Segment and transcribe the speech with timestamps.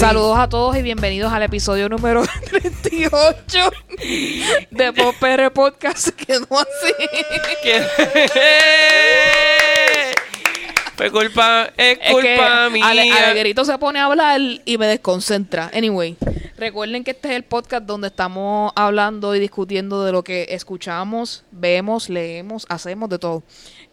[0.00, 3.70] Saludos a todos y bienvenidos al episodio número 38
[4.70, 6.08] de Pop PR Podcast.
[6.08, 6.94] Quedó así.
[10.96, 12.88] Fue culpa, es Es que culpa mía.
[12.88, 15.70] Ale- Alegrito se pone a hablar y me desconcentra.
[15.74, 16.16] Anyway,
[16.56, 21.44] recuerden que este es el podcast donde estamos hablando y discutiendo de lo que escuchamos,
[21.50, 23.42] vemos, leemos, hacemos, de todo.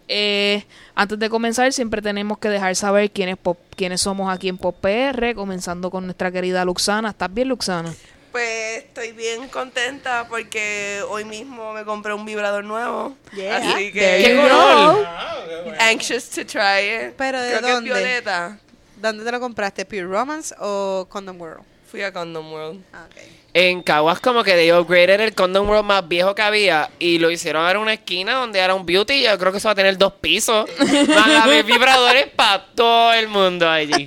[0.08, 0.64] Eh,
[0.96, 4.76] antes de comenzar, siempre tenemos que dejar saber quiénes, pop- quiénes somos aquí en Pop
[4.82, 7.10] PR, comenzando con nuestra querida Luxana.
[7.10, 7.94] ¿Estás bien, Luxana?
[8.32, 13.16] Pues estoy bien contenta porque hoy mismo me compré un vibrador nuevo.
[13.36, 13.58] Yeah.
[13.58, 14.42] Así There que you
[15.66, 15.72] go.
[15.80, 17.14] anxious to try it.
[17.18, 17.90] ¿Pero de Creo que dónde?
[17.92, 18.60] es violeta.
[18.98, 19.86] ¿Dónde te lo compraste?
[19.86, 21.64] ¿Pure Romance o Condom World?
[21.90, 22.82] Fui a Condom World.
[22.94, 23.22] Ah, ok.
[23.60, 27.32] En Caguas como que they upgraded el Condom World más viejo que había y lo
[27.32, 29.24] hicieron ahora en una esquina donde era un beauty.
[29.24, 30.70] Yo creo que eso va a tener dos pisos.
[30.80, 34.06] Van a haber vibradores para todo el mundo allí.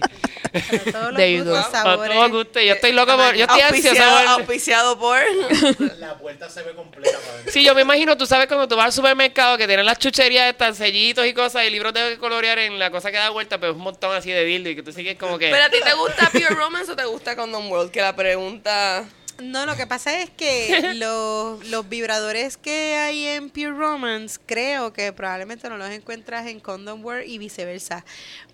[0.52, 1.66] Para todos los gustos.
[1.66, 2.16] Para sabores.
[2.16, 2.46] todos.
[2.54, 3.34] Yo estoy loco por...
[3.34, 5.18] Yo estoy ansioso Auspiciado, por...
[5.18, 5.98] auspiciado por.
[5.98, 7.50] La puerta se ve completa para.
[7.50, 10.48] Sí, yo me imagino, tú sabes, cuando tú vas al supermercado que tienen las chucherías,
[10.48, 13.72] están sellitos y cosas, y libros de colorear en la cosa que da vuelta, pero
[13.72, 15.50] es un montón así de dildo y que tú sigues como que...
[15.50, 17.90] ¿Pero a ti te gusta Pure Romance o te gusta Condom World?
[17.90, 19.04] Que la pregunta...
[19.42, 24.92] No, lo que pasa es que los, los vibradores que hay en Pure Romance, creo
[24.92, 28.04] que probablemente no los encuentras en Condom World y viceversa.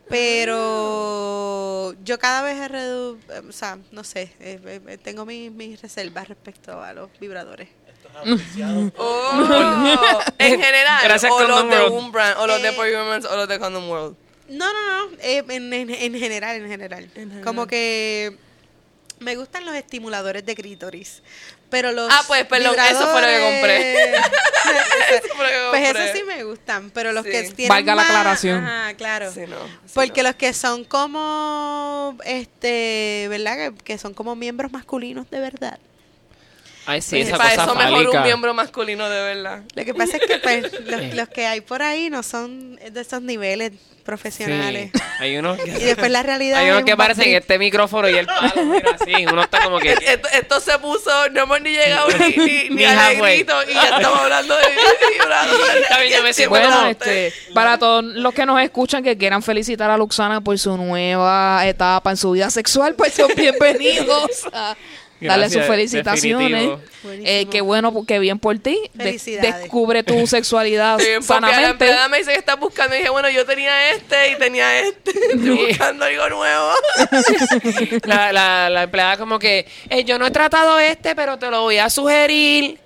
[0.09, 5.83] Pero yo cada vez he redu o sea, no sé, eh, eh, tengo mis, mis
[5.83, 7.69] reservas respecto a los vibradores.
[8.97, 11.01] Oh, en general.
[11.05, 12.37] Gracias, o los Condom de World.
[12.39, 14.17] o los de Eh, Pure Romance, o los de Condom World.
[14.49, 17.11] No, no, no, eh, en, en, en general, en general.
[17.45, 18.39] Como que
[19.19, 21.23] me gustan los estimuladores de clítoris,
[21.71, 24.15] pero los Ah, pues, perdón, eso fue lo que compré.
[24.67, 26.05] Eso fue lo que pues compré.
[26.05, 27.31] esos sí me gustan, pero los Sí.
[27.31, 28.65] que tienen Valga la aclaración.
[28.65, 29.33] Ajá, claro.
[29.33, 29.57] Sí, no.
[29.87, 30.29] sí, Porque no.
[30.29, 33.57] los que son como, este, ¿verdad?
[33.57, 35.79] Que, que son como miembros masculinos de verdad.
[36.87, 39.63] Ay, sí, esa Para cosa eso mejor un miembro masculino de verdad.
[39.75, 43.01] Lo que pasa es que pues, los, los que hay por ahí no son de
[43.01, 43.73] esos niveles
[44.07, 44.91] profesionales.
[44.95, 45.01] Sí.
[45.21, 47.41] Hay unos Y después la realidad Hay unos que parecen backflip.
[47.43, 49.93] este micrófono y el palo, mira así, uno está como que...
[49.93, 54.57] Esto, esto se puso, no hemos ni llegado ni, ni, ni y ya estamos hablando
[54.57, 54.63] de
[56.01, 59.43] bien, yo me siento Bueno, como- este, para todos los que nos escuchan que quieran
[59.43, 64.77] felicitar a Luxana por su nueva etapa en su vida sexual, pues son bienvenidos a
[65.21, 66.69] darle sus felicitaciones.
[67.03, 67.29] Buenísimo.
[67.29, 68.79] Eh, qué bueno, qué bien por ti.
[68.95, 71.71] De- descubre tu sexualidad la sanamente.
[71.71, 75.11] empleada me dice que está buscando y dije, bueno, yo tenía este y tenía este.
[75.33, 76.71] Estoy buscando algo nuevo.
[78.05, 81.63] La, la, la empleada como que, "Eh, yo no he tratado este, pero te lo
[81.63, 82.79] voy a sugerir.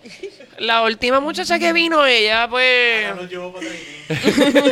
[0.61, 3.17] La última muchacha que vino, ella Ya pues...
[3.17, 3.97] nos llevó para Tahití.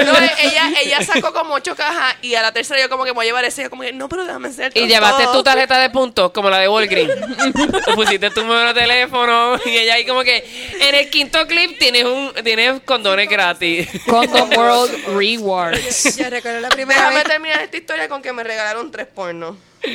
[0.04, 3.12] No, eh, ella, ella sacó como ocho cajas y a la tercera yo como que
[3.12, 3.62] me voy a llevar ese.
[3.62, 6.58] Yo como que, no, pero déjame hacer Y llevaste tu tarjeta de puntos, como la
[6.58, 7.14] de Walgreens.
[7.94, 10.44] Pusiste tu número de teléfono y ella ahí como que,
[10.78, 13.88] en el quinto clip tienes un tienes condones gratis.
[14.06, 16.16] Condom World Rewards.
[16.18, 17.24] Yo recuerdo la primera Déjame vez.
[17.28, 19.56] terminar esta historia con que me regalaron tres pornos.
[19.82, 19.94] Del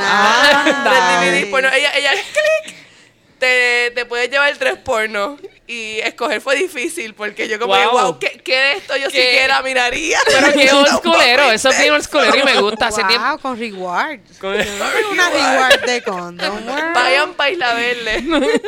[0.00, 1.68] DVD porno.
[1.72, 2.75] Ella, ella, clic.
[3.38, 5.38] Te, te puedes llevar tres pornos.
[5.68, 7.90] Y escoger fue difícil porque yo como que, Wow.
[8.02, 9.20] wow, ¿qué, qué de esto yo ¿Qué?
[9.20, 10.16] siquiera miraría?
[10.24, 12.86] Pero qué old schoolero, eso es bien old schoolero y me gusta.
[12.86, 13.38] Hace Wow, tiempo...
[13.42, 14.38] con rewards.
[14.38, 16.94] con- una reward de Condom World.
[16.94, 18.24] Vayan para Isla Verde.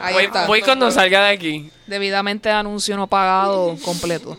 [0.00, 0.46] Ahí Voy, está.
[0.46, 1.70] voy cuando salga de aquí.
[1.86, 4.38] Debidamente anuncio no pagado completo.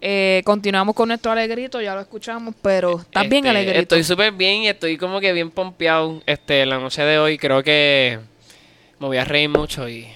[0.00, 3.80] Eh, continuamos con nuestro alegrito, ya lo escuchamos, pero ¿estás bien Este, alegrito?
[3.80, 6.22] Estoy súper bien y estoy como que bien pompeado.
[6.26, 8.18] Este, la noche de hoy creo que
[8.98, 10.06] me voy a reír mucho y,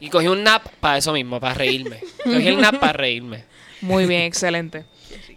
[0.00, 2.00] y cogí un nap para eso mismo, para reírme.
[2.22, 3.44] Cogí el nap para reírme.
[3.80, 4.84] Muy bien, excelente.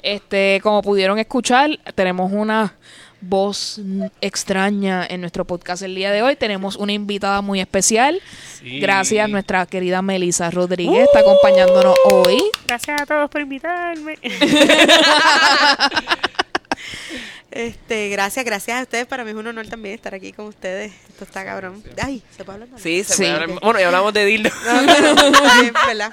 [0.02, 2.76] Este, como pudieron escuchar, tenemos una
[3.20, 3.82] voz
[4.22, 6.36] extraña en nuestro podcast el día de hoy.
[6.36, 8.22] Tenemos una invitada muy especial.
[8.60, 8.80] Sí.
[8.80, 12.42] Gracias a nuestra querida Melissa Rodríguez, está acompañándonos hoy.
[12.68, 14.18] Gracias a todos por invitarme.
[17.50, 19.06] Este, gracias, gracias a ustedes.
[19.06, 20.92] Para mí es un honor también estar aquí con ustedes.
[21.10, 21.82] Esto está cabrón.
[22.02, 22.80] Ay, ¿se puede hablar?
[22.80, 23.18] Sí, se Sí.
[23.24, 23.60] puede hablar.
[23.62, 24.50] Bueno, y hablamos de dildo.
[24.66, 26.12] No, no, no, bien, ¿verdad?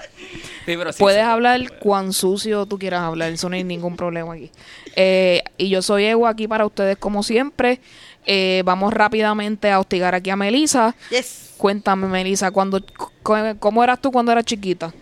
[0.64, 1.26] Sí, pero sí, Puedes sí.
[1.28, 4.50] hablar cuán sucio tú quieras hablar, eso no hay ningún problema aquí.
[4.96, 7.80] Eh, y yo soy Ewa aquí para ustedes como siempre.
[8.26, 10.94] Eh, vamos rápidamente a hostigar aquí a Melissa.
[11.10, 11.50] Yes.
[11.58, 13.10] Cuéntame, Melissa, cuando, cu-
[13.58, 14.94] ¿cómo eras tú cuando eras chiquita?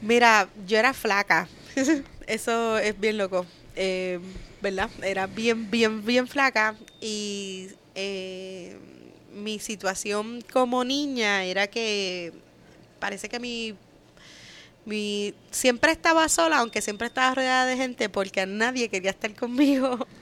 [0.00, 1.46] Mira, yo era flaca.
[2.26, 3.46] Eso es bien loco.
[3.76, 4.18] Eh,
[4.60, 4.90] ¿Verdad?
[5.02, 6.74] Era bien, bien, bien flaca.
[7.00, 8.76] Y eh,
[9.32, 12.32] mi situación como niña era que
[12.98, 13.74] parece que mi,
[14.84, 20.06] mi siempre estaba sola, aunque siempre estaba rodeada de gente, porque nadie quería estar conmigo.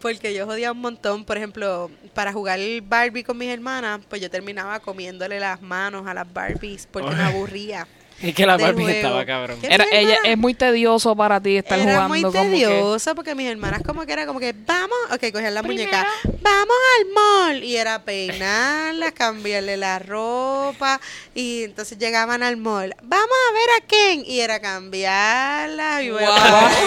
[0.00, 4.30] Porque yo jodía un montón, por ejemplo, para jugar Barbie con mis hermanas, pues yo
[4.30, 7.88] terminaba comiéndole las manos a las Barbies porque me aburría.
[8.22, 8.96] Y que la Barbie juego.
[8.98, 9.58] estaba cabrón.
[9.62, 13.34] Era, ella, es muy tedioso para ti estar Era jugando muy como que- tedioso porque
[13.34, 16.06] mis hermanas como que era como que vamos, ok, cogían la muñeca,
[16.40, 21.00] vamos al mall y era peinarla, cambiarle la ropa
[21.34, 26.32] y entonces llegaban al mall, vamos a ver a Ken y era cambiarla y bueno,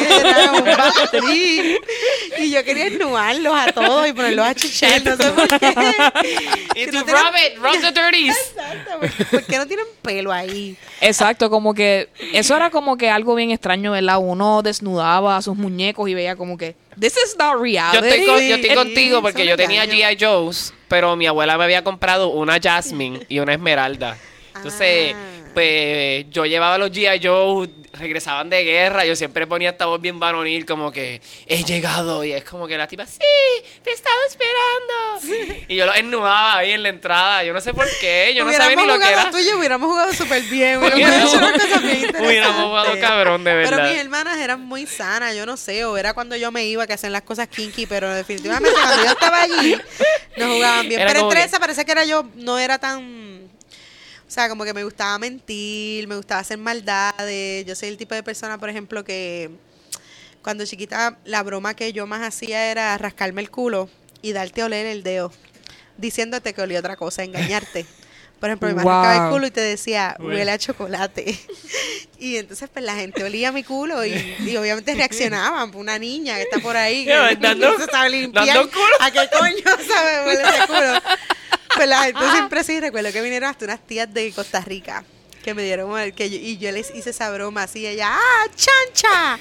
[0.10, 1.78] era un batriz.
[2.40, 5.68] y yo quería ennuarlos a todos y ponerlos a chichar, no sé por qué.
[6.78, 8.36] Y no tienen- rub it, rub the dirties.
[8.38, 10.78] Exacto, porque- ¿por qué no tienen pelo ahí?
[11.18, 14.18] Exacto, como que eso era como que algo bien extraño, ¿verdad?
[14.20, 18.08] Uno desnudaba a sus muñecos y veía como que this is not Yo reality.
[18.08, 19.86] estoy, con- yo estoy contigo porque yo tenía.
[19.86, 20.18] G.I.
[20.20, 24.16] Joe's, pero mi abuela me había comprado una Jasmine y una Esmeralda.
[24.56, 25.37] Entonces, Ah.
[25.58, 27.20] Pues yo llevaba los G.I.
[27.26, 32.24] Joe, regresaban de guerra, yo siempre ponía esta voz bien varonil, como que he llegado,
[32.24, 33.18] y es como que la tipa, sí,
[33.84, 35.66] te estaba esperando.
[35.68, 38.54] Y yo lo ennuaba ahí en la entrada, yo no sé por qué, yo no
[38.54, 39.32] sabía ni lo que era.
[39.32, 40.78] tú y yo hubiéramos jugado súper bien.
[40.78, 43.90] Hubiéramos jugado cabrón, de Pero verdad.
[43.90, 46.94] mis hermanas eran muy sanas, yo no sé, o era cuando yo me iba que
[46.94, 49.76] hacían las cosas kinky, pero definitivamente cuando yo estaba allí,
[50.38, 51.02] no jugaban bien.
[51.02, 53.48] Era pero entre que- esa parece que era yo, no era tan...
[54.28, 57.66] O sea, como que me gustaba mentir, me gustaba hacer maldades.
[57.66, 59.50] Yo soy el tipo de persona, por ejemplo, que
[60.42, 63.90] cuando chiquita la broma que yo más hacía era rascarme el culo
[64.22, 65.32] y darte a oler el dedo,
[65.98, 67.86] diciéndote que olía otra cosa, engañarte.
[68.40, 68.84] Por ejemplo, me Wow.
[68.92, 71.40] rascaba el culo y te decía, huele a chocolate.
[72.20, 74.12] y entonces pues la gente olía mi culo y,
[74.46, 75.74] y obviamente reaccionaban.
[75.74, 78.46] Una niña que está por ahí, que Ya, dando- no se sabe limpiar.
[78.46, 78.86] dando culo.
[79.00, 81.02] ¿A qué coño sabe huele ese culo?
[81.78, 85.04] Pues la gente siempre sí, recuerdo que vinieron hasta unas tías de Costa Rica
[85.44, 89.40] que me dieron que yo, y yo les hice esa broma así ella ¡ah, chancha!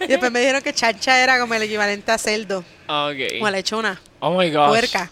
[0.00, 3.40] y después me dijeron que chancha era como el equivalente a cerdo Ok.
[3.42, 4.68] o a lechona, Oh my gosh.
[4.68, 5.10] puerca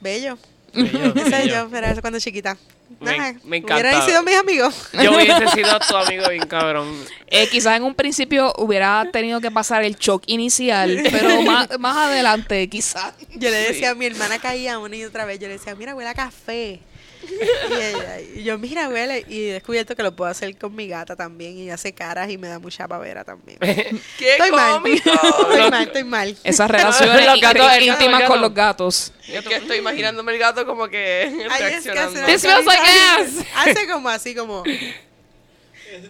[0.00, 0.36] bello
[0.74, 1.46] Bello, bello.
[1.64, 2.58] yo, pero eso cuando chiquita
[3.00, 4.06] Me- me hubieran encanta.
[4.06, 6.92] sido mis amigos Yo hubiese sido tu amigo bien cabrón.
[7.28, 11.96] Eh, quizás en un principio hubiera tenido que pasar el shock inicial, pero más, más
[11.96, 13.14] adelante quizás.
[13.36, 15.94] yo le decía a mi hermana caía una y otra vez yo le decía mira
[15.94, 16.80] huele a café
[17.22, 20.88] y, ella- y yo mira huele y he descubierto que lo puedo hacer con mi
[20.88, 23.58] gata también y hace caras y me da mucha pavera también
[24.18, 24.72] ¡Qué Estoy mal.
[24.80, 25.10] cómico!
[25.10, 29.12] estoy mal estoy mal Esas relaciones Los gatos, íntimas con los gatos.
[29.28, 32.26] Es que estoy imaginándome el gato como que Ay, es que hace reaccionando.
[32.32, 33.28] This smells like ass.
[33.56, 34.62] Hace como así, como.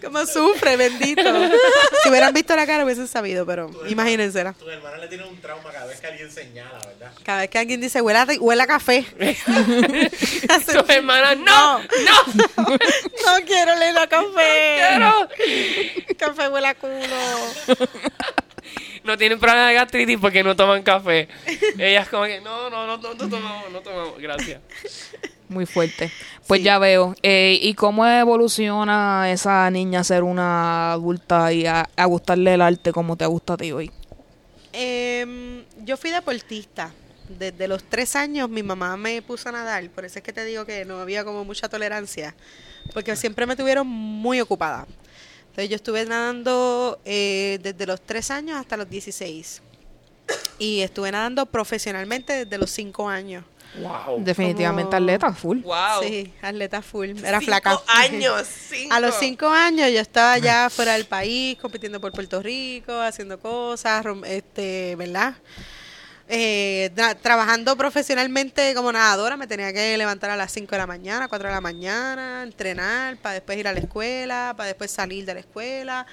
[0.03, 1.21] Como sufre, bendito.
[2.03, 4.53] Si hubieran visto la cara, hubiesen sabido, pero imagínensela.
[4.53, 7.11] Tu hermana le tiene un trauma cada vez que alguien señala, ¿verdad?
[7.23, 9.05] Cada vez que alguien dice huele a, huele a café.
[10.65, 11.85] Tus hermanas, no, no,
[12.67, 14.97] no quiero leer a café.
[14.99, 15.27] no.
[16.17, 16.95] Café huele a culo.
[19.03, 21.27] No tienen problema de gastritis porque no toman café.
[21.77, 24.61] Ellas como que, no, no, no, no, no tomamos, no tomamos, gracias.
[25.47, 26.11] Muy fuerte.
[26.49, 26.65] Pues Sí.
[26.65, 27.15] ya veo.
[27.21, 32.61] Eh, ¿Y cómo evoluciona esa niña a ser una adulta y a, a gustarle el
[32.61, 33.91] arte como te gusta a ti hoy?
[34.73, 36.91] Em, yo fui deportista.
[37.37, 40.43] Desde los tres años mi mamá me puso a nadar, por eso es que te
[40.43, 42.33] digo que no había como mucha tolerancia,
[42.95, 44.87] porque siempre me tuvieron muy ocupada.
[45.49, 49.61] Entonces yo estuve nadando eh, desde los tres años hasta los 16
[50.57, 53.45] y estuve nadando profesionalmente desde los cinco años.
[53.75, 54.23] Wow.
[54.23, 55.59] Definitivamente Como- atleta, full.
[55.61, 56.01] Wow.
[56.03, 57.79] Sí, atleta full, era Cinco flaca.
[57.87, 58.47] años.
[58.47, 58.93] Cinco.
[58.95, 63.39] A los cinco años yo estaba ya fuera del país, compitiendo por Puerto Rico, haciendo
[63.39, 65.35] cosas, este, ¿verdad?
[66.31, 70.85] Eh, tra- trabajando profesionalmente como nadadora, me tenía que levantar a las 5 de la
[70.85, 75.25] mañana, 4 de la mañana, entrenar, para después ir a la escuela, para después salir
[75.25, 76.05] de la escuela,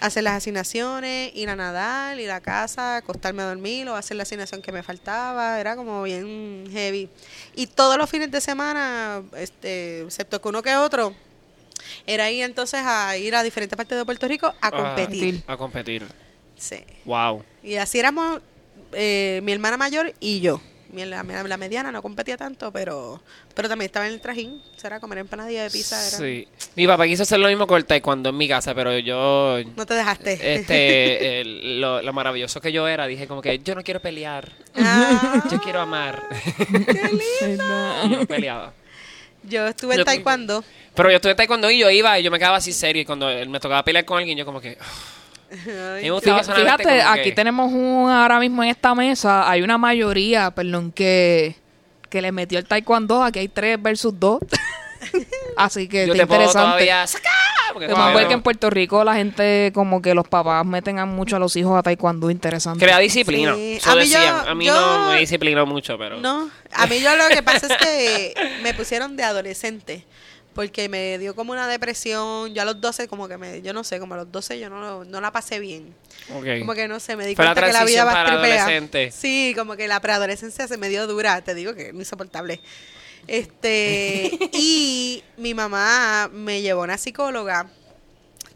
[0.00, 4.22] hacer las asignaciones, ir a nadar, ir a casa, acostarme a dormir o hacer la
[4.24, 7.08] asignación que me faltaba, era como bien heavy.
[7.54, 11.14] Y todos los fines de semana, este, excepto que uno que otro,
[12.06, 15.42] era ir entonces a ir a diferentes partes de Puerto Rico a competir.
[15.46, 16.06] A competir.
[16.56, 16.84] Sí.
[17.04, 17.44] Wow.
[17.62, 18.40] Y así éramos
[18.92, 20.60] eh, mi hermana mayor y yo.
[20.94, 23.20] La, la mediana no competía tanto, pero
[23.54, 24.62] pero también estaba en el trajín.
[24.76, 25.96] Será comer empanadilla de pizza.
[26.06, 26.16] Era.
[26.18, 26.48] Sí.
[26.76, 29.58] Mi papá quiso hacer lo mismo con el taekwondo en mi casa, pero yo...
[29.76, 30.54] No te dejaste.
[30.54, 34.50] Este, el- lo, lo maravilloso que yo era, dije como que yo no quiero pelear,
[34.76, 36.22] Ah, yo quiero amar.
[37.38, 37.58] qué
[38.06, 38.72] Y yo peleaba.
[39.42, 40.64] Yo estuve en taekwondo.
[40.94, 43.04] Pero yo estuve en taekwondo y yo iba y yo me quedaba así serio y
[43.04, 44.78] cuando me tocaba pelear con alguien yo como que...
[45.62, 50.50] Fíjate, fíjate, como aquí que- tenemos un, ahora mismo en esta mesa, hay una mayoría,
[50.50, 51.56] perdón, que,
[52.10, 54.40] que le metió el taekwondo, aquí hay tres versus dos.
[55.56, 56.66] Así que yo está te puedo interesante.
[56.70, 57.32] todavía sacar,
[57.72, 60.64] porque Vamos a ver bueno, que en Puerto Rico la gente, como que los papás
[60.64, 62.82] meten a mucho a los hijos a taekwondo, interesante.
[62.84, 63.54] crea disciplina.
[63.54, 63.78] Sí.
[63.84, 66.18] A mí yo- a mí yo- no me disciplinó mucho, pero.
[66.20, 70.04] No, a mí yo lo que pasa es que me pusieron de adolescente.
[70.54, 72.54] Porque me dio como una depresión.
[72.54, 73.60] Yo a los 12, como que me.
[73.60, 75.94] Yo no sé, como a los 12 yo no, no la pasé bien.
[76.28, 78.62] Como que no sé, me di Fue la cuenta que la vida va tripea.
[78.62, 79.10] adolescente.
[79.10, 82.60] Sí, como que la preadolescencia se me dio dura, te digo que es insoportable.
[83.26, 87.68] Este, y mi mamá me llevó a una psicóloga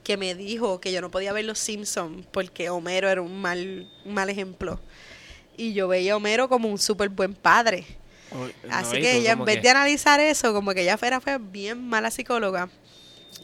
[0.05, 3.91] que me dijo que yo no podía ver los Simpsons porque Homero era un mal,
[4.05, 4.81] un mal ejemplo.
[5.57, 7.85] Y yo veía a Homero como un súper buen padre.
[8.33, 11.21] No, Así que tú ella, en vez que- de analizar eso, como que ella fuera
[11.21, 12.69] fue bien mala psicóloga.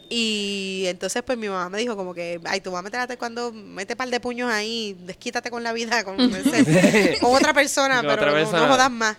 [0.09, 3.95] Y entonces, pues mi mamá me dijo, como que, ay, tu mamá te cuando mete
[3.95, 8.13] par de puños ahí, desquítate con la vida, con, ese- con otra persona, Con pero
[8.13, 8.59] otra no- persona.
[8.61, 9.17] no jodas más.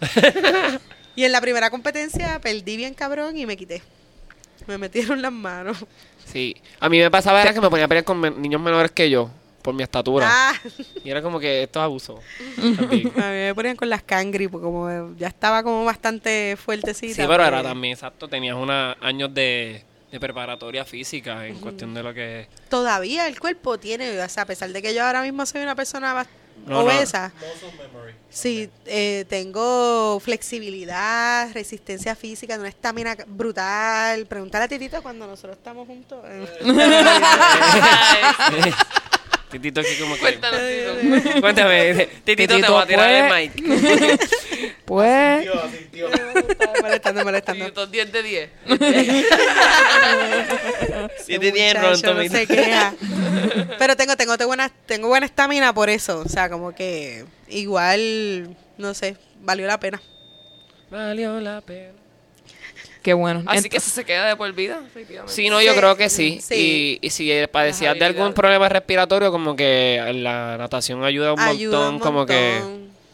[1.17, 3.83] y en la primera competencia perdí bien cabrón y me quité.
[4.67, 5.79] Me metieron las manos.
[6.33, 6.57] Sí.
[6.81, 9.31] A mí me pasaba era que me ponía a pelear con niños menores que yo,
[9.67, 10.27] por mi estatura.
[10.31, 10.55] Ah,
[11.05, 12.21] Y era como que esto es abuso.
[12.57, 13.09] También.
[13.17, 17.15] a mí me ponían con las cangri, porque como ya estaba como bastante fuertecita.
[17.15, 22.03] Sí, pero era también, exacto, tenías unos años de, de preparatoria física en cuestión de
[22.03, 22.49] lo que...
[22.71, 25.75] Todavía el cuerpo tiene, o sea, a pesar de que yo ahora mismo soy una
[25.75, 26.29] persona bast-
[26.67, 26.81] No, no.
[26.81, 27.33] obesa,
[27.93, 28.15] memory.
[28.31, 34.25] sí, eh, tengo flexibilidad, resistencia física, una estamina brutal.
[34.27, 36.19] Preguntar a Titito cuando nosotros estamos juntos.
[39.51, 40.21] Titito aquí como que...
[40.21, 41.41] Cuéntanos, Tito.
[41.41, 43.53] Cuéntame, Titito, te voy a tirar el mic.
[44.85, 46.09] Pues, Tío, así, tío.
[46.81, 47.67] molestando, molestando.
[47.67, 48.51] Tito, 10 de 10.
[51.25, 52.95] Sí, te tienen Muchacho, pronto, no se queja.
[53.79, 56.21] Pero tengo, tengo, tengo buena, tengo buena estamina por eso.
[56.21, 60.01] O sea, como que igual, no sé, valió la pena.
[60.91, 62.06] Valió la pena.
[63.07, 63.45] Qué bueno.
[63.47, 65.33] Así que eso se queda de por vida, efectivamente.
[65.33, 66.41] Sí, no, yo Sí, creo que sí.
[66.43, 66.99] sí.
[67.01, 71.79] Y, y si padecías de algún problema respiratorio, como que la natación ayuda un Ayuda
[71.79, 72.61] montón, un como que...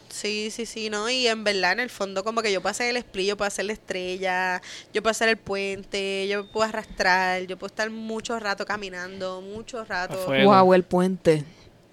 [0.08, 1.10] Sí, sí, sí, ¿no?
[1.10, 3.48] Y en verdad, en el fondo, como que yo puedo hacer el split, yo puedo
[3.48, 4.62] hacer la estrella,
[4.94, 9.84] yo puedo hacer el puente, yo puedo arrastrar, yo puedo estar mucho rato caminando, mucho
[9.84, 10.26] rato.
[10.26, 11.44] Wow, el puente.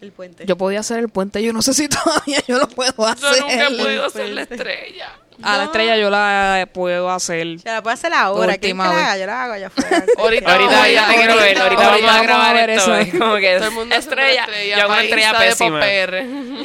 [0.01, 0.45] El puente.
[0.45, 3.35] Yo podía hacer el puente, yo no sé si todavía yo lo puedo hacer.
[3.35, 5.09] Yo nunca he podido hacer la estrella.
[5.41, 5.63] A la No.
[5.65, 7.57] estrella yo la puedo hacer.
[7.57, 8.57] Ya la puedo hacer ahora.
[8.57, 9.17] ¿Quién que la haga?
[9.17, 10.03] Yo la hago allá afuera.
[10.17, 12.93] Ahorita, ya te quiero ver, ahorita, ahorita vamos a grabar ver esto.
[12.95, 13.13] eso.
[13.13, 15.87] es como que Todo el mundo una estrella, yo hago una estrella pésima.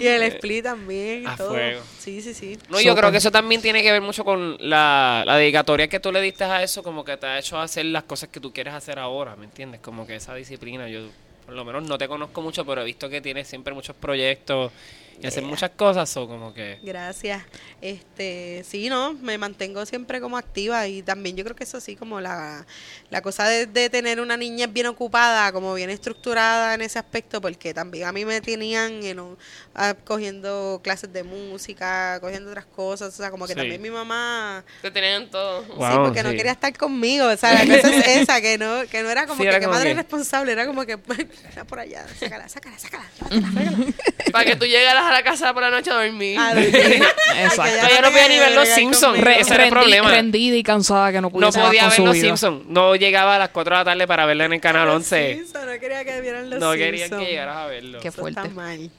[0.00, 1.22] Y el split también.
[1.22, 1.50] Y A todo.
[1.50, 1.82] fuego.
[2.00, 2.58] Sí, sí, sí.
[2.68, 6.00] No, yo creo que eso también tiene que ver mucho con la, la dedicatoria que
[6.00, 8.52] tú le diste a eso, como que te ha hecho hacer las cosas que tú
[8.52, 9.80] quieres hacer ahora, ¿me entiendes?
[9.80, 11.00] Como que esa disciplina, yo
[11.44, 14.72] por lo menos no te conozco mucho, pero he visto que tienes siempre muchos proyectos
[15.20, 16.78] y hacer muchas cosas, o como que...
[16.82, 17.42] Gracias.
[17.80, 21.96] Este, sí, no, me mantengo siempre como activa y también yo creo que eso sí,
[21.96, 22.66] como la,
[23.10, 27.40] la cosa de, de tener una niña bien ocupada, como bien estructurada en ese aspecto,
[27.40, 29.36] porque también a mí me tenían you know,
[29.74, 33.58] ah, cogiendo clases de música, cogiendo otras cosas, o sea, como que Sí.
[33.60, 35.62] también mi mamá, Te tenían todo.
[35.64, 36.36] sí, Wow, porque no sí.
[36.36, 39.36] quería estar conmigo, o sea, la cosa es esa, que no, que no era como
[39.36, 40.98] Sí, que, era que como madre que- responsable, era como que,
[41.48, 43.78] está por allá, sácala, sácala, sácala, llévatela, sácala.
[44.32, 46.38] Para que tú llegaras a la casa por la noche a dormir.
[46.38, 46.74] A dormir.
[47.36, 47.86] Exacto.
[47.94, 50.10] Yo no podía ni ver los Simpsons, re- ese era el problema.
[50.10, 52.16] Rendida y cansada que no No pudiese más podía con ver su los.
[52.18, 54.96] Simpsons, no llegaba a las 4 de la tarde para verla en el canal Los
[54.96, 55.34] 11.
[55.34, 57.22] Simpsons, no quería que vieran los No querían Simpsons.
[57.24, 58.00] que llegaras a verlo.
[58.00, 58.40] Qué fuerte.
[58.40, 58.90] está mal.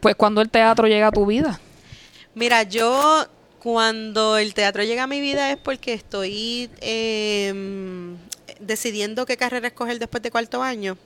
[0.00, 1.60] Pues cuando el teatro llega a tu vida.
[2.34, 3.26] Mira, yo
[3.58, 7.52] cuando el teatro llega a mi vida es porque estoy eh,
[8.60, 10.96] decidiendo qué carrera escoger después de cuarto año.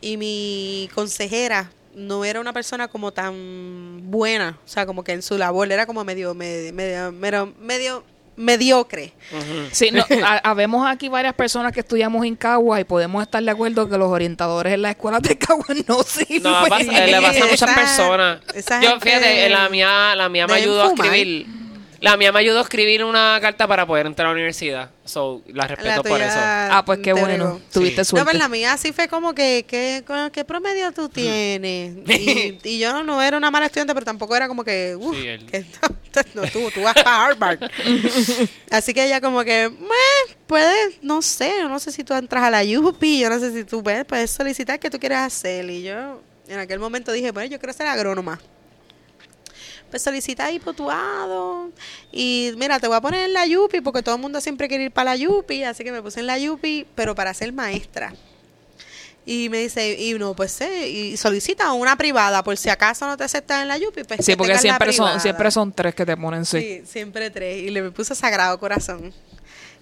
[0.00, 5.22] Y mi consejera no era una persona como tan buena, o sea, como que en
[5.22, 8.04] su labor era como medio, medio, medio, medio, medio
[8.36, 9.12] mediocre.
[9.32, 9.68] Ujú.
[9.70, 13.48] Sí, no, ha- habemos aquí varias personas que estudiamos en Cagua y podemos estar de
[13.50, 16.42] acuerdo que los orientadores en las escuelas de Cagua no sirven.
[16.42, 18.38] No, pasa- le pasa a muchas Esa- personas.
[18.54, 21.46] esa Yo, fíjate, la mía, la mía me ayudó a escribir.
[22.04, 24.90] La mía me ayudó a escribir una carta para poder entrar a la universidad.
[25.04, 26.36] So, la respeto La por eso.
[26.38, 27.60] Ah, pues qué bueno.
[27.72, 28.10] Tuviste Sí.
[28.10, 28.24] suerte.
[28.24, 31.96] No, pero la mía sí fue como que, que ¿qué, qué promedio tú tienes?
[32.08, 35.16] Y, y yo no, no era una mala estudiante, pero tampoco era como que, uf,
[35.16, 35.46] Sí, él.
[35.46, 35.64] que
[36.34, 37.58] no, tú, tú vas para Harvard.
[38.70, 42.44] Así que ella como que, "Meh, puedes, no sé, yo no sé si tú entras
[42.44, 45.68] a la UP, yo no sé si tú puedes, puedes solicitar qué tú quieres hacer.
[45.70, 48.40] Y yo en aquel momento dije, bueno, yo quiero ser agrónoma.
[49.94, 51.70] Pues solicita ahí potuado.
[52.10, 54.82] Y mira, te voy a poner en la Yupi porque todo el mundo siempre quiere
[54.82, 55.62] ir para la Yupi.
[55.62, 58.12] Así que me puse en la Yupi, pero para ser maestra.
[59.24, 63.16] Y me dice, y no, pues sí, y solicita una privada por si acaso no
[63.16, 64.02] te aceptan en la Yupi.
[64.02, 66.58] Pues Sí, que porque siempre son, siempre son tres que te ponen sí.
[66.60, 67.62] Sí, siempre tres.
[67.62, 69.14] Y le me puse Sagrado Corazón.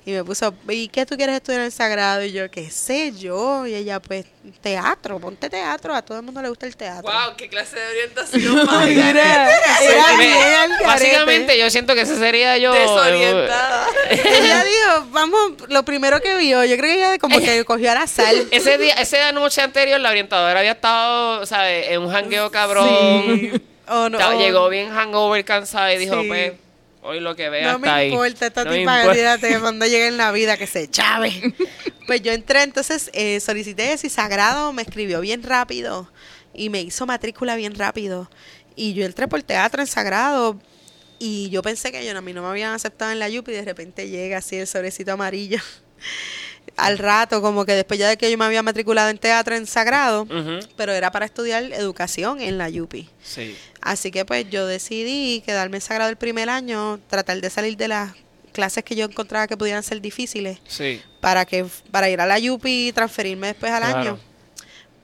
[0.04, 2.24] Y me puso, ¿y qué tú quieres estudiar en el Sagrado?
[2.24, 3.66] Y yo, qué sé yo.
[3.68, 4.24] Y ella, pues,
[4.60, 5.94] teatro, ponte teatro.
[5.94, 7.08] A todo el mundo le gusta el teatro.
[7.08, 10.68] Wow, qué clase de orientación más era, era.
[10.84, 12.72] Básicamente, yo siento que ese sería yo.
[12.72, 13.86] desorientada.
[14.10, 17.98] Ella dijo, vamos, lo primero que vio, yo creo que ella como que cogió al
[17.98, 18.34] azar.
[18.50, 21.88] Ese día, esa noche anterior, la orientadora había estado, ¿sabes?
[21.90, 23.22] En un jangueo cabrón.
[23.38, 23.52] Sí.
[23.88, 26.28] O no, Llegó bien hangover, cansada y dijo, Sí.
[26.28, 26.52] pues,
[27.02, 28.08] hoy lo que vea No está me ahí.
[28.10, 29.10] importa, esta No me tipa, importa.
[29.10, 31.54] olvídate cuando llegue en la vida que se chave.
[32.06, 36.10] pues yo entré, entonces eh, solicité eso y Sagrado me escribió bien rápido
[36.54, 38.30] y me hizo matrícula bien rápido.
[38.76, 40.58] Y yo entré por teatro en Sagrado
[41.18, 43.52] y yo pensé que yo, a mí no me habían aceptado en la YUP y
[43.52, 45.58] de repente llega así el sobrecito amarillo.
[46.84, 49.66] Al rato, como que después ya de que yo me había matriculado en teatro en
[49.66, 50.26] Sagrado,
[50.76, 53.08] pero era para estudiar educación en la YUPI.
[53.22, 53.56] Sí.
[53.80, 57.88] Así que pues yo decidí quedarme en Sagrado el primer año, tratar de salir de
[57.88, 58.12] las
[58.52, 61.00] clases que yo encontraba que pudieran ser difíciles Sí.
[61.20, 63.98] para que para ir a la UPI y transferirme después al Claro.
[63.98, 64.18] año.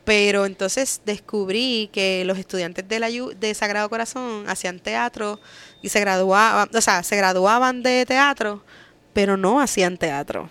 [0.05, 5.39] Pero entonces descubrí que los estudiantes de la U- de Sagrado Corazón hacían teatro
[5.83, 8.63] y se graduaban, o sea, se graduaban de teatro,
[9.13, 10.49] pero no hacían teatro.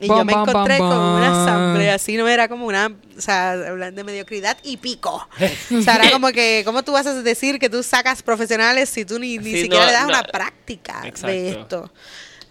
[0.00, 3.20] Y yo Bam, me encontré bam, con una asamblea, así no era como una, o
[3.20, 5.26] sea, hablan de mediocridad y pico.
[5.78, 9.04] O sea, era como que, ¿cómo tú vas a decir que tú sacas profesionales si
[9.04, 10.08] tú ni, ni Sí, siquiera no, le das no.
[10.08, 11.60] una práctica de Exacto.
[11.60, 11.92] esto?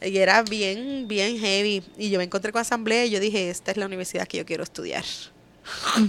[0.05, 1.81] Y era bien, bien heavy.
[1.97, 4.45] Y yo me encontré con asamblea y yo dije, esta es la universidad que yo
[4.45, 5.03] quiero estudiar.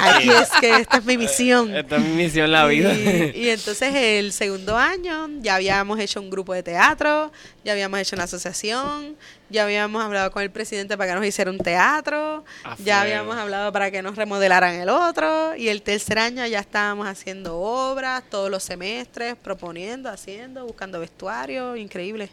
[0.00, 1.74] Aquí es que esta es mi misión.
[1.74, 2.92] Esta es mi misión la vida.
[2.94, 7.32] Y, y entonces el segundo año ya habíamos hecho un grupo de teatro,
[7.64, 9.16] ya habíamos hecho una asociación,
[9.54, 13.36] ya habíamos hablado con el presidente para que nos hiciera un teatro, A ya habíamos
[13.36, 18.22] hablado para que nos remodelaran el otro y el tercer año ya estábamos haciendo obras
[18.28, 22.28] todos los semestres, proponiendo, haciendo, buscando vestuario, increíble.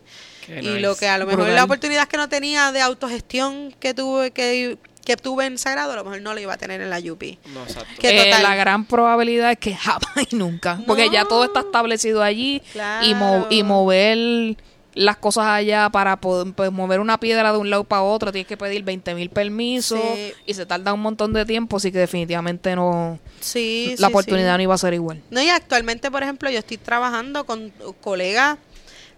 [0.45, 0.79] Qué y nice.
[0.81, 1.55] lo que a lo mejor Brutal.
[1.55, 5.95] la oportunidad que no tenía de autogestión que tuve que que tuve en Sagrado, a
[5.95, 7.39] lo mejor no lo iba a tener en la UPI.
[7.55, 7.87] No, exacto.
[7.99, 10.79] Que Eh, la gran probabilidad es que jamás y nunca.
[10.85, 12.61] Porque ya todo está establecido allí
[13.01, 14.57] y, mo- y mover
[14.93, 18.47] las cosas allá para poder pues, mover una piedra de un lado para otro, tienes
[18.47, 20.33] que pedir 20 mil permisos Sí.
[20.45, 24.53] y se tarda un montón de tiempo, así que definitivamente no Sí, la sí, oportunidad
[24.53, 24.57] sí.
[24.57, 25.21] no iba a ser igual.
[25.29, 28.57] No, y actualmente, por ejemplo, yo estoy trabajando con colegas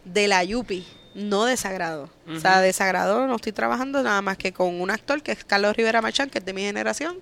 [0.05, 2.09] de la Yupi, no de Sagrado.
[2.27, 5.43] O sea, de Sagrado no estoy trabajando nada más que con un actor que es
[5.43, 7.17] Carlos Rivera Machán, que es de mi generación,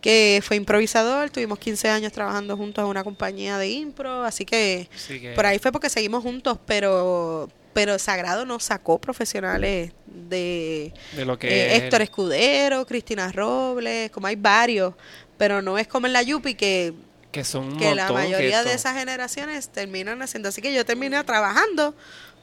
[0.00, 4.88] que fue improvisador, tuvimos 15 años trabajando juntos en una compañía de impro, así que
[4.94, 10.92] Así que- por ahí fue porque seguimos juntos, pero pero Sagrado nos sacó profesionales de
[11.16, 14.94] de lo que eh, es Héctor el- Escudero, Cristina Robles, como hay varios,
[15.38, 16.92] pero no es como en la Yupi que
[17.30, 20.50] que son un que la mayoría que de esas generaciones terminan haciendo.
[20.50, 21.94] Así que yo terminé trabajando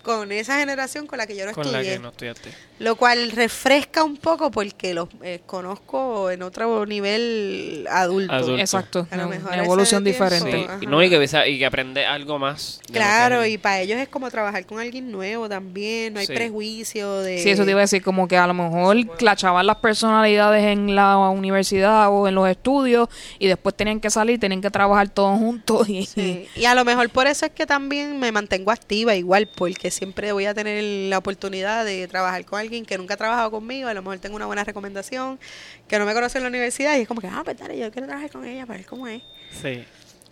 [0.04, 1.94] con esa generación con la que yo no con la estudié.
[1.98, 2.50] que no estudiaste.
[2.80, 8.32] Lo cual refresca un poco porque los eh, conozco en otro nivel adulto.
[8.34, 8.58] Adulto.
[8.58, 10.68] Exacto, A lo mejor una evolución Sí, diferente.
[10.88, 12.80] No, y que, ves- y que aprende algo más.
[12.92, 16.34] Claro, y para ellos es como trabajar con alguien nuevo también, no hay Sí.
[16.34, 17.40] prejuicio de...
[17.40, 20.96] Sí, eso te iba a decir, como que a lo mejor clachaban las personalidades en
[20.96, 23.10] la universidad o en los estudios
[23.40, 26.86] y después tenían que salir, tenían que trabajar todos juntos y, Sí, Y a lo
[26.86, 30.84] mejor por eso es que también me mantengo activa igual, porque siempre voy a tener
[31.10, 34.36] la oportunidad de trabajar con alguien que nunca ha trabajado conmigo, a lo mejor tengo
[34.36, 35.40] una buena recomendación,
[35.88, 37.92] que no me conoce en la universidad y es como que, ah, pues dale, yo
[37.92, 39.22] quiero trabajar con ella para ver cómo es.
[39.62, 39.84] Sí.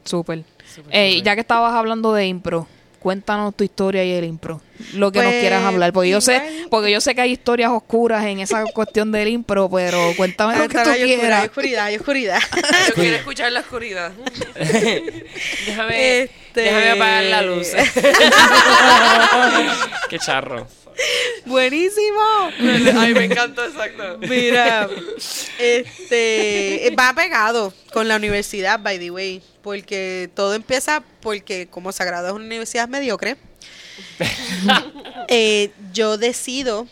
[0.03, 0.43] súper.
[0.73, 1.25] Súper, Ey, súper.
[1.25, 2.67] ya que estabas hablando de impro,
[2.99, 4.61] cuéntanos tu historia y el impro,
[4.93, 7.71] lo que nos Pues, quieras hablar, porque yo sé, porque yo sé que hay historias
[7.71, 11.43] oscuras en esa cuestión del impro, pero cuéntame lo que tú hay oscuridad, hay quieras.
[11.45, 12.39] oscuridad, hay oscuridad.
[12.89, 14.11] Yo quiero escuchar la oscuridad.
[15.65, 17.67] Déjame, Este- déjame apagar la luz.
[20.09, 20.67] Qué charro.
[21.45, 22.19] Buenísimo.
[22.95, 24.17] Ay, me encantó, exacto.
[24.19, 24.89] Mira,
[25.59, 32.27] este va pegado con la universidad, by the way, porque todo empieza porque como Sagrado
[32.27, 33.37] es una universidad mediocre,
[35.27, 36.87] eh, yo decido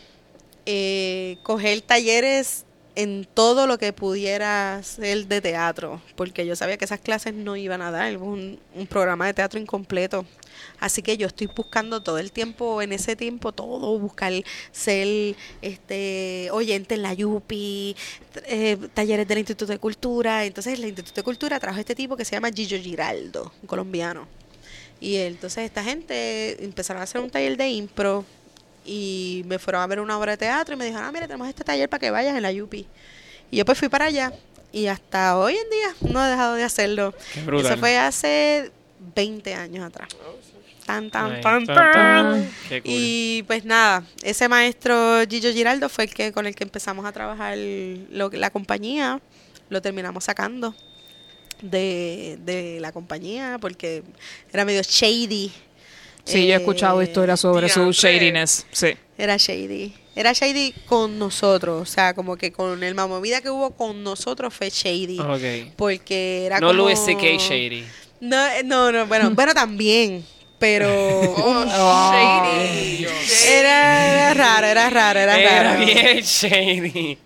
[0.66, 2.65] eh, coger talleres
[2.96, 7.54] en todo lo que pudiera ser de teatro, porque yo sabía que esas clases no
[7.54, 10.26] iban a dar un, un programa de teatro incompleto.
[10.80, 14.32] Así que yo estoy buscando todo el tiempo, en ese tiempo, todo, buscar
[14.72, 17.94] ser este oyente en la Yupi,
[18.46, 20.46] eh, talleres del Instituto de Cultura.
[20.46, 24.26] Entonces, el Instituto de Cultura trajo este tipo que se llama Gillo Giraldo, un colombiano.
[24.98, 28.24] Y entonces esta gente empezaron a hacer un taller de impro
[28.86, 31.48] y me fueron a ver una obra de teatro y me dijeron, ah, mira, tenemos
[31.48, 32.86] este taller para que vayas en la Yupi.
[33.50, 34.32] Y yo pues fui para allá
[34.72, 37.14] y hasta hoy en día no he dejado de hacerlo.
[37.34, 38.70] Eso fue hace
[39.14, 40.08] 20 años atrás.
[40.84, 42.42] Tan, tan, tan, tan, tan.
[42.68, 42.80] cool.
[42.84, 47.12] Y pues nada, ese maestro Gillo Giraldo fue el que con el que empezamos a
[47.12, 49.20] trabajar lo, la compañía.
[49.68, 50.76] Lo terminamos sacando
[51.60, 54.04] de, de la compañía porque
[54.52, 55.52] era medio shady.
[56.26, 57.98] Sí, yo he escuchado Eh, historias sobre su diantre.
[58.18, 58.66] shadiness.
[58.72, 58.88] Sí.
[59.16, 59.94] Era shady.
[60.14, 61.82] Era shady con nosotros.
[61.82, 65.18] O sea, como que con el mamovida que hubo con nosotros fue shady.
[65.20, 65.72] Ok.
[65.76, 66.82] Porque era No como...
[66.84, 67.20] Louis C.K.
[67.38, 67.84] Shady.
[68.20, 70.24] No, eh, no, no, bueno, bueno también.
[70.58, 70.88] Pero
[71.36, 71.64] Oh,
[72.12, 73.06] shady.
[73.48, 75.84] era, era raro, era raro, era, Era raro.
[75.84, 77.18] bien shady.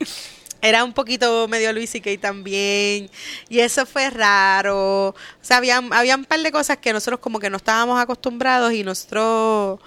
[0.63, 3.11] Era un poquito medio Luis y también.
[3.49, 5.09] Y eso fue raro.
[5.09, 8.73] O sea, habían, habían un par de cosas que nosotros como que no estábamos acostumbrados
[8.73, 9.81] y nosotros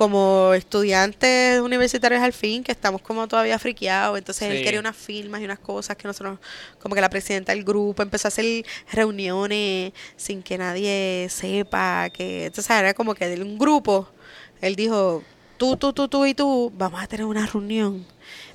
[0.00, 4.16] como estudiantes universitarios al fin, que estamos como todavía friqueados.
[4.16, 6.38] Entonces él quería unas firmas y unas cosas que nosotros,
[6.78, 12.46] como que la presidenta del grupo empezó a hacer reuniones sin que nadie sepa que...
[12.46, 14.08] Entonces era como que de un grupo,
[14.62, 15.22] él dijo,
[15.58, 18.06] tú, tú, tú, tú y tú, vamos a tener una reunión,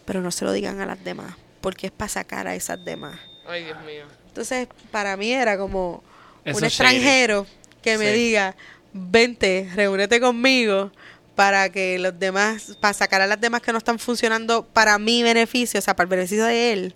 [0.04, 1.36] pero no se lo digan a las demás,
[1.66, 3.20] porque es para sacar a esas demás.
[3.48, 4.04] Ay, Dios mío.
[4.28, 6.04] Entonces, para mí era como
[6.44, 6.68] Eso un shady.
[6.68, 7.48] extranjero
[7.82, 8.20] que me Sí.
[8.20, 8.56] diga,
[8.94, 10.92] vente, reúnete conmigo
[11.34, 15.24] para que los demás, para sacar a las demás que no están funcionando para mi
[15.24, 16.96] beneficio, o sea, para el beneficio de él.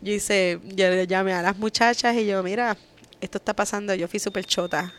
[0.00, 2.78] Yo hice, yo le llamé a las muchachas y yo, mira,
[3.20, 4.90] esto está pasando, yo fui súper chota.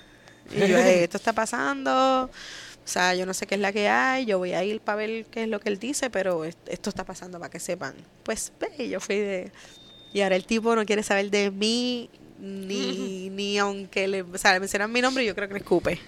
[0.51, 2.29] Y yo, "Ey, esto está pasando,
[2.83, 4.97] o sea, yo no sé qué es la que hay, yo voy a ir para
[4.97, 7.95] ver qué es lo que él dice, pero est- esto está pasando para que sepan.
[8.23, 9.51] Pues ve, y yo fui de...
[10.13, 14.53] Y ahora el tipo no quiere saber de mí, ni, ni aunque le, o sea,
[14.53, 15.99] le mencionan mi nombre, yo creo que le escupe.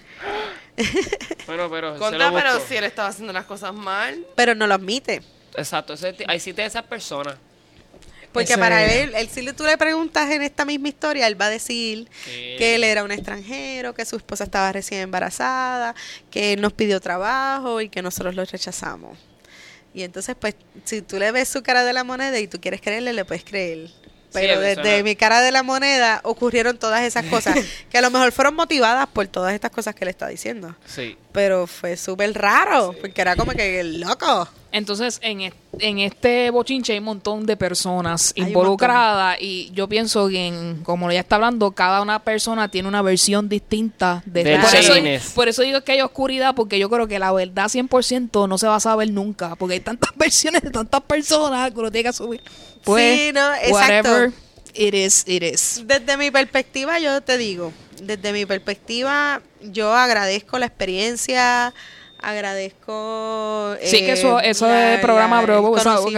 [1.46, 4.24] Bueno, pero lo pero si él estaba haciendo las cosas mal.
[4.34, 5.22] Pero no lo admite.
[5.54, 7.36] Exacto, ese ahí sí te esas personas.
[8.36, 11.46] Porque Ese- para él, él, si tú le preguntas en esta misma historia, él va
[11.46, 15.94] a decir Que- que él era un extranjero, que su esposa estaba recién embarazada,
[16.30, 19.18] que él nos pidió trabajo y que nosotros lo rechazamos.
[19.94, 22.80] Y entonces, pues, si tú le ves su cara de la moneda y tú quieres
[22.80, 23.90] creerle, le puedes creer.
[24.32, 27.54] Pero desde mi cara de la moneda ocurrieron todas esas cosas,
[27.90, 30.76] que a lo mejor fueron motivadas por todas estas cosas que le está diciendo.
[30.84, 31.16] Sí.
[31.32, 34.46] Pero fue súper raro, porque era como que loco.
[34.76, 39.88] Entonces, en, es- en este bochinche hay un montón de personas Hay involucradas y yo
[39.88, 44.44] pienso que, en, como ya está hablando, cada una persona tiene una versión distinta de
[44.44, 44.92] Del por, eso,
[45.34, 48.66] por eso digo que hay oscuridad, porque yo creo que la verdad 100% no se
[48.66, 52.08] va a saber nunca, porque hay tantas versiones de tantas personas que uno tiene que
[52.10, 52.42] asumir.
[52.84, 53.72] Pues, Sí, no, exacto.
[54.10, 54.32] whatever
[54.74, 55.82] it is, it is.
[55.86, 61.72] Desde mi perspectiva, yo te digo, desde mi perspectiva, yo agradezco la experiencia,
[62.28, 63.76] agradezco.
[63.82, 65.52] Sí, que eso, eh, eso la- es programa que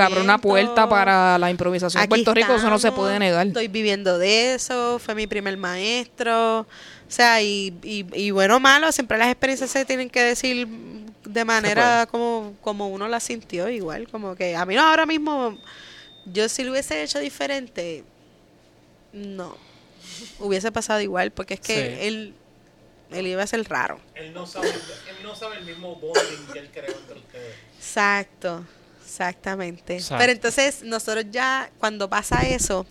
[0.00, 3.46] abre una puerta para la improvisación en Puerto Rico, eso no se puede negar.
[3.46, 6.60] Estoy viviendo de eso, fue mi primer maestro.
[6.60, 6.66] O
[7.10, 10.66] sea, y, y, y bueno o malo, siempre las experiencias se tienen que decir
[11.24, 14.08] de manera como, como uno la sintió, igual.
[14.08, 15.58] Como que a mí no, ahora mismo,
[16.26, 18.04] yo si lo hubiese hecho diferente,
[19.12, 19.56] no.
[20.38, 22.06] Hubiese pasado igual, porque es que Sí.
[22.06, 22.34] él,
[23.10, 24.00] él iba a ser raro.
[24.14, 27.54] Él no sabe, él no sabe el mismo bonding que él creó entre ustedes.
[27.76, 28.64] Exacto,
[29.04, 29.94] exactamente.
[29.94, 30.20] Exacto.
[30.20, 32.86] Pero entonces nosotros ya, cuando pasa eso,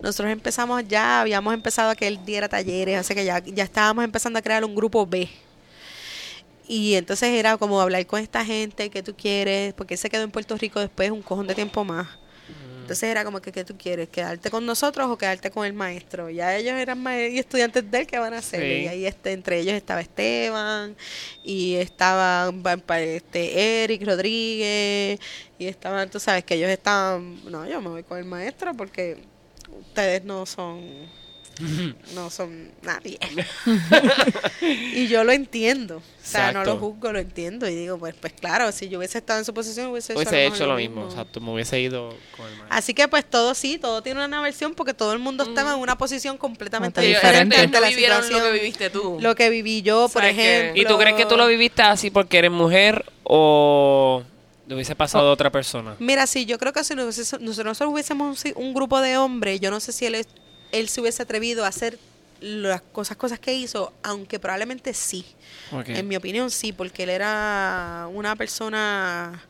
[0.00, 4.04] nosotros empezamos ya, habíamos empezado a que él diera talleres, así que ya, ya estábamos
[4.04, 5.28] empezando a crear un grupo B.
[6.68, 10.22] Y entonces era como hablar con esta gente que tú quieres, porque él se quedó
[10.22, 12.08] en Puerto Rico después un cojón de tiempo más.
[12.86, 14.08] Entonces era como que, ¿qué tú quieres?
[14.08, 16.30] ¿Quedarte con nosotros o quedarte con el maestro?
[16.30, 18.60] Ya ellos eran y estudiantes de él que van a hacer.
[18.60, 18.84] Sí.
[18.84, 20.94] Y ahí este, entre ellos estaba Esteban
[21.42, 21.74] y
[22.82, 25.18] pa- este, Eric Rodríguez
[25.58, 29.18] y estaban, tú sabes que ellos estaban, no, yo me voy con el maestro porque
[29.80, 30.80] ustedes no son
[32.14, 33.18] no son nadie.
[34.60, 35.96] y yo lo entiendo.
[35.98, 37.68] O sea, no lo juzgo, lo entiendo.
[37.68, 40.48] Y digo, pues, pues claro, si yo hubiese estado en su posición, hubiese hecho, Hubiese
[40.48, 41.04] lo hecho lo mismo.
[41.06, 42.66] Exacto, me hubiese ido con el maestro.
[42.70, 45.78] Así que pues todo sí, todo tiene una versión porque todo el mundo estaba en
[45.80, 47.56] una posición completamente diferente.
[47.56, 49.18] ellos no la vivieron lo que viviste tú.
[49.20, 50.82] Lo que viví yo, por O sea, que- ejemplo.
[50.82, 54.22] ¿Y tú crees que tú lo viviste así porque eres mujer o
[54.66, 54.96] le hubiese Oh.
[54.96, 55.94] pasado a otra persona?
[56.00, 59.70] Mira, sí, yo creo que si nosotros, nosotros hubiésemos un, un grupo de hombres, yo
[59.70, 60.28] no sé si él, es-
[60.72, 61.98] él se hubiese atrevido a hacer
[62.40, 65.24] las cosas, cosas que hizo, aunque probablemente sí.
[65.86, 69.42] En mi opinión sí, porque él era una persona,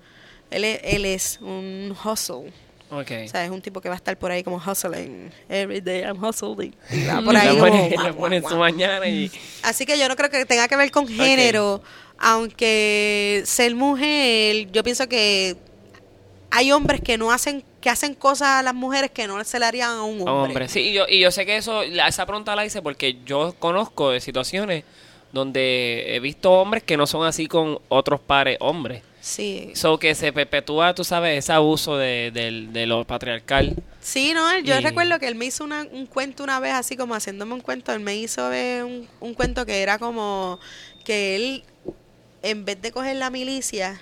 [0.51, 2.53] él es, él es un hustle.
[2.89, 3.11] Ok.
[3.25, 5.31] O sea, es un tipo que va a estar por ahí como hustling.
[5.49, 6.75] Every day I'm hustling.
[6.91, 9.31] Y va por ahí como, le guau, pone guau, su mañana y...
[9.63, 11.83] Así que yo no creo que tenga que ver con género,
[12.19, 15.57] aunque ser mujer, yo pienso que
[16.51, 19.67] hay hombres que no hacen que hacen cosas a las mujeres que no se le
[19.67, 20.33] harían a un hombre.
[20.33, 23.55] Hombre, sí, y yo, y yo sé que eso, esa pregunta la hice porque yo
[23.61, 24.83] conozco de situaciones
[25.33, 29.03] donde he visto hombres que no son así con otros pares hombres.
[29.21, 29.71] Sí.
[29.75, 33.75] So que se perpetúa, tú sabes, ese abuso de, del- de lo patriarcal.
[34.01, 36.97] Sí, no, yo Y- recuerdo que él me hizo una- un cuento una vez, así
[36.97, 40.59] como haciéndome un cuento, él me hizo ver un, un cuento que era como
[41.05, 41.65] que él,
[42.43, 44.01] en vez de coger la milicia,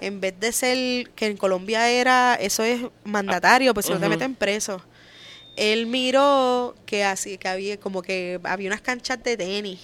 [0.00, 4.08] en vez de ser, que en Colombia era, eso es mandatario, pues si no te
[4.08, 4.82] meten preso,
[5.56, 9.80] él miró que así, que había como que había unas canchas de tenis.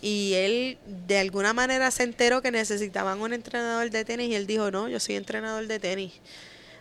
[0.00, 4.46] Y él de alguna manera se enteró que necesitaban un entrenador de tenis y él
[4.46, 6.12] dijo, no, yo soy entrenador de tenis.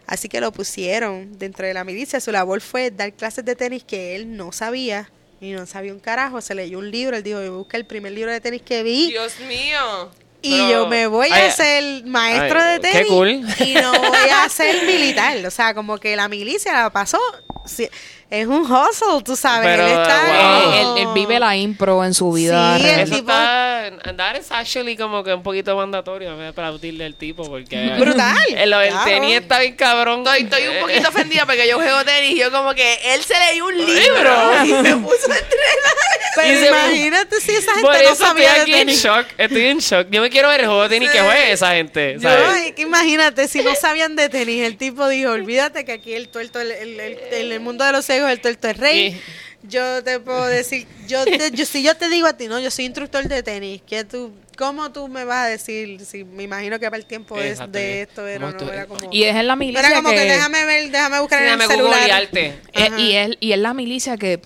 [0.05, 2.19] Así que lo pusieron dentro de la milicia.
[2.21, 5.09] Su labor fue dar clases de tenis que él no sabía
[5.41, 6.39] y no sabía un carajo.
[6.41, 9.07] Se leyó un libro, él dijo, yo busqué el primer libro de tenis que vi
[9.09, 10.11] Dios mío.
[10.41, 13.29] Y Pero- yo me voy Ay, a ser maestro ay, de tenis qué cool.
[13.67, 15.45] y no voy a ser militar.
[15.45, 17.19] O sea, como que la milicia la pasó.
[17.65, 17.87] sí,
[18.29, 19.65] es un hustle, tú sabes.
[19.67, 20.73] Pero, él está wow.
[20.73, 22.77] Él, él- él vive la impro en su vida.
[22.77, 22.99] Sí, real.
[22.99, 27.43] el tipo- andar es actually como que un poquito mandatorio, voy a aplaudirle al tipo
[27.47, 27.93] porque...
[27.99, 29.05] Brutal, El, el claro.
[29.05, 30.19] tenis está bien cabrón.
[30.27, 33.33] Estoy, estoy un poquito ofendida porque yo juego tenis y yo como que él se
[33.49, 35.95] leyó un libro y me puso a entrenar.
[36.35, 39.03] Pero Y imagínate si esa Por gente no eso estoy sabía de aquí en tenis.
[39.03, 39.25] shock.
[39.37, 40.07] Estoy en shock.
[40.11, 42.19] Yo me quiero ver el juego de tenis que juegue esa gente.
[42.19, 42.73] ¿sabes?
[42.75, 46.59] que imagínate, si no sabían de tenis, el tipo dijo, olvídate que aquí el tuerto,
[46.59, 49.21] el, el- el- en el mundo de los el tuerto es rey.
[49.63, 52.71] Yo te puedo decir, yo, te- yo si yo te digo a ti, no, yo
[52.71, 55.99] soy instructor de tenis, que tú, ¿cómo tú me vas a decir?
[56.05, 58.85] Si me imagino que para el tiempo de, Exacto, de esto era, ¿cómo no, era
[58.85, 59.09] como...
[59.11, 60.23] Y es en la milicia era como que, que...
[60.25, 61.99] déjame ver, déjame buscar en Déjame el celular.
[61.99, 62.53] googlearte.
[62.73, 64.39] eh, y, es, y es la milicia que...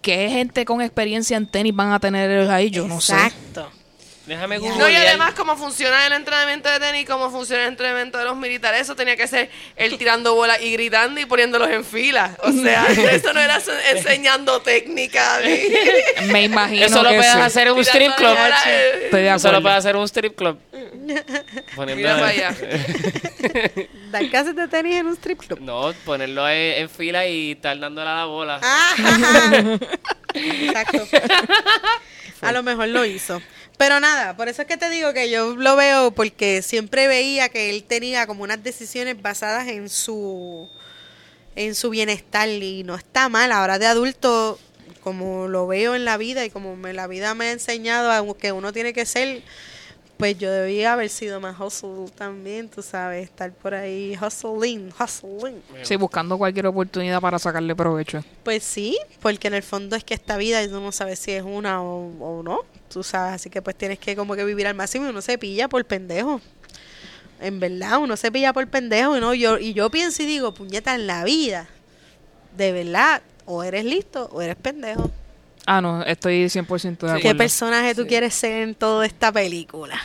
[0.00, 2.70] ¿Qué gente con experiencia en tenis van a tener ahí?
[2.70, 3.12] Yo no sé.
[3.12, 3.70] Exacto.
[4.32, 5.06] Déjame No, y No, y googlear.
[5.08, 8.96] además cómo funciona el entrenamiento de tenis, cómo funciona el entrenamiento de los militares, eso
[8.96, 12.34] tenía que ser él tirando bolas y gritando y poniéndolos en fila.
[12.42, 15.38] O sea, eso no era se- enseñando técnica.
[15.44, 17.38] ni- Me imagino Eso lo que puedes sí.
[17.40, 18.38] hacer en un tirando strip club.
[18.66, 20.58] eh, Estoy de Eso lo puedes hacer en un strip club.
[21.76, 22.54] Poniendo- Mira para allá.
[24.10, 25.60] Dar clases de tenis en un strip club.
[25.60, 28.60] No, ponerlo en, en fila y estar dándole a la bola.
[28.62, 28.94] Ah,
[30.34, 31.06] Exacto.
[32.40, 33.40] A lo mejor lo hizo.
[33.82, 37.48] Pero nada, por eso es que te digo que yo lo veo porque siempre veía
[37.48, 40.68] que él tenía como unas decisiones basadas en su
[41.56, 43.50] en su bienestar y no está mal.
[43.50, 44.60] Ahora de adulto,
[45.00, 48.38] como lo veo en la vida y como me, la vida me ha enseñado a
[48.38, 49.42] que uno tiene que ser,
[50.22, 55.60] pues yo debía haber sido más hustle también, tú sabes, estar por ahí hustling, hustling.
[55.82, 58.22] Sí, buscando cualquier oportunidad para sacarle provecho.
[58.44, 61.42] Pues sí, porque en el fondo es que esta vida uno no sabe si es
[61.42, 64.76] una o, o no, tú sabes, así que pues tienes que como que vivir al
[64.76, 66.40] máximo y uno se pilla por pendejo.
[67.40, 70.54] En verdad, uno se pilla por pendejo y no yo y yo pienso y digo,
[70.54, 71.66] puñeta, en la vida,
[72.56, 75.10] de verdad, o eres listo o eres pendejo.
[75.66, 77.38] Ah, no, estoy 100% de ¿Qué acuerdo.
[77.38, 80.00] personaje tú quieres ser en toda esta película?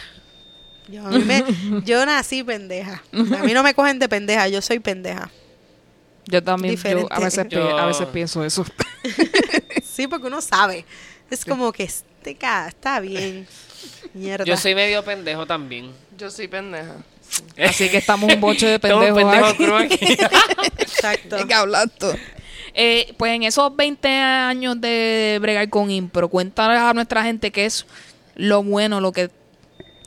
[0.88, 1.43] Yo, a mí me-
[1.86, 3.04] yo nací pendeja.
[3.12, 5.30] A mí no me cogen de pendeja, yo soy pendeja.
[6.28, 8.65] Yo también, yo a, veces, Yo- a veces pienso eso.
[9.84, 10.86] Sí, porque uno sabe.
[11.32, 13.48] Es como que este ca está bien.
[14.13, 14.46] Mierda.
[14.46, 15.91] Yo soy medio pendejo también.
[16.15, 16.98] Yo soy pendeja.
[17.58, 19.17] Así que estamos un boche de pendejos.
[19.24, 19.65] pendejos aquí.
[19.65, 20.17] cruz aquí.
[20.84, 21.36] Exacto.
[21.38, 22.13] Hay que hablar todo.
[22.80, 27.66] Eh, pues en esos 20 años de bregar con impro, cuéntale a nuestra gente qué
[27.66, 27.88] es
[28.36, 29.32] lo bueno, lo que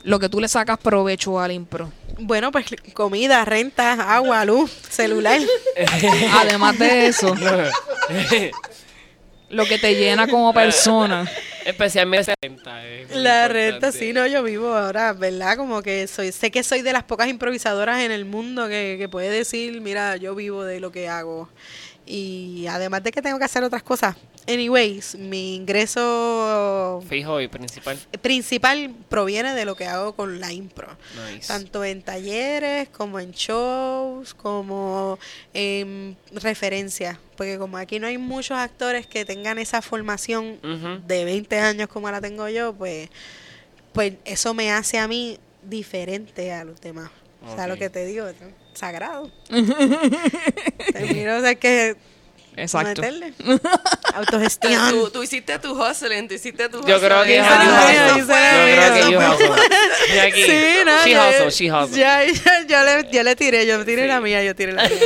[0.03, 1.91] lo que tú le sacas provecho al impro.
[2.17, 5.41] Bueno, pues comida, renta, agua, luz, celular.
[6.33, 7.35] Además de eso,
[9.49, 11.29] lo que te llena como persona.
[11.65, 12.73] Especialmente la renta.
[12.73, 13.47] La importante.
[13.49, 15.57] renta, sí, no, yo vivo ahora, ¿verdad?
[15.57, 19.09] Como que soy, sé que soy de las pocas improvisadoras en el mundo que, que
[19.09, 21.49] puede decir, mira, yo vivo de lo que hago.
[22.13, 24.17] Y además de que tengo que hacer otras cosas.
[24.45, 27.97] Anyways, mi ingreso Fijo y principal.
[28.21, 30.89] principal proviene de lo que hago con la impro.
[31.31, 31.47] Nice.
[31.47, 35.19] Tanto en talleres, como en shows, como
[35.53, 37.17] en referencias.
[37.37, 40.59] Porque como aquí no hay muchos actores que tengan esa formación
[41.07, 43.09] de 20 años como la tengo yo, pues,
[43.93, 47.09] pues eso me hace a mí diferente a los demás.
[47.47, 48.25] O sea, lo que te digo,
[48.73, 49.29] sagrado.
[50.93, 51.95] Termino, o sea, que
[52.55, 53.01] Exacto.
[53.01, 53.31] meterle.
[53.37, 53.59] Tú,
[54.13, 55.11] Autogestión.
[55.13, 60.19] tú hiciste tu hustling, tú hiciste tu Yo creo que Yo creo que fue- hustle.
[60.21, 60.43] Aquí.
[60.43, 61.97] Sí, no, She ya- hustle, she hustle.
[61.97, 64.99] Ya, ya, yo, le, yo le tiré, yo tiré la mía, yo tiré la mía.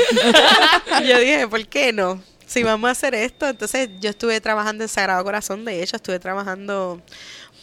[1.08, 2.22] yo dije, ¿por qué no?
[2.48, 6.20] Si vamos a hacer esto, entonces yo estuve trabajando en Sagrado Corazón, de hecho, estuve
[6.20, 7.02] trabajando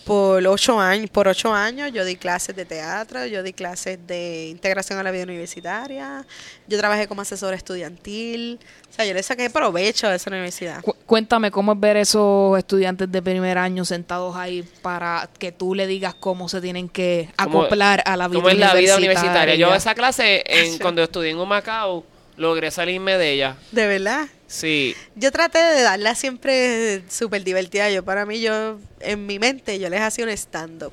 [0.05, 1.11] por ocho años.
[1.11, 5.11] Por ocho años yo di clases de teatro, yo di clases de integración a la
[5.11, 6.25] vida universitaria,
[6.67, 8.59] yo trabajé como asesora estudiantil.
[8.91, 10.83] O sea, yo le saqué provecho a esa universidad.
[10.83, 15.75] Cu- cuéntame cómo es ver esos estudiantes de primer año sentados ahí para que tú
[15.75, 18.97] le digas cómo se tienen que ¿Cómo- acoplar a la vida ¿Cómo es la vida
[18.97, 19.55] universitaria?
[19.55, 19.77] Yo universitaria.
[19.77, 22.05] esa clase, en, cuando estudié en Humacao,
[22.37, 23.57] logré salirme de ella.
[23.71, 24.27] De verdad.
[24.53, 24.95] Sí.
[25.17, 27.91] Yo traté de darla siempre súper divertida.
[27.91, 30.93] Yo, para mí, yo, en mi mente, yo les hacía un stand-up.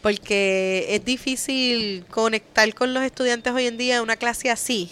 [0.00, 4.90] Porque es difícil conectar con los estudiantes hoy en día en una clase así.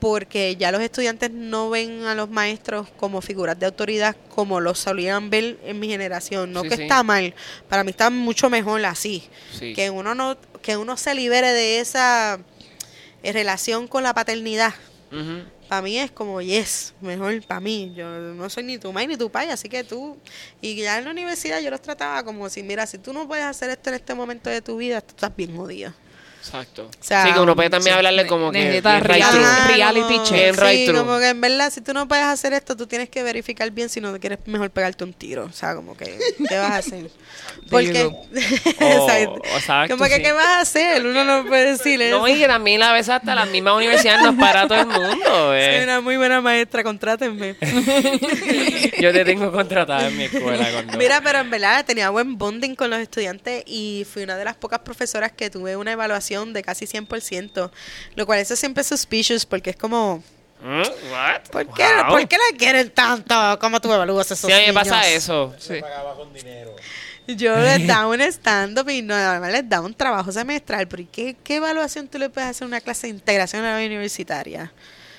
[0.00, 4.78] Porque ya los estudiantes no ven a los maestros como figuras de autoridad como los
[4.78, 6.52] solían ver en mi generación.
[6.52, 6.82] No Sí, que sí.
[6.82, 7.34] está mal,
[7.70, 9.24] para mí está mucho mejor así.
[9.58, 9.72] Sí.
[9.72, 12.38] Que uno no, que uno se libere de esa
[13.22, 14.74] eh, relación con la paternidad.
[15.10, 15.42] Ujú.
[15.68, 17.92] Para mí es como, yes, mejor para mí.
[17.94, 20.16] Yo no soy ni tu madre ni tu pai, así que tú.
[20.62, 23.44] Y ya en la universidad yo los trataba como si, mira, si tú no puedes
[23.44, 25.92] hacer esto en este momento de tu vida, tú estás bien jodido.
[26.48, 26.90] Exacto.
[27.00, 29.44] sea, sí, que uno puede también sí, hablarle como que necesita bien right reality-.
[29.44, 29.68] Ajá.
[29.68, 30.60] reality como- check.
[30.60, 30.98] Right sí, through.
[30.98, 33.88] como que en verdad, si tú no puedes hacer esto, tú tienes que verificar bien
[33.88, 35.44] si no quieres mejor pegarte un tiro.
[35.44, 37.10] O sea, como que, ¿qué vas a hacer?
[37.70, 38.00] Porque,
[38.32, 39.42] exacto.
[39.42, 40.22] Oh, exacto, como que, sí.
[40.22, 41.04] ¿qué vas a hacer?
[41.04, 42.18] Uno no puede decir eso.
[42.18, 45.24] No, y que también a veces hasta la misma universidad nos para todo el mundo.
[45.26, 45.80] Soy eh.
[45.84, 47.56] una muy buena maestra, contrátenme.
[48.98, 50.66] Yo te tengo contratada en mi escuela.
[50.72, 50.96] Cuando...
[50.96, 54.56] Mira, pero en verdad tenía buen bonding con los estudiantes y fui una de las
[54.56, 57.70] pocas profesoras que tuve una evaluación de casi 100%,
[58.14, 60.22] lo cual eso siempre es suspicious porque es como,
[60.60, 60.82] ¿Mm?
[61.12, 61.42] What?
[61.52, 62.08] ¿por qué, Wow.
[62.08, 63.34] ¿por qué la quieren tanto?
[63.60, 65.54] ¿Cómo tú evalúas esos Sí, a mí me pasa eso.
[65.58, 66.74] Se pagaba con dinero.
[67.28, 71.06] Yo les daba un stand-up y no, además les daba un trabajo semestral, pero ¿y
[71.06, 74.72] qué, qué evaluación tú le puedes hacer a una clase de integración a la universitaria?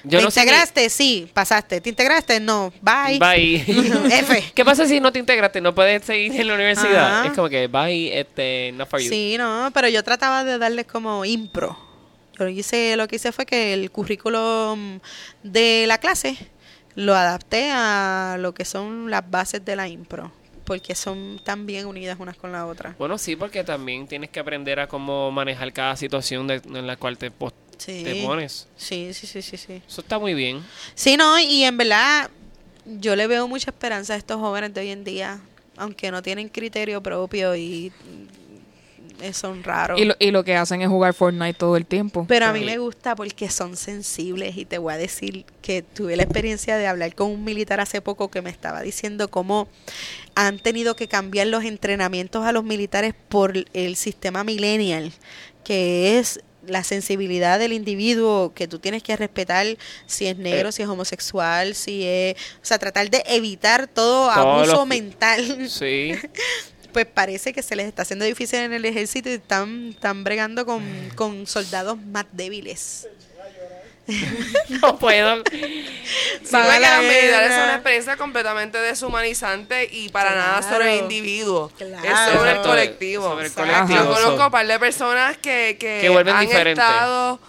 [0.03, 0.89] Yo ¿Te no ni- integraste?
[0.89, 1.81] Sí, pasaste.
[1.81, 2.39] ¿Te integraste?
[2.39, 2.71] No.
[2.81, 3.19] Bye.
[3.19, 3.55] Bye.
[4.11, 4.51] F.
[4.55, 5.59] ¿Qué pasa si no te integraste?
[5.61, 7.19] ¿No puedes seguir en la universidad?
[7.19, 7.27] Ajá.
[7.27, 9.09] Es como que bye, este, not for you.
[9.09, 11.77] Sí, no, pero yo trataba de darles como impro.
[12.37, 14.99] Yo hice, lo que hice fue que el currículum
[15.43, 16.37] de la clase
[16.95, 20.31] lo adapté a lo que son las bases de la impro,
[20.63, 22.95] porque son tan bien unidas unas con la otra.
[22.97, 26.95] Bueno, sí, porque también tienes que aprender a cómo manejar cada situación de- en la
[26.95, 27.31] cual te,
[27.79, 28.03] Sí.
[28.03, 28.67] te pones.
[28.77, 29.81] Sí, sí, sí, sí, sí.
[29.87, 30.63] Eso está muy bien.
[30.93, 32.29] Sí, no, y en verdad
[32.85, 35.39] yo le veo mucha esperanza a estos jóvenes de hoy en día,
[35.77, 37.91] aunque no tienen criterio propio y
[39.21, 39.99] mm, son raros.
[39.99, 42.25] Y lo, y lo que hacen es jugar Fortnite todo el tiempo.
[42.27, 42.65] Pero a mí Sí.
[42.65, 46.87] me gusta porque son sensibles y te voy a decir que tuve la experiencia de
[46.87, 49.67] hablar con un militar hace poco que me estaba diciendo cómo
[50.35, 55.11] han tenido que cambiar los entrenamientos a los militares por el sistema millennial,
[55.65, 56.39] que es
[56.69, 59.65] la sensibilidad del individuo que tú tienes que respetar
[60.05, 60.71] si es negro, Eh.
[60.71, 65.69] si es homosexual, si es, o sea, tratar de evitar todo Todos abuso los- mental
[65.69, 66.13] Sí.
[66.93, 70.65] pues parece que se les está haciendo difícil en el ejército y están, están bregando
[70.65, 70.83] con,
[71.15, 73.07] con soldados más débiles.
[74.81, 75.43] no puedo.
[76.43, 77.55] Sí, la militares guerra.
[77.55, 81.71] son una experiencia completamente deshumanizante y para nada sobre el individuo.
[81.77, 82.03] Claro.
[82.07, 83.23] Es sobre el colectivo.
[83.29, 86.83] sobre el colectivo, Yo conozco un par de personas que, que, Que vuelven han diferentes.
[86.83, 87.39] estado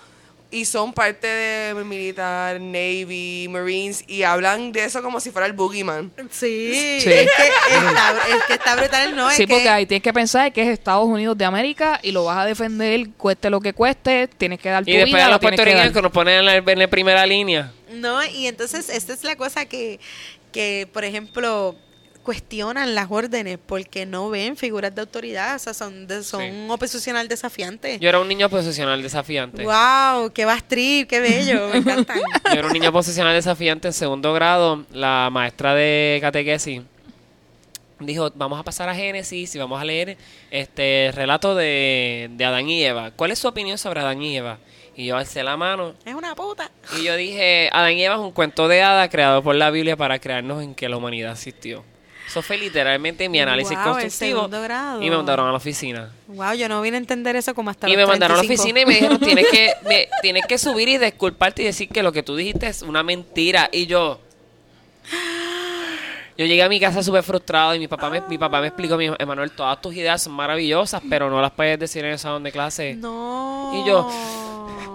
[0.50, 5.52] y son parte de militar, Navy, Marines y hablan de eso como si fuera el
[5.52, 6.10] boogeyman.
[6.30, 7.08] Sí, Sí.
[7.08, 9.30] Es, que está, es que está brutal, ¿no?
[9.30, 12.12] sí, es que, porque ahí tienes que pensar que es Estados Unidos de América y
[12.12, 15.26] lo vas a defender, cueste lo que cueste, tienes que dar tu Y después vida,
[15.26, 17.72] a la los tienes que puertorriqueños que nos ponen en la, en la primera línea.
[17.92, 20.00] No, y entonces esta es la cosa que,
[20.52, 21.76] que, por ejemplo,
[22.22, 26.66] cuestionan las órdenes porque no ven figuras de autoridad, o sea, son, de, son Sí.
[26.68, 27.98] oposicional desafiante.
[27.98, 29.64] Yo era un niño posicional desafiante.
[29.64, 32.20] Wow, qué bastrip, qué bello, me encantan.
[32.52, 34.85] Yo era un niño posicional desafiante en segundo grado.
[34.92, 36.83] La maestra de catequesis
[37.98, 40.16] dijo, vamos a pasar a Génesis y vamos a leer
[40.50, 43.11] este relato de, de Adán y Eva.
[43.11, 44.59] ¿Cuál es su opinión sobre Adán y Eva?
[44.96, 46.70] Y yo alcé la mano Es una puta.
[46.98, 49.96] y yo dije, Adán y Eva es un cuento de hada creado por la Biblia
[49.96, 51.85] para crearnos en que la humanidad existió.
[52.30, 54.48] Eso fue literalmente mi análisis Wow, constructivo.
[55.00, 56.10] Y me mandaron a la oficina.
[56.28, 58.46] Wow, yo no vine a entender eso como hasta y los me mandaron a la
[58.46, 58.62] 35.
[58.62, 62.04] oficina y me dijeron, tienes que, me- tienes que subir y disculparte y decir que
[62.04, 63.68] lo que tú dijiste es una mentira.
[63.72, 64.20] Y yo...
[66.38, 68.96] Yo llegué a mi casa súper frustrado y mi papá, me, mi papá me explicó,
[68.96, 72.42] mi Emanuel, todas tus ideas son maravillosas, pero no las puedes decir en el salón
[72.44, 72.94] de clase.
[72.94, 73.72] No.
[73.74, 74.08] Y yo,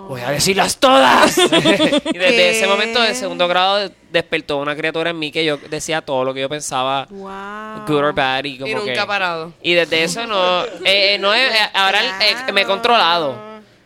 [0.07, 1.37] Voy a decirlas todas.
[1.37, 2.49] y desde ¿Qué?
[2.51, 6.33] ese momento de segundo grado despertó una criatura en mí que yo decía todo lo
[6.33, 7.85] que yo pensaba, Wow.
[7.87, 8.43] good or bad.
[8.45, 9.53] Y, como Y nunca que- ha parado.
[9.61, 13.35] y desde eso no, eh, eh, no eh, ahora eh, me he controlado.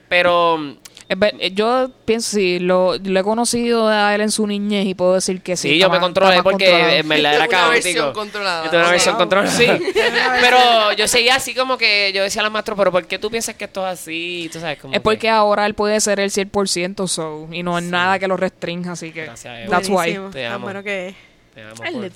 [0.08, 0.76] Pero
[1.18, 4.94] ver- eh, Yo pienso, sí, lo, lo he conocido a él en su niñez y
[4.94, 5.70] puedo decir que sí.
[5.70, 7.84] Sí, yo me controlé porque en verdad era Una caótico.
[7.84, 8.66] versión controlada.
[8.66, 9.20] Esto es una versión Wow.
[9.22, 9.52] controlada.
[9.58, 9.66] Sí.
[10.42, 13.30] pero yo seguía así como que yo decía a los maestros, pero ¿por qué tú
[13.32, 14.50] piensas que esto es así?
[14.52, 17.78] Tú sabes, como Es porque que- ahora él puede ser el 100% so, y no
[17.78, 19.70] es nada que lo restrinja, así que Gracias, Eva.
[19.70, 20.14] that's why.
[20.32, 20.64] Te Tan amo.
[20.66, 21.16] bueno que es.
[21.56, 22.12] Te amo Él por-.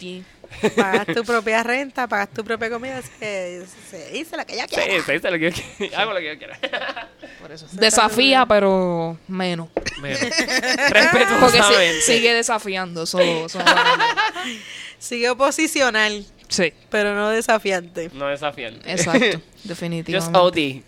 [0.75, 4.65] Pagas tu propia renta, pagas tu propia comida, así que se dice lo que ella
[4.67, 4.93] Sí, quiera.
[5.05, 5.97] sí, sí, lo que yo quiera.
[6.01, 6.59] Hago lo que yo quiera.
[7.41, 7.67] Por eso.
[7.73, 9.69] Desafía, pero menos.
[10.01, 10.19] Menos.
[10.19, 12.01] Porque Respetuosamente.
[12.01, 13.05] si- sigue desafiando.
[13.05, 13.59] So, so-
[14.99, 18.09] Sigue oposicional, sí, pero no desafiante.
[18.13, 18.89] No desafiante.
[18.91, 19.19] exacto.
[19.53, 20.39] Just Definitivamente.
[20.39, 20.81] OD.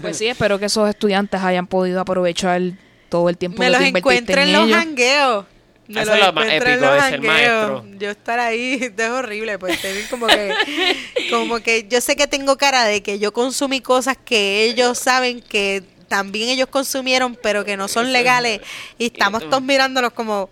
[0.00, 2.60] Pues sí, espero que esos estudiantes hayan podido aprovechar
[3.08, 4.76] todo el tiempo Me que los encuentro en en los ellos.
[4.78, 5.44] jangueos.
[5.88, 7.84] Me Eso es lo más épico de ser maestro.
[7.98, 10.54] Yo estar ahí es horrible, pues tener como que,
[11.30, 15.40] como que yo sé que tengo cara de que yo consumí cosas que ellos saben
[15.40, 18.60] que también ellos consumieron, pero que no son legales
[18.98, 20.50] y estamos todos mirándolos como.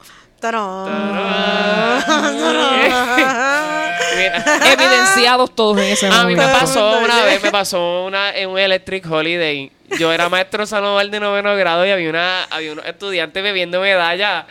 [4.72, 6.60] Evidenciados todos en ese A mí me momento.
[6.60, 9.72] pasó una vez, me pasó una en un Electric Holiday.
[9.98, 14.44] Yo era maestro Sanoval de noveno grado y había una había unos estudiantes bebiendo medallas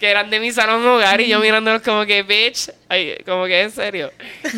[0.00, 3.60] que eran de mi salón hogar y yo mirándolos como que, bitch, ay, como que
[3.62, 4.10] en serio.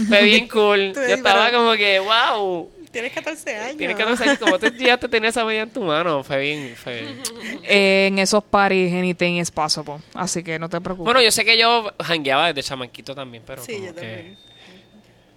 [0.08, 0.92] Fue bien cool.
[0.94, 2.70] Yo estaba como que, wow.
[2.92, 3.76] Tienes 14 años.
[3.78, 6.22] Tienes que no sé cómo tú ya te tenías esa medalla en tu mano.
[6.22, 7.22] Fue bien, fue bien.
[7.64, 9.94] Eh, en esos parties anything is possible.
[10.14, 11.04] Así que no te preocupes.
[11.06, 14.38] Bueno, yo sé que yo jangueaba desde chamaquito también, pero Sí, como yo que- también.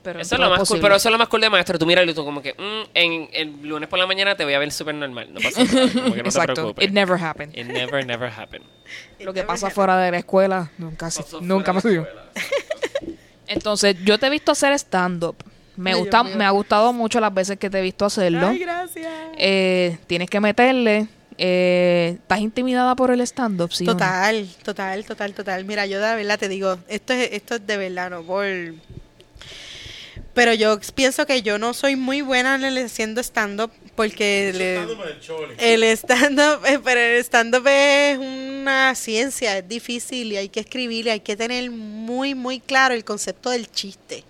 [0.05, 1.77] Pero Eso es lo más cool, pero eso es lo más cool de maestro.
[1.77, 4.53] Tú miras y tú como que, mm, en el lunes por la mañana te voy
[4.53, 5.27] a ver súper normal.
[5.33, 5.91] No pasa nada.
[5.91, 6.53] Como que no te Exacto.
[6.53, 6.85] preocupes.
[6.87, 7.57] It never happened.
[7.57, 8.65] It never, never happened.
[9.19, 12.07] Lo que pasa fuera de la escuela nunca, se- nunca me subió.
[13.47, 15.35] Entonces, yo te he visto hacer stand-up.
[15.75, 18.47] Me, Ay, gusta, me ha gustado mucho las veces que te he visto hacerlo.
[18.47, 19.11] Ay, gracias.
[19.37, 21.07] Eh, tienes que meterle.
[21.37, 23.73] Eh, ¿Estás intimidada por el stand-up?
[23.73, 23.91] ¿sí no?
[23.91, 25.65] Total, total, total, total.
[25.65, 28.45] Mira, yo de verdad te digo, esto es, esto es de verdad, no por...
[30.35, 34.61] Pero yo pienso que yo no soy muy buena en el haciendo stand-up porque el
[35.57, 41.07] el stand-up, eh, pero el stand-up es una ciencia, es difícil y hay que escribir
[41.07, 44.25] y hay que tener muy, muy claro el concepto del chiste.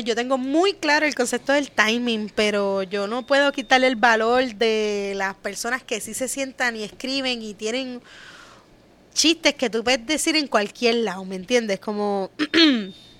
[0.00, 4.54] Yo tengo muy claro el concepto del timing, pero yo no puedo quitarle el valor
[4.54, 8.00] de las personas que sí se sientan y escriben y tienen
[9.12, 11.78] chistes que tú puedes decir en cualquier lado, ¿me entiendes?
[11.78, 12.30] Como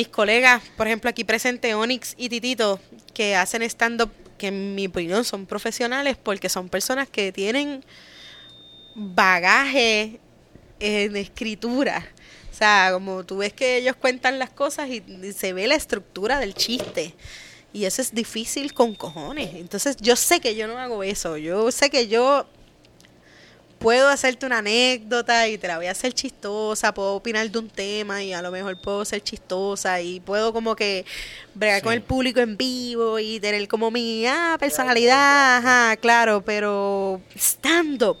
[0.00, 2.80] mis colegas, por ejemplo, aquí presente Onyx y Titito,
[3.12, 7.84] que hacen stand-up, que en mi opinión son profesionales porque son personas que tienen
[8.94, 10.18] bagaje
[10.78, 12.08] en escritura.
[12.50, 15.02] O sea, como tú ves que ellos cuentan las cosas y,
[15.34, 17.14] se ve la estructura del chiste.
[17.74, 19.54] Y eso es difícil con cojones.
[19.54, 21.36] Entonces yo sé que yo no hago eso.
[21.36, 22.46] Yo sé que yo
[23.80, 27.68] puedo hacerte una anécdota y te la voy a hacer chistosa, puedo opinar de un
[27.68, 31.06] tema y a lo mejor puedo ser chistosa y puedo como que
[31.54, 37.22] bregar con el público en vivo y tener como mi ah, personalidad, ajá, claro, pero
[37.34, 38.18] stand-up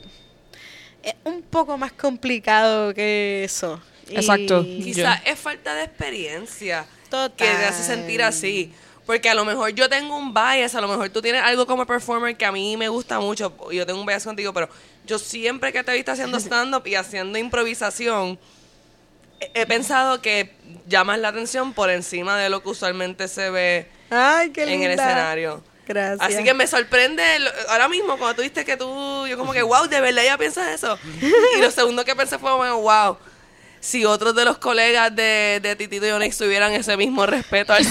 [1.02, 3.80] es un poco más complicado que eso.
[4.08, 4.64] Y- Exacto.
[4.64, 7.36] Quizás es falta de experiencia Total.
[7.36, 8.72] que te hace sentir así.
[9.06, 11.86] Porque a lo mejor yo tengo un bias, a lo mejor tú tienes algo como
[11.86, 14.68] performer que a mí me gusta mucho, y yo tengo un bias contigo, pero
[15.04, 18.38] yo siempre que te he visto haciendo stand-up y haciendo improvisación,
[19.40, 20.54] he, he pensado que
[20.86, 24.92] llamas la atención por encima de lo que usualmente se ve Ay, qué en el
[24.92, 25.62] escenario.
[25.86, 26.20] Gracias.
[26.20, 27.22] Así que me sorprende
[27.68, 30.68] ahora mismo cuando tú viste que tú, yo como que, wow, de verdad ya piensas
[30.68, 30.98] eso.
[31.56, 33.16] Y lo segundo que pensé fue, bueno, wow,
[33.80, 37.84] si otros de los colegas de, de Titito y Onyx tuvieran ese mismo respeto al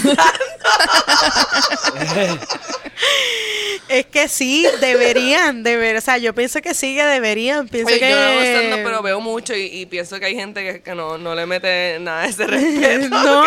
[3.88, 7.98] Es que sí, deberían, deber, o sea, yo pienso que sí que deberían, pienso Oye,
[7.98, 10.94] que Yo no hago pero veo mucho y, y pienso que hay gente que, que
[10.94, 13.08] no, no le mete nada de ese respeto.
[13.08, 13.42] no,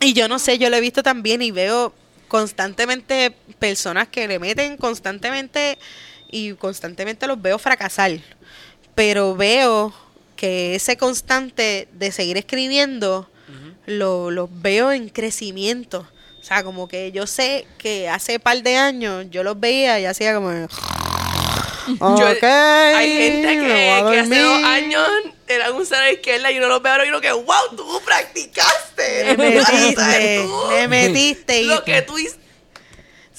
[0.00, 1.92] y yo no sé, yo lo he visto también y veo
[2.26, 5.76] constantemente personas que le meten constantemente
[6.30, 8.12] y constantemente los veo fracasar.
[8.94, 9.92] Pero veo
[10.40, 13.28] que ese constante de seguir escribiendo
[13.84, 16.08] lo, los veo en crecimiento.
[16.40, 20.06] O sea, como que yo sé que hace par de años yo los veía y
[20.06, 20.50] hacía como...
[21.98, 23.66] Yo- "Ok, hay gente me que,
[24.10, 24.66] que hace dos dormir".
[24.66, 25.08] años
[25.48, 29.24] eran un cero izquierda y uno los ve ahora y uno que, wow, tú practicaste.
[29.24, 31.62] Le metiste, le metiste.
[31.62, 32.39] y- Lo que tú hiciste.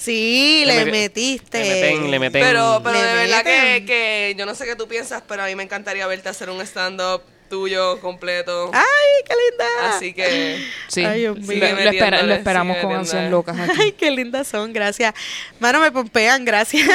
[0.01, 1.59] Sí, Le metiste.
[1.63, 2.41] Le meten, le meten.
[2.41, 5.45] Pero, pero Le de verdad que, que yo no sé qué tú piensas, pero a
[5.45, 8.71] mí me encantaría verte hacer un stand-up tuyo completo.
[8.73, 9.89] ¡Ay, qué linda!
[9.95, 11.59] Así que Sí, Ay, Dios lo, mío.
[11.59, 13.71] lo espera- lo metiéndole, esperamos con ansias locas aquí.
[13.79, 15.13] Ay, qué lindas son, gracias.
[15.59, 16.87] Mano, me pompean, gracias.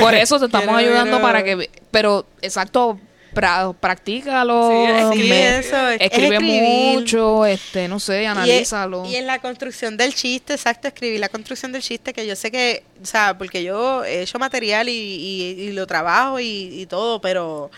[0.00, 1.70] Por eso te estamos Quiero- ayudando quiero- para que...
[1.90, 2.98] Pero, exacto,
[3.38, 4.68] pra, practícalo.
[4.70, 6.62] Sí, escribe me- eso, es escribe escribir.
[6.62, 9.04] mucho, este, no sé, Y, analízalo.
[9.06, 12.50] y en la construcción del chiste, exacto, escribí la construcción del chiste, que yo sé
[12.50, 16.46] que, o sea, porque yo he hecho material y, y- y lo trabajo y,
[16.80, 17.70] y todo, pero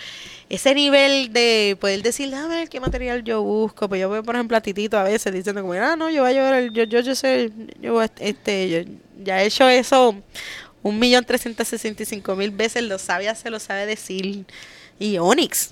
[0.49, 4.35] ese nivel de poder decir, a ver qué material yo busco, pues yo veo, por
[4.35, 6.85] ejemplo, a Titito a veces diciendo como, ah, no, yo voy a llevar, el- yo,
[6.85, 7.51] yo, yo sé,
[7.81, 8.93] yo, este, yo
[9.23, 10.15] ya he hecho eso
[10.83, 14.47] un millón trescientos sesenta y cinco mil veces, lo sabe hacer, lo sabe decir.
[15.01, 15.71] Y Onyx,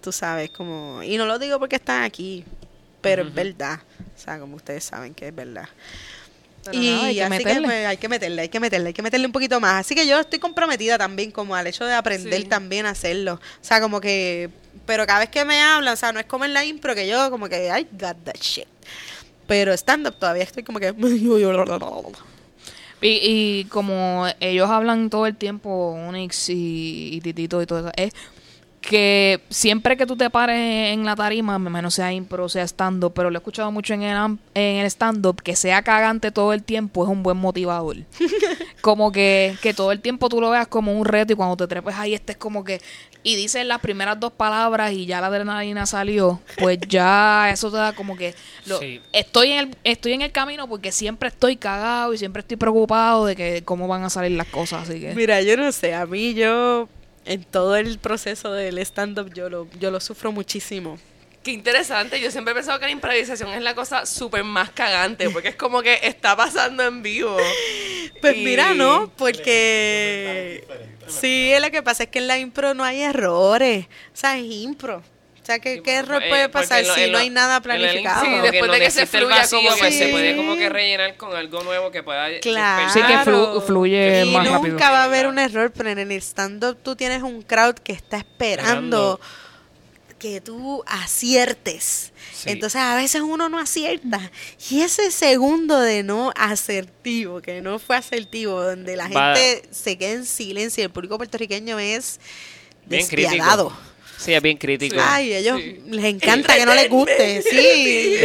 [0.00, 2.44] tú sabes, como, y no lo digo porque están aquí,
[3.00, 3.80] pero es verdad.
[4.16, 5.68] O sea, como ustedes saben que es verdad.
[6.64, 7.66] Pero y hay que así que meterle.
[7.66, 9.80] pues, hay que meterle, hay que meterle, hay que meterle un poquito más.
[9.80, 12.46] Así que yo estoy comprometida también como al hecho de aprender Sí.
[12.46, 13.34] también a hacerlo.
[13.34, 14.50] O sea, como que,
[14.86, 17.08] pero cada vez que me hablan, o sea, no es como en la impro que
[17.08, 18.66] yo como que, I got that shit.
[19.48, 20.94] Pero stand-up todavía estoy como que...
[23.02, 27.92] Y, y como ellos hablan todo el tiempo, Onyx y, y Titito y todo eso,
[27.96, 28.12] es
[28.80, 33.12] que siempre que tú te pares en la tarima, me imagino sea impro, sea stand-up,
[33.14, 36.52] pero lo he escuchado mucho en el, am- en el stand-up, que sea cagante todo
[36.54, 37.96] el tiempo es un buen motivador.
[38.80, 41.66] como que, que todo el tiempo tú lo veas como un reto y cuando te
[41.66, 42.80] trepes ahí estés como que...
[43.22, 47.76] Y dices las primeras dos palabras y ya la adrenalina salió, pues ya eso te
[47.76, 48.34] da como que...
[48.66, 49.00] Lo, Sí.
[49.12, 53.26] estoy en el estoy en el camino porque siempre estoy cagado y siempre estoy preocupado
[53.26, 56.06] de que cómo van a salir las cosas así que Mira, yo no sé, a
[56.06, 56.88] mí yo
[57.24, 60.98] en todo el proceso del stand-up yo lo, yo lo sufro muchísimo.
[61.42, 62.20] Qué interesante.
[62.20, 65.56] Yo siempre he pensado que la improvisación es la cosa súper más cagante, porque es
[65.56, 67.36] como que está pasando en vivo.
[68.20, 70.62] Pues Y- mira, no, porque
[71.06, 74.44] sí, lo que pasa es que en la impro no hay errores, o sea, es
[74.44, 75.02] impro.
[75.50, 78.24] Sea, ¿qué, qué error Eh, puede pasar si no hay nada planificado?
[78.24, 81.34] Sí, después de que se fluya como pues que- se puede como que rellenar con
[81.36, 82.92] algo nuevo que pueda Claro.
[82.92, 84.78] Sí, que flu- fluye y más nunca rápido.
[84.78, 88.18] va a haber un error, pero en el stand-up tú tienes un crowd que está
[88.18, 89.20] esperando Esperando.
[90.20, 92.12] que tú aciertes.
[92.34, 92.50] Sí.
[92.50, 94.30] Entonces a veces uno no acierta.
[94.70, 99.96] Y ese segundo de no asertivo, que no fue asertivo, donde la Va- gente se
[99.98, 102.20] queda en silencio, el público puertorriqueño es
[102.86, 103.68] Bien despiadado.
[103.70, 103.89] crítico.
[104.20, 104.96] Sí, es bien crítico.
[105.02, 105.80] Ay, ellos Sí.
[105.88, 107.42] les encanta que no les guste.
[107.50, 108.16] Sí,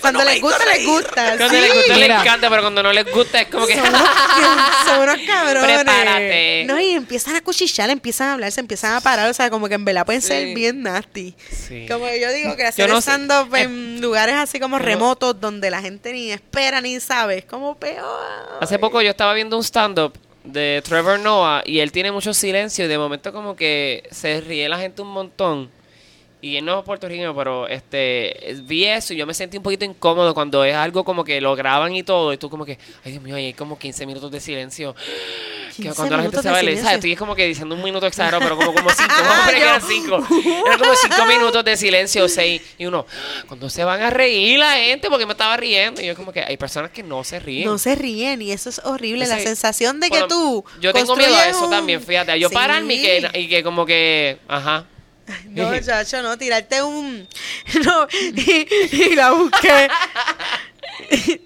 [0.00, 1.36] cuando no les gusta, les gusta.
[1.36, 1.60] Cuando sí.
[1.60, 3.74] les gusta, les encanta, pero cuando no les gusta es como que...
[3.74, 4.02] Son unos,
[4.86, 5.76] son unos cabrones.
[5.76, 6.64] Prepárate.
[6.66, 9.28] No, y empiezan a cuchichar, empiezan a hablar, se empiezan a parar.
[9.30, 10.54] O sea, como que en verdad pueden ser Sí.
[10.54, 11.34] bien nasty.
[11.50, 11.86] Sí.
[11.88, 13.10] Como yo digo, que hacer no sé.
[13.10, 17.38] stand-up en lugares así como no- remotos donde la gente ni espera ni sabe.
[17.38, 18.58] Es como peor.
[18.60, 20.14] Hace poco yo estaba viendo un stand-up
[20.44, 24.68] de Trevor Noah y él tiene mucho silencio y de momento como que se ríe
[24.68, 25.70] la gente un montón.
[26.44, 29.84] Y él no es puertorriqueño, pero este vi eso y yo me sentí un poquito
[29.84, 32.32] incómodo cuando es algo como que lo graban y todo.
[32.32, 34.92] Y tú como que, ay Dios mío, ahí hay como 15 minutos de silencio.
[35.76, 36.56] Que 15 cuando la gente se va.
[36.60, 36.84] ¿sabes?
[36.96, 39.08] Estoy como que diciendo un minuto exagerado, pero como, como cinco.
[39.22, 40.26] Vamos a poner que Yo- eran cinco.
[40.66, 42.60] Eran como cinco minutos de silencio, seis.
[42.76, 43.06] Y uno,
[43.46, 45.08] cuando se van a reír la gente?
[45.08, 46.02] Porque me estaba riendo.
[46.02, 47.66] Y yo como que hay personas que no se ríen.
[47.66, 49.28] No se ríen y eso es horrible.
[49.28, 50.64] la sensación de que Bueno, tú.
[50.80, 52.32] Yo tengo miedo a eso un- también, fíjate.
[52.32, 52.54] a Yo Sí.
[52.54, 54.38] pararme y que, y que como que.
[54.48, 54.86] Ajá.
[55.50, 57.28] No, chacho, no, tirarte un.
[57.84, 59.88] No, y, y la busqué.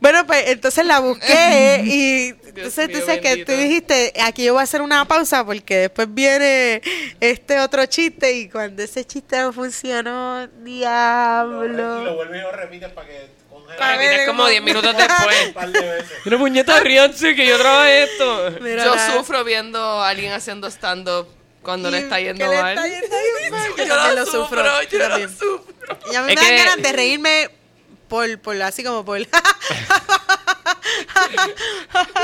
[0.00, 4.60] bueno, pues entonces la busqué y entonces tú sabes que tú dijiste, aquí yo voy
[4.60, 6.82] a hacer una pausa porque después viene
[7.20, 12.14] este otro chiste y cuando ese chiste no funcionó, Y lo diablo.
[12.16, 13.30] vuelves y lo repites para que
[13.78, 15.52] Para que como como- 10 minutos un después.
[15.54, 16.12] par de veces.
[16.26, 18.50] Una puñeta ríanse que yo trabajé esto.
[18.60, 21.28] Mira, Yo sufro viendo a alguien haciendo stand-up
[21.66, 22.78] cuando le está que yendo le mal.
[22.78, 23.68] está yendo mal.
[23.76, 24.64] Yo Yo también lo sufro.
[24.64, 25.98] sufro, yo lo sufro.
[26.10, 27.50] Y a mí Es me dan que- ganas de reírme
[28.08, 29.20] por, por así como por...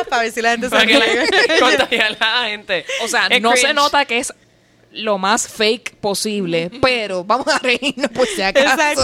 [0.09, 1.27] Para ver si la gente se Para que ríe.
[1.49, 2.85] la, contagiar a la gente.
[3.03, 3.75] o sea Es no se cringe.
[3.75, 4.33] nota que es
[4.93, 9.01] lo más fake posible pero vamos a reírnos por si acaso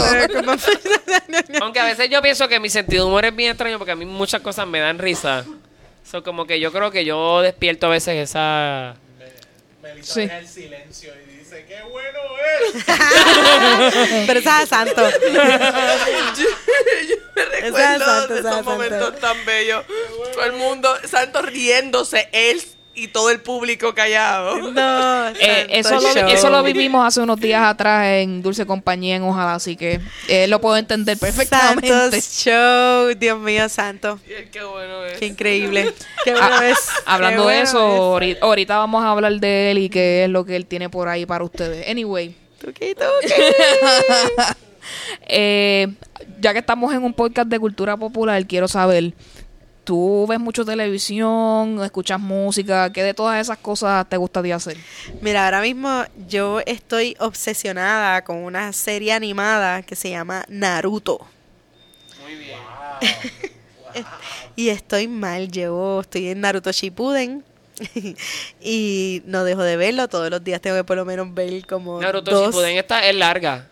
[1.62, 3.96] Aunque a veces yo pienso que mi sentido de humor es bien extraño porque a
[3.96, 5.44] mí muchas cosas me dan risa.
[6.10, 8.96] So, como que yo creo que yo despierto a veces esa.
[9.88, 10.20] Melissa Sí.
[10.20, 12.18] deja el silencio y dice, ¡qué bueno
[12.74, 12.84] es!
[14.26, 15.02] Pero esa es santo.
[17.34, 19.20] Me Esa es recuerdo santo, de esos es momentos santo.
[19.20, 19.84] tan bellos.
[20.32, 22.62] Todo el mundo, Santo riéndose, él
[22.98, 24.72] y todo el público callado.
[24.72, 29.22] No, Eh, eso, lo, eso lo vivimos hace unos días atrás en Dulce Compañía en
[29.22, 31.88] Ojalá, así que eh, lo puedo entender perfectamente.
[31.88, 33.14] Santo show.
[33.18, 34.18] Dios mío, santo.
[34.50, 35.18] Qué bueno es.
[35.18, 35.94] Qué increíble.
[36.24, 36.78] Qué bueno Ah, es.
[37.06, 38.00] Hablando Qué de bueno eso, es.
[38.00, 41.08] ahorita, ahorita vamos a hablar de él y qué es lo que él tiene por
[41.08, 41.88] ahí para ustedes.
[41.88, 43.34] Anyway, Tuki, tuki.
[45.26, 45.88] Eh,
[46.40, 49.12] ya que estamos en un podcast de cultura popular, quiero saber,
[49.88, 52.92] ¿tú ves mucho televisión, escuchas música?
[52.92, 54.76] ¿Qué de todas esas cosas te gusta de hacer?
[55.22, 61.26] Mira, ahora mismo yo estoy obsesionada con una serie animada que se llama Naruto.
[62.22, 62.58] Muy bien.
[64.54, 67.42] Y estoy mal, llevo, estoy en Naruto Shippuden.
[68.60, 71.98] y no dejo de verlo, todos los días tengo que por lo menos ver como
[71.98, 72.46] Naruto dos.
[72.48, 73.66] Shippuden esta es larga.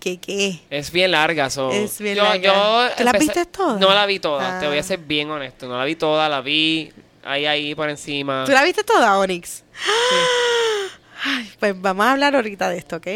[0.00, 0.60] ¿Qué qué?
[0.70, 1.70] Es bien larga, so.
[1.70, 2.38] Es bien yo, larga.
[2.42, 3.78] Yo ¿Tú la empecé- viste toda?
[3.78, 4.80] No la vi toda, te voy Ah.
[4.80, 5.68] a ser bien honesto.
[5.68, 6.92] No la vi toda, la vi
[7.24, 8.44] ahí, ahí por encima.
[8.44, 9.62] ¿Tú la viste toda, Onyx?
[11.24, 13.06] Ay, pues vamos a hablar ahorita de esto, ¿ok?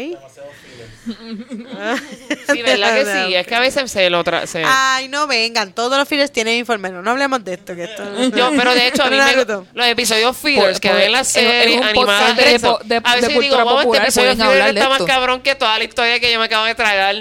[2.53, 3.35] Sí, ¿verdad que sí?
[3.35, 6.57] Es que a veces se lo tra se- Ay, no vengan, todos los fillers tienen
[6.57, 8.03] informe, no, no hablemos de esto, que esto...
[8.35, 11.63] Yo, pero de hecho, a mí me, los episodios fillers que ven la es- serie
[11.73, 14.51] es un animada podcast de de de- a veces de digo, wow, este episodio pueden
[14.51, 15.05] filler está más esto".
[15.07, 17.15] cabrón que toda la historia que yo me acabo de tragar.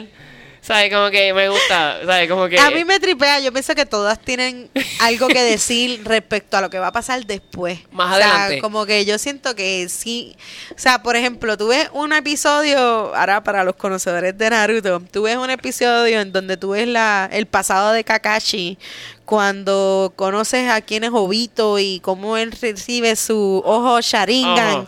[0.62, 0.92] ¿Sabes?
[0.94, 2.28] Como que me gusta, ¿sabes?
[2.30, 2.56] Como que...
[2.56, 6.70] A mí me tripea, yo pienso que todas tienen algo que decir respecto a lo
[6.70, 7.80] que va a pasar después.
[7.90, 8.60] Más O sea, adelante.
[8.62, 10.36] como que yo siento que sí.
[10.70, 12.78] O sea, por ejemplo, tú ves un episodio,
[13.12, 17.28] ahora para los conocedores de Naruto, tú ves un episodio en donde tú ves la,
[17.32, 18.78] el pasado de Kakashi
[19.24, 24.86] cuando conoces a quién es Obito y cómo él recibe su ojo Sharingan.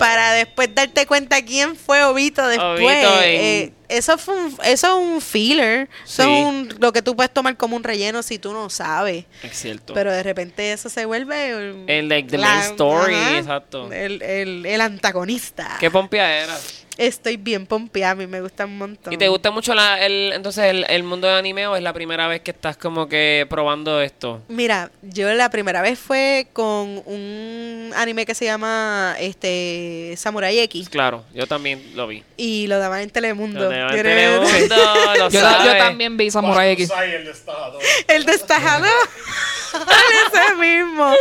[0.00, 2.80] Para después darte cuenta quién fue Obito después.
[2.80, 5.88] Obito en- Eh, eso fue un, eso es un filler.
[6.04, 9.24] Eso es un, lo que tú puedes tomar como un relleno si tú no sabes.
[9.42, 9.92] Es cierto.
[9.94, 11.50] Pero de repente eso se vuelve
[11.86, 13.92] El, like, the main story, exacto.
[13.92, 15.76] El, el, el antagonista.
[15.80, 16.56] ¿Qué pompia era?
[16.98, 19.12] Estoy bien pompeada, a mí me gusta un montón.
[19.12, 21.92] ¿Y te gusta mucho la, el, entonces el, el mundo del anime o es la
[21.94, 24.42] primera vez que estás como que probando esto?
[24.48, 30.90] Mira, yo la primera vez fue con un anime que se llama este Samurai X
[30.90, 32.22] Claro, yo también lo vi.
[32.36, 33.64] y lo daban en Telemundo.
[33.64, 36.90] Donde va en ¿Quieres- Telemundo, lo Yo, también vi Samurai X.
[37.14, 37.82] el destajador.
[38.08, 38.90] El destajador.
[40.32, 41.12] Ese mismo.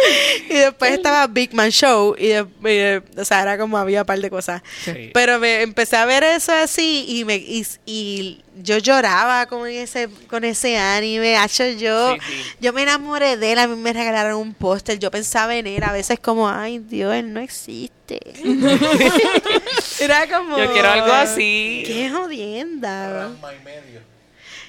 [0.49, 2.15] Y después estaba Big Man Show.
[2.17, 4.61] Y, de- y de- o sea, era como había un par de cosas.
[4.83, 5.11] Sí.
[5.13, 10.09] Pero me empecé a ver eso así y me y, y yo lloraba con ese
[10.29, 11.37] con ese anime.
[11.37, 12.43] Hacho, yo, Sí, sí.
[12.59, 13.59] yo me enamoré de él.
[13.59, 14.99] A mí me regalaron un póster.
[14.99, 15.83] Yo pensaba en él.
[15.83, 18.19] A veces como, ay, Dios, él no existe.
[19.99, 20.57] era como...
[20.57, 21.83] Yo quiero algo así.
[21.85, 23.23] Qué jodienda.
[23.25, 24.09] Ranma y medio.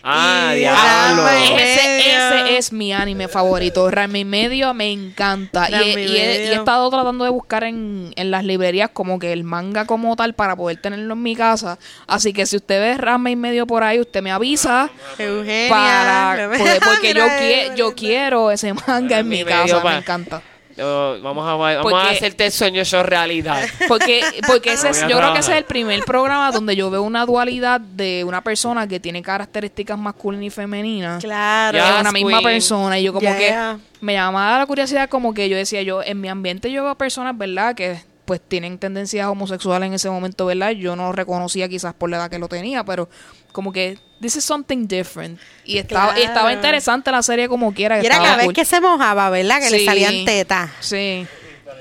[0.03, 1.29] Ah, Y diablo.
[1.29, 3.91] Ese, ese es mi anime favorito.
[3.91, 5.69] Ranma y medio me encanta.
[5.71, 6.53] Y, he- y y he, y he medio.
[6.61, 10.57] estado tratando de buscar en, en las librerías como que el manga como tal para
[10.57, 11.79] poder tenerlo en mi casa.
[12.07, 15.69] Así que si usted ve Ranma y medio por ahí, usted me avisa Eugenia.
[15.69, 19.83] para porque, porque yo, quie- yo quiero ese manga en mi casa.
[19.83, 20.43] pa- Me encanta.
[20.81, 23.63] Yo- vamos a, vamos a hacerte el sueño yo realidad.
[23.89, 27.03] Porque, porque ese es, yo creo que ese es el primer programa donde yo veo
[27.03, 31.23] una dualidad de una persona que tiene características masculinas y femeninas.
[31.23, 31.79] Claro.
[31.79, 32.43] Es una misma queen.
[32.45, 33.77] persona y yo como Yeah.
[33.79, 36.95] que me llamaba la curiosidad como que yo decía yo en mi ambiente yo veo
[36.95, 41.69] personas verdad que pues tienen tendencias homosexuales en ese momento verdad yo no lo reconocía
[41.69, 43.09] quizás por la edad que lo tenía pero
[43.53, 47.97] como que this is something different y estaba y estaba interesante la serie como quiera
[47.99, 48.55] que Y era cada vez cool.
[48.55, 49.61] que se mojaba, ¿verdad?
[49.61, 50.71] Que le salían tetas.
[50.81, 51.27] sí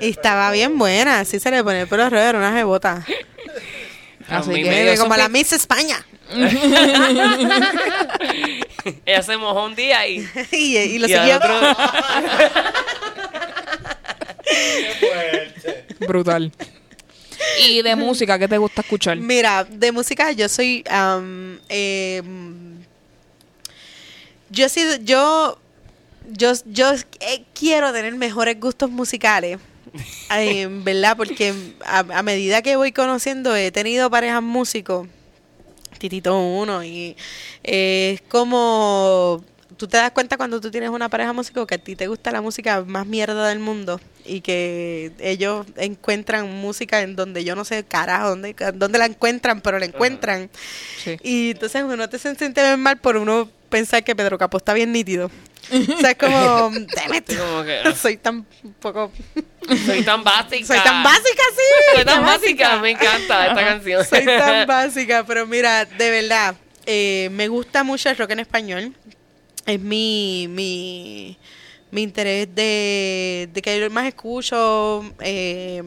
[0.01, 1.19] Y estaba bien buena.
[1.19, 3.05] Así se le ponía el pelo era una jebota.
[4.29, 6.05] así que como la Miss España.
[9.05, 11.37] Ella se mojó un día y, y, y lo y siguió.
[11.37, 11.59] otro-
[14.43, 15.85] Qué fuerte.
[16.07, 16.51] brutal
[17.59, 20.83] y de música qué te gusta escuchar Mira, de música yo soy...
[20.89, 22.79] am, em,
[24.49, 24.95] yo he sido...
[24.97, 25.59] Yo...
[26.31, 26.91] Yo, yo
[27.21, 29.59] eh, quiero tener mejores gustos musicales.
[30.29, 31.17] em, ¿Verdad?
[31.17, 35.07] Porque a, a medida que voy conociendo he tenido parejas músicos.
[35.97, 36.83] Titito uno.
[36.83, 37.15] Y
[37.63, 39.43] eh, es como...
[39.75, 42.31] Tú te das cuenta cuando tú tienes una pareja músico que a ti te gusta
[42.31, 43.99] la música más mierda del mundo
[44.29, 49.61] y que ellos encuentran música en donde yo no sé carajo dónde, dónde la encuentran,
[49.61, 50.49] pero la encuentran.
[51.03, 54.57] sí Y entonces uno te se siente bien mal por uno pensar que Pedro Capó
[54.57, 55.31] está bien nítido.
[55.71, 58.43] O sea, es como, "Damn it, Sí, como que, soy tan
[58.79, 59.11] poco,
[59.85, 60.65] soy tan básica.
[60.65, 61.95] soy tan básica, sí.
[61.95, 62.77] Soy tan básica.
[62.77, 64.05] Me encanta esta canción.
[64.05, 66.55] Soy tan básica, pero mira, de verdad,
[66.85, 68.95] eh, me gusta mucho el rock en español.
[69.65, 71.37] Es mi, mi,
[71.91, 75.03] mi interés de, de que yo más escucho.
[75.21, 75.81] eh,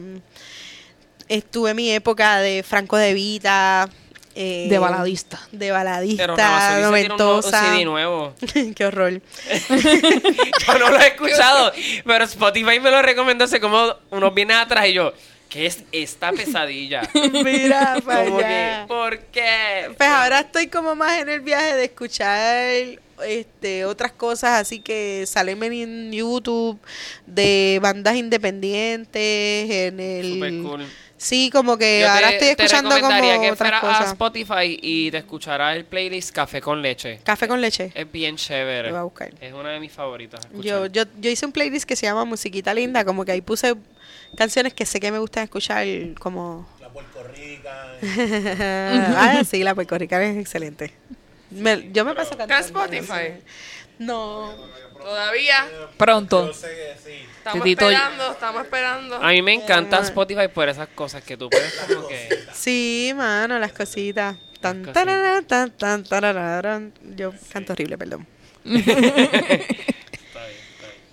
[1.27, 3.89] estuve en mi época de Franco de Vita.
[4.35, 7.61] eh, de baladista De baladista, Pero se tiene un, noventosa.
[7.73, 8.33] CD nuevo.
[8.75, 9.13] Qué horror.
[10.67, 11.71] Yo no lo he escuchado,
[12.05, 15.13] pero Spotify me lo recomendó hace como unos viernes atrás y yo,
[15.49, 17.01] ¿qué es esta pesadilla?
[17.43, 18.85] Mira, para que.
[18.87, 19.91] ¿por qué?
[19.97, 25.25] Pues ahora estoy como más en el viaje de escuchar este otras cosas así que
[25.27, 26.79] salen en YouTube
[27.25, 30.85] de bandas independientes en el Súper cool.
[31.17, 33.87] sí como que Yo te- ahora estoy te escuchando como recomendaría que otras fueras a
[33.87, 37.19] cosas Spotify y te escucharás el playlist Café con Leche.
[37.23, 38.89] café con leche Es bien chévere.
[38.89, 39.33] Lo voy a buscar.
[39.39, 40.47] Es una de mis favoritas.
[40.61, 43.75] yo, yo yo hice un playlist que se llama musiquita linda como que ahí puse
[44.35, 45.85] canciones que sé que me gustan escuchar
[46.19, 47.93] como La Puerto Rica.
[49.17, 50.91] ah sí la puertorriqueña es excelente
[51.53, 53.33] Me- yo me paso ¿Está en cantando Spotify?
[53.99, 54.53] no
[54.97, 55.67] Todavía.
[55.97, 56.49] Pronto.
[56.49, 59.15] Estamos Titito- esperando, estamos esperando.
[59.17, 62.29] A mí me encanta Eh, Spotify por esas cosas que tú puedes como que...
[62.53, 64.37] Sí, mano, las cositas.
[64.61, 64.93] Tan, cositas.
[64.93, 66.93] tararán, tan, tan, tararán.
[67.17, 68.25] Yo canto horrible, perdón.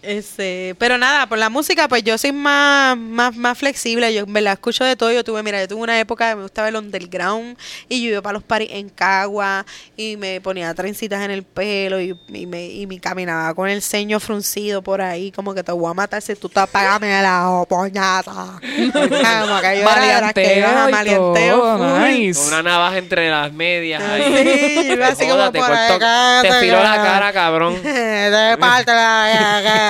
[0.02, 4.12] Este, pero nada, por la música, pues yo soy más, más, más flexible.
[4.14, 5.12] Yo me la escucho de todo.
[5.12, 7.56] Yo tuve, mira, yo tuve una época que me gustaba el underground
[7.88, 12.00] y yo iba para los paris en Cagua y me ponía trencitas en el pelo
[12.00, 15.72] y, y me, y me caminaba con el ceño fruncido por ahí, como que te
[15.72, 18.32] voy a matar si tú te apagas la poñata.
[18.60, 19.84] Como que yo
[20.18, 22.10] era que iba a full.
[22.10, 22.38] nice.
[22.40, 24.22] Con una navaja entre las medias ahí.
[24.22, 27.82] Sí, yo iba así como te, por cortó- acá, te filó la cara, cabrón.
[27.82, 29.89] De parte la-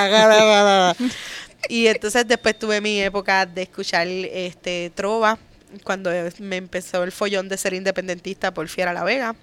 [1.69, 5.37] y entonces después tuve mi época de escuchar este trova
[5.83, 9.35] cuando me empezó el follón de ser independentista por Fiera La Vega.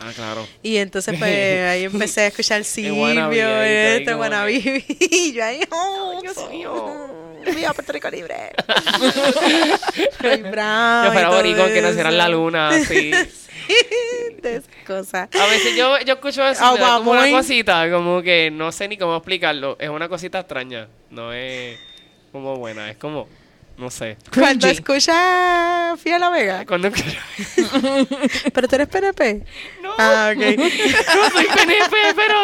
[0.00, 0.46] Ah, claro.
[0.62, 4.84] Y entonces pues ahí empecé a escuchar Silvio, este, como Guanabi.
[5.00, 7.29] Y yo ahí, oh, Dios mío.
[7.44, 8.52] Viva Puerto Rico libre.
[10.20, 15.28] Roy Brown Yo fuera boricón que naciera en la luna, esas cosas.
[15.38, 18.72] A veces yo, yo escucho eso y me da como una cosita, como que no
[18.72, 19.76] sé ni cómo explicarlo.
[19.78, 21.78] Es una cosita extraña, no es
[22.32, 23.28] como buena, es como,
[23.76, 24.16] no sé.
[24.34, 24.76] Cuando Cringy.
[24.80, 26.64] escucha Fiera La Vega.
[26.66, 26.90] Cuando.
[28.52, 29.44] Pero tú eres PNP.
[29.82, 30.38] No, Ah, ok.
[30.56, 32.34] no soy PNP, pero...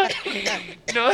[0.94, 1.10] No.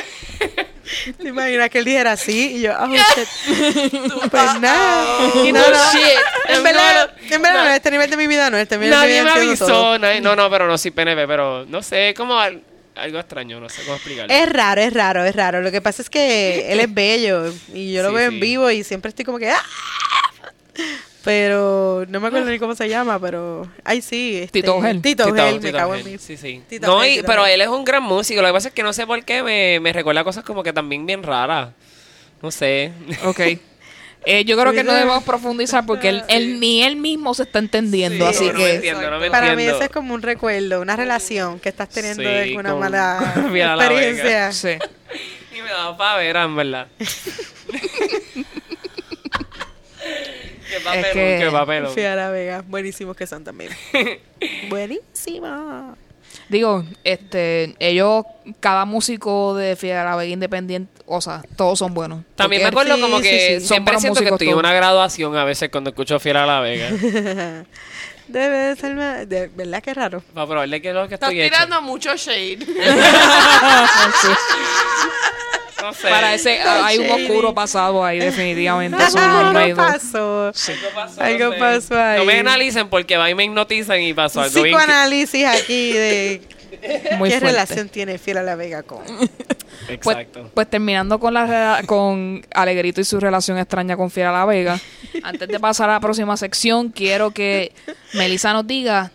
[1.18, 2.56] ¿Te imaginas que él dijera así?
[2.56, 4.02] Y yo, oh, shit.
[4.30, 5.18] pues nada.
[5.44, 5.92] Y No, no, no.
[5.92, 6.18] shit.
[6.48, 7.68] En verdad, No, en verdad, no.
[7.68, 9.66] no, este nivel de mi vida no, este nivel de mi Nadie vida me avisó.
[9.66, 9.98] todo.
[9.98, 12.62] nadie- no, no, pero no soy PNP, pero no sé, como al-
[12.96, 14.32] algo extraño, no sé cómo explicarlo.
[14.34, 15.60] Es raro, es raro, es raro.
[15.62, 18.34] Lo que pasa es que él es bello y yo lo Sí, veo sí.
[18.34, 19.50] en vivo y siempre estoy como que...
[19.50, 19.62] ¡ah!
[21.24, 23.68] Pero no me acuerdo ni cómo se llama, pero...
[23.84, 24.38] Ay, sí.
[24.42, 25.00] Este, Tito Ugel.
[25.00, 26.18] Tito Tito- Ugel, me Tito cago en mí.
[26.18, 26.62] Sí, sí.
[26.68, 28.40] Tito no, y- Tito pero él es un gran músico.
[28.42, 30.72] Lo que pasa es que no sé por qué me, me recuerda cosas como que
[30.72, 31.70] también bien raras.
[32.42, 32.92] No sé.
[33.24, 33.40] Ok.
[34.24, 37.58] Eh, yo creo que no debemos profundizar porque él, él- ni él mismo se está
[37.58, 38.74] entendiendo, Sí, así no me que...
[38.76, 42.22] entiendo, no me Para mí eso es como un recuerdo, una relación que estás teniendo
[42.22, 44.52] Sí, de alguna con- mala con experiencia.
[44.52, 44.68] Sí.
[45.56, 46.86] Y me daba para ver, en verdad.
[50.72, 51.92] qué papelón, que- qué papelón.
[51.94, 53.70] Fiera Vega, buenísimos que son también.
[54.68, 55.96] Buenísimo.
[56.48, 58.24] Digo, este, ellos,
[58.60, 62.24] cada músico de Fiera La Vega Independiente, o sea, todos son buenos.
[62.36, 63.54] También me Porque- acuerdo sí, como sí, que sí.
[63.60, 66.46] Son siempre buenos siento que músicos estoy en una graduación a veces cuando escucho Fiera
[66.46, 66.88] La Vega.
[68.28, 70.22] Debe ser más- de verdad que raro.
[70.32, 71.54] Para probarle que es lo que Estás estoy hecho.
[71.54, 72.58] tirando mucho shade.
[75.82, 76.08] No sé.
[76.08, 78.96] Para ese, Está hay un oscuro pasado ahí, definitivamente.
[79.14, 80.46] No Algo pasó.
[80.46, 81.58] Algo pasó, Algo no sé.
[81.58, 82.18] pasó ahí.
[82.20, 84.76] No me analicen porque va y me hipnotizan y pasó algo bien.
[84.76, 86.42] Psicoanálisis aquí de
[87.18, 87.40] Muy qué fuerte.
[87.40, 89.02] relación tiene Fiera La Vega con.
[89.04, 90.50] Pues, Exacto.
[90.54, 94.78] pues terminando con la con Alegrito y su relación extraña con Fiera La Vega,
[95.22, 97.72] antes de pasar a la próxima sección, quiero que
[98.14, 99.10] Melissa nos diga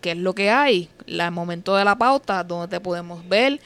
[0.00, 3.60] qué es lo que hay, la- el momento de la pauta, dónde te podemos ver,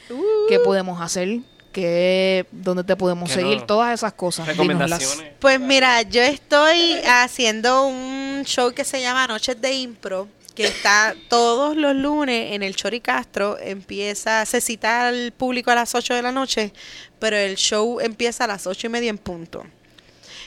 [0.47, 1.39] qué podemos hacer,
[1.71, 3.65] qué, dónde te podemos Que seguir, no.
[3.65, 4.47] todas esas cosas.
[4.47, 4.67] Dínoslas.
[4.67, 5.33] Recomendaciones.
[5.39, 11.15] Pues mira, yo estoy haciendo un show que se llama Noches de Impro, que está
[11.29, 13.57] todos los lunes en el Chori Castro.
[13.59, 16.73] Empieza, se cita al público a las 8 de la noche,
[17.19, 19.65] pero el show empieza a las ocho y media en punto.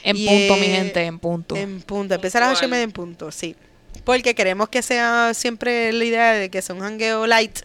[0.03, 1.55] En Y, punto, eh, mi gente, en punto.
[1.55, 2.69] En punto, empieza a las ocho y Puntual.
[2.71, 3.55] media en punto, sí.
[4.03, 7.59] Porque queremos que sea siempre la idea de que sea un hangueo light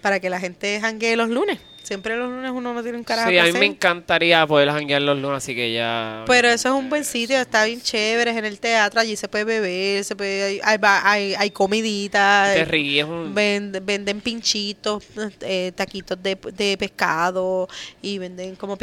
[0.00, 1.58] para que la gente hanguee los lunes.
[1.84, 3.60] Siempre los lunes uno no tiene un carajo Sí, que a mí hacer.
[3.60, 6.24] me encantaría poder janguear los lunes, así que ya.
[6.26, 9.28] Pero eso es un buen sitio, está bien chévere, es en el teatro, allí se
[9.28, 13.34] puede beber, se puede, hay, hay, hay, comidita, Te eh, ríes un.
[13.34, 15.04] venden pinchitos,
[15.42, 17.68] eh, taquitos de, de pescado
[18.00, 18.76] y venden como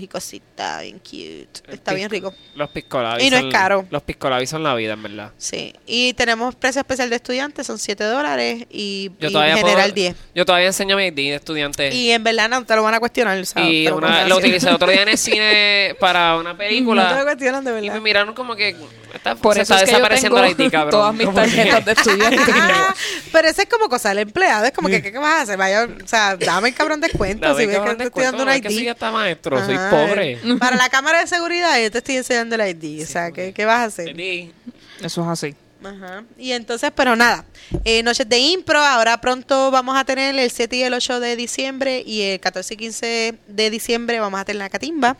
[0.00, 2.32] y cositas, bien cute, está bien rico.
[2.54, 3.26] Los piscolabis.
[3.26, 3.86] Y no es caro.
[3.90, 5.32] Los piscolabis son la vida, en verdad.
[5.38, 9.90] Sí, y tenemos precio especial de estudiantes, son 7 dólares y, Yo y todavía general
[9.90, 10.16] puedo- 10.
[10.34, 11.94] Yo todavía enseño a mis ID de estudiantes.
[11.94, 13.36] Y en verdad no te lo van a cuestionar.
[13.56, 17.22] Y lo una, utilicé otro día en el cine para una No te lo película.
[17.24, 18.00] cuestionan de Y me verdad.
[18.00, 18.76] miraron como que
[19.14, 20.90] está, Por se eso está es que yo desapareciendo tengo la IT, cabrón.
[20.90, 22.42] todas mis tarjetas de estudiante.
[22.54, 22.94] Ah,
[23.32, 24.64] pero ese es como cosa del empleado.
[24.64, 25.56] Es como que, ¿qué, qué vas a hacer?
[25.56, 27.46] Vaya, o sea, dame el cabrón descuento.
[27.46, 28.88] Dame, si ves que te estoy dando un es que ID.
[28.88, 30.38] hasta maestro, soy pobre.
[30.58, 33.02] Para la cámara de seguridad yo te estoy enseñando el ID.
[33.02, 34.14] o sea, ¿qué, qué vas a hacer?
[34.16, 34.52] Sí.
[35.00, 35.54] Eso es así.
[35.84, 36.24] Ajá.
[36.38, 37.44] Y entonces, pero nada,
[37.84, 41.34] eh, noches de impro, ahora pronto vamos a tener el 7 y el 8 de
[41.36, 45.16] diciembre y el 14 y 15 de diciembre vamos a tener la catimba.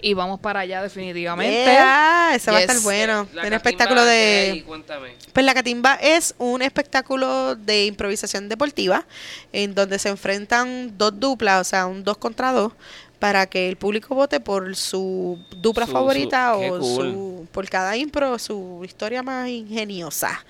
[0.00, 1.64] Y vamos para allá definitivamente.
[1.64, 3.26] Yeah, ese va a estar bueno.
[3.32, 4.62] La catimba espectáculo de...
[4.66, 5.14] cuéntame.
[5.32, 9.04] Pues la catimba es un espectáculo de improvisación deportiva
[9.52, 12.72] en donde se enfrentan dos duplas, o sea, un dos contra dos,
[13.18, 16.82] para que el público vote por su dupla Su- favorita su- o cool.
[16.84, 20.44] su por cada impro su historia más ingeniosa.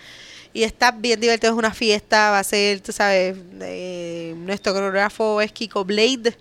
[0.52, 5.40] Y está bien divertido, es una fiesta, va a ser, tú sabes, eh, nuestro coreógrafo
[5.40, 6.36] es Kiko Blade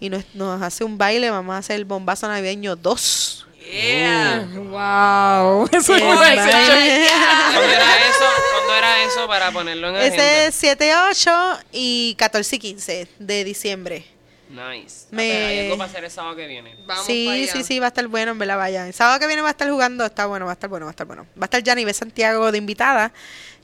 [0.00, 3.46] y nos, nos hace un baile, vamos a hacer el bombazo navideño 2.
[3.70, 4.48] Yeah.
[4.54, 5.68] Wow.
[5.72, 6.16] Eso es El muy.
[6.16, 8.24] ¿Cuándo era eso?
[8.52, 10.14] ¿Cuándo era eso para ponerlo en agenda?
[10.16, 14.04] Ese es 7, 8 y 14 y 15 de diciembre.
[14.48, 15.06] Nice.
[15.12, 15.46] Me- Me...
[15.46, 16.74] Hay algo para hacer el sábado que viene.
[16.86, 18.88] Vamos sí, sí, sí, va a estar bueno, en verdad, vaya.
[18.88, 20.90] El sábado que viene va a estar jugando, está bueno, va a estar bueno, va
[20.90, 21.26] a estar bueno.
[21.40, 23.12] Va a estar Janive Santiago de invitada.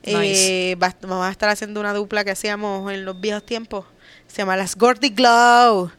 [0.05, 0.71] Nice.
[0.71, 3.83] Eh, va- vamos a estar haciendo una dupla que hacíamos en los viejos tiempos.
[4.27, 5.91] Se llama Las Gordy Glow.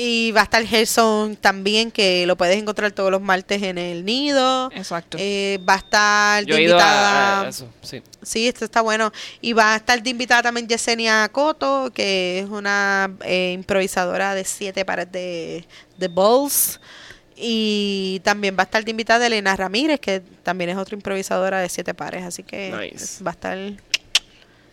[0.00, 4.04] Y va a estar Gerson también, que lo puedes encontrar todos los martes en el
[4.04, 4.70] nido.
[4.72, 5.16] Exacto.
[5.20, 7.40] Eh, va a estar Yo de he ido invitada.
[7.40, 8.00] a, a eso, sí.
[8.22, 9.10] Sí, esto está bueno.
[9.40, 14.44] Y va a estar de invitada también Yesenia Coto, que es una eh, improvisadora de
[14.44, 16.78] siete pares de, de balls.
[17.40, 21.68] Y también va a estar de invitada Elena Ramírez, que también es otra improvisadora de
[21.68, 22.24] siete pares.
[22.24, 23.22] Así que Nice.
[23.22, 23.58] va a estar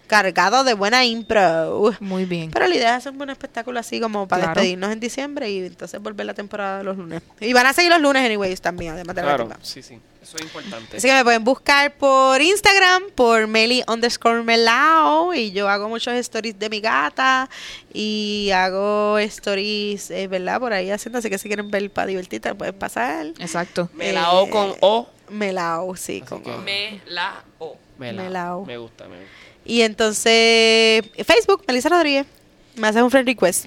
[0.08, 1.94] cargado de buena impro.
[2.00, 2.52] Muy bien.
[2.52, 4.60] Pero la idea es hacer un buen espectáculo así como para Claro.
[4.62, 7.22] despedirnos en diciembre y entonces volver la temporada de los lunes.
[7.40, 9.60] Y van a seguir los lunes anyways también, además de la Claro, timba.
[9.62, 10.00] sí, sí.
[10.22, 10.98] Eso es importante.
[10.98, 15.36] Así que me pueden buscar por Instagram, por Meli underscore Melao.
[15.36, 17.48] Y yo hago muchos stories de mi gata.
[17.94, 20.60] Y hago stories, eh, ¿verdad?
[20.60, 21.20] Por ahí haciendo.
[21.20, 23.28] Así que si quieren ver para divertirte, pueden pasar.
[23.38, 23.88] Exacto.
[23.94, 25.08] Me la O con O.
[25.30, 26.24] Melao, sí.
[26.26, 27.78] Así la o.
[28.00, 28.66] Me la Melao.
[28.66, 29.45] Me gusta, me gusta.
[29.66, 32.28] Y entonces, Facebook, Melissa Rodríguez.
[32.76, 33.66] Me haces un friend request.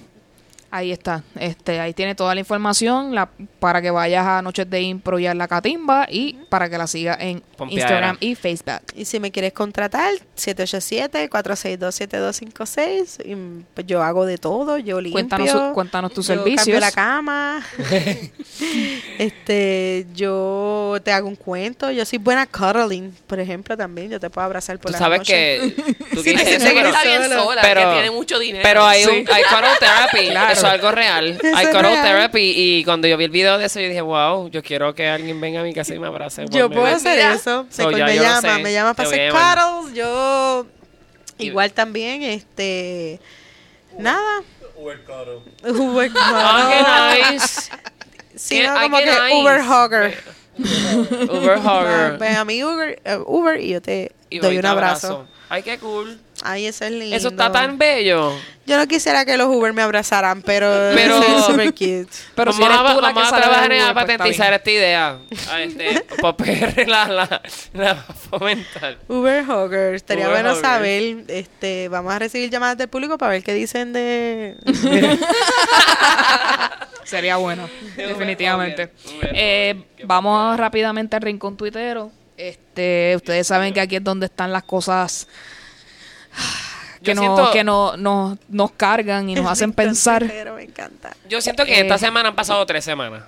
[0.70, 1.22] Ahí está.
[1.40, 5.26] Este, ahí tiene toda la información la, para que vayas a Noches de Impro y
[5.26, 7.80] a la Catimba y para que la sigas en Pompeadera.
[7.88, 8.82] Instagram y Facebook.
[8.94, 13.24] Y si me quieres contratar, 787-462-7256.
[13.24, 14.78] Y pues yo hago de todo.
[14.78, 15.12] Yo limpio.
[15.14, 16.80] Cuéntanos cuéntanos tus yo Cambio servicios.
[16.80, 17.62] la cama.
[19.18, 21.90] este, yo te hago un cuento.
[21.90, 24.10] Yo soy buena cuddling, por ejemplo, también.
[24.10, 25.32] Yo te puedo abrazar por Tú la sabes noche.
[25.32, 25.74] que
[26.14, 28.62] tú que Ese dices eso, seguro pero, está bien sola, pero- que tiene mucho dinero.
[28.62, 29.10] pero hay Sí.
[29.10, 30.57] un hay cuddle therapy, Claro.
[30.58, 31.26] Eso es algo real.
[31.42, 32.02] Eso cuddle real.
[32.02, 35.08] therapy y cuando yo vi el video de eso yo dije, "Wow, yo quiero que
[35.08, 36.96] alguien venga a mi casa y me abrace." Yo puedo medio".
[36.96, 37.66] hacer eso.
[37.70, 38.62] So, ya me yo llama, sé.
[38.62, 39.94] me llama para hacer cuddles.
[39.94, 40.66] Yo
[41.38, 43.20] igual también, este,
[43.98, 44.42] nada.
[44.76, 45.42] Uber Caro.
[45.64, 47.70] Uber Ah, qué nice.
[48.36, 49.34] Sí, no, como que nice.
[49.34, 50.22] Uber hugger.
[51.28, 52.18] Uber hugger.
[52.18, 55.26] Ven a mi Uber, eh, Uber y yo te Y doy un abrazo.
[55.48, 56.20] Ay, qué cool.
[56.42, 57.16] Ay, eso es lindo.
[57.16, 58.32] Eso está tan bello.
[58.66, 62.06] Yo no quisiera que los Uber me abrazaran, pero, Pero- es super cute.
[62.34, 65.18] Pero si vamos eres a, tú la que a trabajar en pues, patentizar esta idea.
[65.50, 68.98] A este, para PR la, la, la fomentar.
[69.08, 71.24] Uber hugger, estaría Uber bueno saber.
[71.28, 74.56] Este, vamos a recibir llamadas del público para ver qué dicen de.
[77.04, 78.90] Sería bueno, definitivamente.
[79.06, 82.10] Uber, Uber, Eh, vamos rápidamente al rincón tuitero.
[82.36, 85.26] Este, ustedes saben que aquí es donde están las cosas
[87.02, 90.24] que, Yo no, siento- que no, no- nos cargan y nos hacen pensar.
[90.26, 91.16] Pero me encanta.
[91.28, 93.22] Yo siento que Eh, esta semana han pasado tres semanas.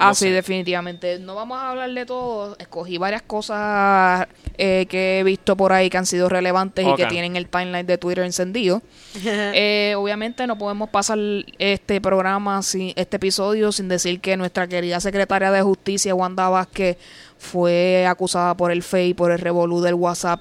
[0.00, 0.30] Ah, No sí, sé.
[0.30, 1.18] definitivamente.
[1.18, 2.56] No vamos a hablar de todo.
[2.60, 7.06] Escogí varias cosas eh, que he visto por ahí que han sido relevantes y que
[7.06, 8.80] tienen el timeline de Twitter encendido.
[9.24, 11.18] Eh, obviamente no podemos pasar
[11.58, 16.96] este programa, sin, este episodio, sin decir que nuestra querida secretaria de Justicia, Wanda Vázquez,
[17.36, 20.40] fue acusada por el FEI, por el revolú del WhatsApp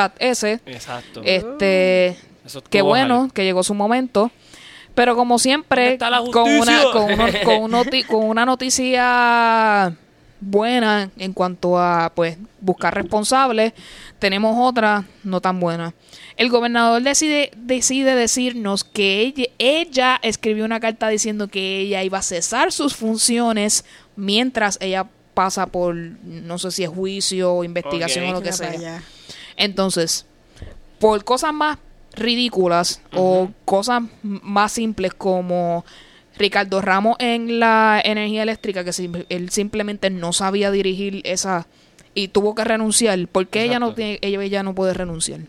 [0.00, 0.60] chat ese.
[0.66, 1.22] Exacto.
[1.24, 2.08] Este,
[2.44, 3.32] Eso estuvo qué bueno mal.
[3.32, 4.30] que llegó su momento.
[4.94, 5.98] Pero como ¿Dónde siempre,
[6.32, 9.94] con una, con, uno- con un noti- con una noticia
[10.40, 13.72] buena en cuanto a pues buscar responsables,
[14.18, 15.94] tenemos otra no tan buena.
[16.36, 22.18] El gobernador decide, decide decirnos que ella, ella escribió una carta diciendo que ella iba
[22.18, 23.84] a cesar sus funciones
[24.16, 29.02] mientras ella pasa por, no sé si es juicio o investigación o lo que sea.
[29.56, 30.26] Entonces,
[30.98, 31.78] por cosas más
[32.14, 35.84] ridículas o cosas más simples como
[36.38, 41.66] Ricardo Ramos en la energía eléctrica, que sim- él simplemente no sabía dirigir esa
[42.14, 43.26] y tuvo que renunciar.
[43.28, 45.40] ¿Por qué ella no tiene, ella, ella no puede renunciar?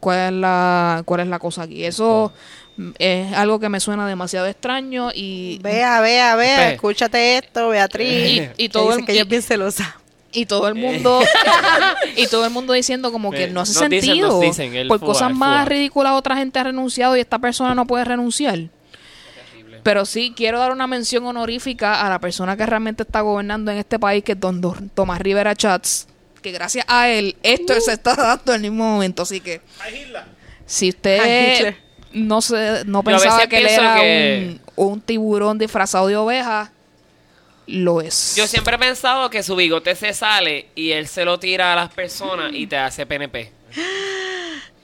[0.00, 1.82] ¿Cuál es la, cuál es la cosa aquí?
[1.84, 2.30] Eso
[2.76, 6.74] mm, es algo que me suena demasiado extraño y Vea, vea, vea, Ve.
[6.74, 8.08] escúchate esto, Beatriz.
[8.08, 9.98] Y- y Que todo dice el- que ella es bien celosa.
[10.36, 11.20] Y todo el mundo
[12.16, 14.74] y todo el mundo diciendo como que Eh, no hace nos dicen, sentido nos dicen,
[14.74, 18.04] el por cosas el más ridículas otra gente ha renunciado y esta persona no puede
[18.04, 18.58] renunciar.
[19.82, 23.78] Pero sí quiero dar una mención honorífica a la persona que realmente está gobernando en
[23.78, 26.06] este país que es don, don Tomás Rivera Chats
[26.42, 29.60] que gracias a él esto se está dando en el mismo momento así que
[30.64, 31.74] si usted
[32.12, 36.70] no se no pensaba que él era que- un, un tiburón disfrazado de oveja
[37.66, 41.38] lo es Yo siempre he pensado que su bigote se sale y él se lo
[41.38, 43.52] tira a las personas y te hace PNP.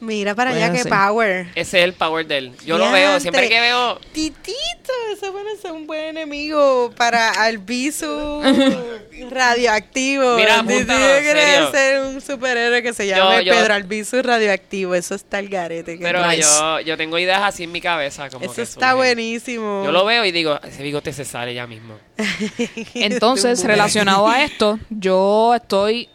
[0.05, 0.91] Mira para allá, qué ser.
[0.91, 1.47] power.
[1.55, 2.53] Ese es el power de él.
[2.67, 4.01] Yo lo veo, siempre que veo...
[4.13, 8.43] Titito, ese bueno es un buen enemigo para Albizu
[9.31, 10.37] radioactivo.
[10.37, 11.71] Mira, apúntalo, quiere serio.
[11.71, 14.95] ser un superhéroe que se llame yo- Pedro Albizu radioactivo.
[14.97, 15.97] Eso está el garete.
[16.01, 18.29] Pero yo, yo tengo ideas así en mi cabeza.
[18.29, 19.83] Como Eso que está buenísimo.
[19.85, 21.95] Yo lo veo y digo, ese bigote se sale ya mismo.
[22.95, 26.09] Entonces, relacionado a esto, yo estoy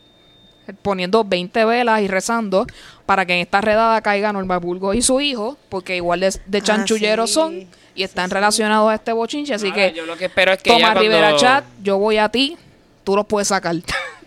[0.82, 2.65] poniendo 20 velas y rezando
[3.05, 6.57] para que en esta redada caiga Norma Burgos y su hijo, porque igual de, de
[6.57, 7.34] Ah, chanchulleros sí.
[7.36, 10.70] son y están relacionados a este bochinche, así que yo lo que espero es que
[10.80, 12.57] cuando- Rivera Chat, yo voy a ti,
[13.03, 13.76] tú los puedes sacar.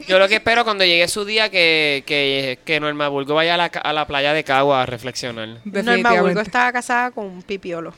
[0.08, 3.56] Yo lo que espero cuando llegue su día que, que, que Norma Burgo vaya a
[3.58, 5.58] la, a la playa de Cagua a reflexionar.
[5.66, 7.92] Norma Burgo estaba casada con un pipiolo.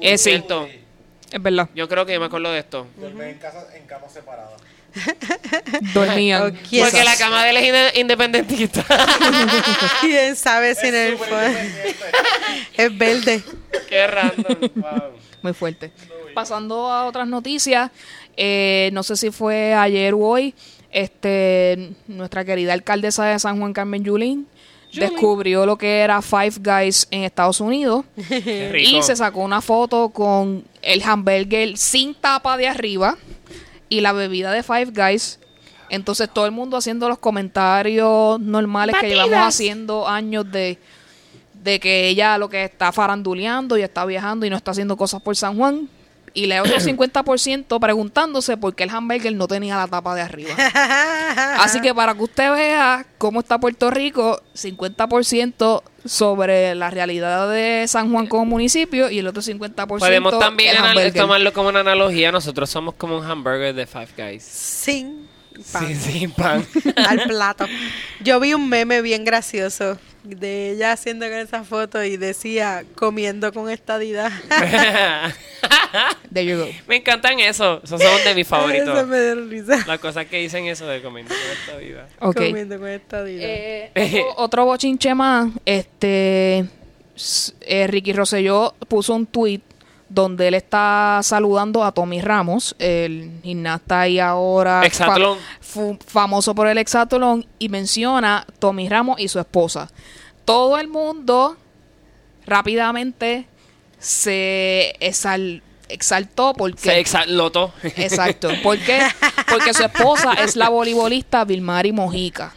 [0.00, 0.68] Es Cierto.
[1.30, 1.68] es verdad.
[1.76, 2.88] Yo creo que yo me acuerdo de esto.
[2.96, 4.60] Duermen en, casa, en camas separadas.
[5.94, 6.52] Dormían.
[6.52, 8.84] Porque la cama de él es inde- independentista.
[10.00, 11.18] ¿Quién sabe si en el
[12.76, 13.42] es verde?
[13.88, 14.56] Qué random.
[14.76, 15.02] Wow.
[15.42, 15.92] Muy fuerte.
[16.34, 17.90] Pasando a otras noticias,
[18.36, 20.54] eh, no sé si fue ayer o hoy,
[20.90, 24.46] este, nuestra querida alcaldesa de San Juan, Carmen Yulín,
[24.92, 28.98] descubrió lo que era Five Guys en Estados Unidos Qué rico.
[28.98, 33.16] y se sacó una foto con el hamburger sin tapa de arriba
[33.90, 35.38] y la bebida de Five Guys.
[35.90, 40.78] Entonces todo el mundo haciendo los comentarios normales que llevamos haciendo años de,
[41.52, 45.20] de que ella lo que está faranduleando y está viajando y no está haciendo cosas
[45.20, 45.88] por San Juan.
[46.32, 50.54] Y le otro 50% preguntándose por qué el hamburger no tenía la tapa de arriba.
[51.58, 57.86] Así que para que usted vea cómo está Puerto Rico, 50% sobre la realidad de
[57.88, 62.32] San Juan como municipio y el otro 50% Podemos también el tomarlo como una analogía.
[62.32, 64.42] Nosotros somos como un hamburger de Five Guys.
[64.42, 65.19] Sin
[65.72, 65.86] pan.
[65.86, 66.66] Sí, sin pan.
[66.96, 67.66] al plato.
[68.24, 73.52] Yo vi un meme bien gracioso de ella haciendo con esa foto y decía comiendo
[73.52, 74.30] con estadidad.
[76.32, 76.68] There you go.
[76.86, 77.80] me encantan eso.
[77.82, 79.06] Esos son de mis Eso favoritos.
[79.06, 79.84] me dio risa.
[79.86, 82.08] Las cosas que dicen eso de comiendo con esta vida.
[82.20, 82.36] Ok.
[82.36, 83.44] Comiendo con estadidad.
[83.44, 86.66] Eh, otro, bochinche más, este
[87.60, 89.60] eh, Ricky Rosselló puso un tweet
[90.10, 94.82] donde él está saludando a Tommy Ramos, el gimnasta y ahora
[96.06, 99.88] famoso por el hexatlón, y menciona Tommy Ramos y su esposa.
[100.44, 101.56] Todo el mundo
[102.44, 103.46] rápidamente
[104.00, 107.72] se exal- exaltó porque Se exalotó.
[107.82, 108.48] Exacto.
[108.64, 109.00] ¿Por qué?
[109.48, 112.52] Porque su esposa es la voleibolista Vilmari Mojica.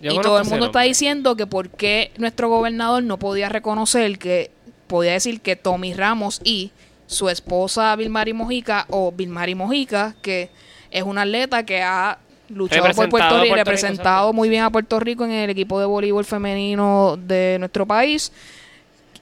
[0.00, 4.18] Yo y todo el mundo está diciendo que por qué nuestro gobernador no podía reconocer
[4.18, 4.52] que
[4.86, 6.70] podía decir que Tommy Ramos y
[7.06, 10.50] su esposa Vilmari Mojica o Vilmari Mojica, que
[10.90, 14.70] es una atleta que ha luchado por Puerto Rico y Rico, representado muy bien a
[14.70, 18.32] Puerto Rico en el equipo de voleibol femenino de nuestro país.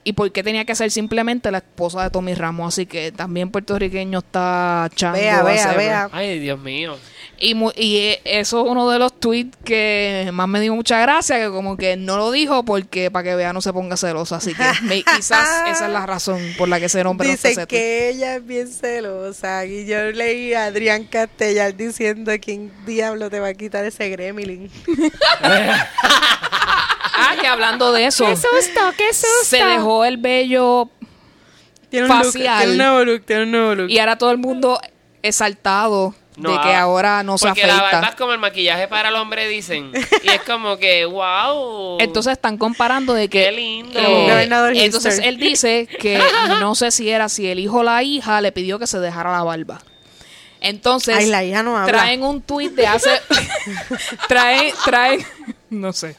[0.05, 2.73] Y por qué tenía que ser simplemente la esposa de Tommy Ramos.
[2.73, 6.09] Así que también puertorriqueño está echando Vea, vea, vea.
[6.11, 6.97] Ay, Dios mío.
[7.49, 10.99] Y, mu- y eh, eso es uno de los tweets que más me dio mucha
[10.99, 14.37] gracia, que como que no lo dijo porque para que vea no se ponga celosa.
[14.37, 17.51] Así que me- quizás esa es la razón por la que ese nombre no Dicen
[17.51, 17.77] ese tweet.
[17.79, 19.65] que ella es bien celosa.
[19.65, 24.71] Y yo leí a Adrián Castellar diciendo quién diablo te va a quitar ese gremlin.
[27.15, 29.27] Ah, que hablando de eso, ¡Qué susto, qué susto!
[29.43, 30.89] se dejó el vello
[31.89, 32.57] Tiene un look, Facial.
[32.57, 33.89] tiene un nuevo look, tiene un nuevo look.
[33.89, 34.79] y ahora todo el mundo
[35.21, 38.15] exaltado No, de que ah, ahora no se Porque la barba es afeita.
[38.17, 39.91] como el maquillaje para el hombre, dicen.
[40.23, 41.97] Y es como que, wow.
[41.99, 43.99] Entonces están comparando de que Qué lindo.
[43.99, 44.49] eh,
[44.83, 46.19] entonces él dice que
[46.59, 49.31] no sé si era si el hijo o la hija le pidió que se dejara
[49.31, 49.81] la barba.
[50.59, 51.91] Entonces Ay, la hija no habla.
[51.91, 53.09] traen un tuit de hace
[54.27, 55.25] traen traen
[55.69, 56.15] no sé.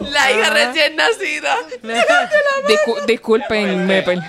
[0.00, 1.56] La hija recién nacida.
[2.68, 4.22] Discu- disculpen, Mepel.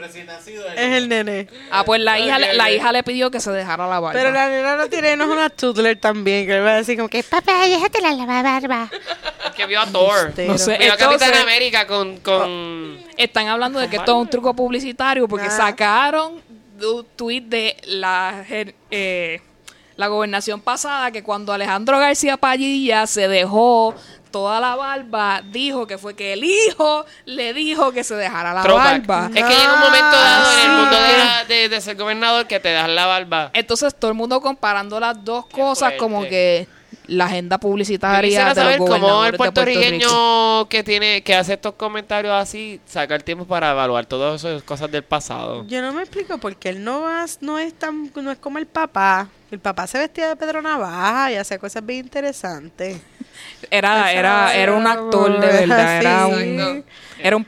[0.00, 1.48] Recién nacido es Es el nene.
[1.70, 4.12] Ah, pues la hija, le- la hija le pidió que se dejara la barba.
[4.18, 6.96] Pero la nena no tiene, no es una toddler también, que le va a decir
[6.96, 8.90] como que, papá, déjate la lava barba.
[9.56, 10.32] Que vio a Thor.
[10.46, 10.78] No sé.
[10.78, 12.18] Vio a Entonces- Capitán América con...
[12.18, 12.98] con...
[13.16, 15.50] Están hablando de que esto es un truco publicitario porque Ah.
[15.50, 16.34] sacaron
[16.80, 18.44] un tweet de la,
[18.90, 19.40] eh,
[19.96, 23.96] la gobernación pasada que cuando Alejandro García Padilla se dejó
[24.30, 28.62] toda la barba, dijo que fue que el hijo le dijo que se dejara la
[28.62, 29.06] Throwback.
[29.06, 29.26] barba.
[29.34, 31.96] Es que llega un momento dado en el Ah, mundo de, la- de- de ser
[31.96, 33.50] gobernador que te das la barba.
[33.54, 35.96] Entonces todo el mundo comparando las dos cosas fuerte.
[35.98, 36.68] como que
[37.08, 41.74] la agenda publicitaria de los saber cómo el Puerto puertorriqueño que tiene que hace estos
[41.74, 45.64] comentarios así saca el tiempo para evaluar todas esas cosas del pasado.
[45.66, 48.66] Yo no me explico porque él no, va- no es tan, no es como el
[48.66, 49.28] papá.
[49.50, 52.98] El papá se vestía de Pedro Navaja y hacía cosas bien interesantes.
[53.70, 56.84] Era, era, era un actor de verdad, era un,
[57.18, 57.46] era un.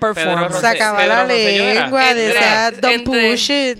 [0.61, 3.79] Sacaba la Pedro lengua, decía, don't entre- push it.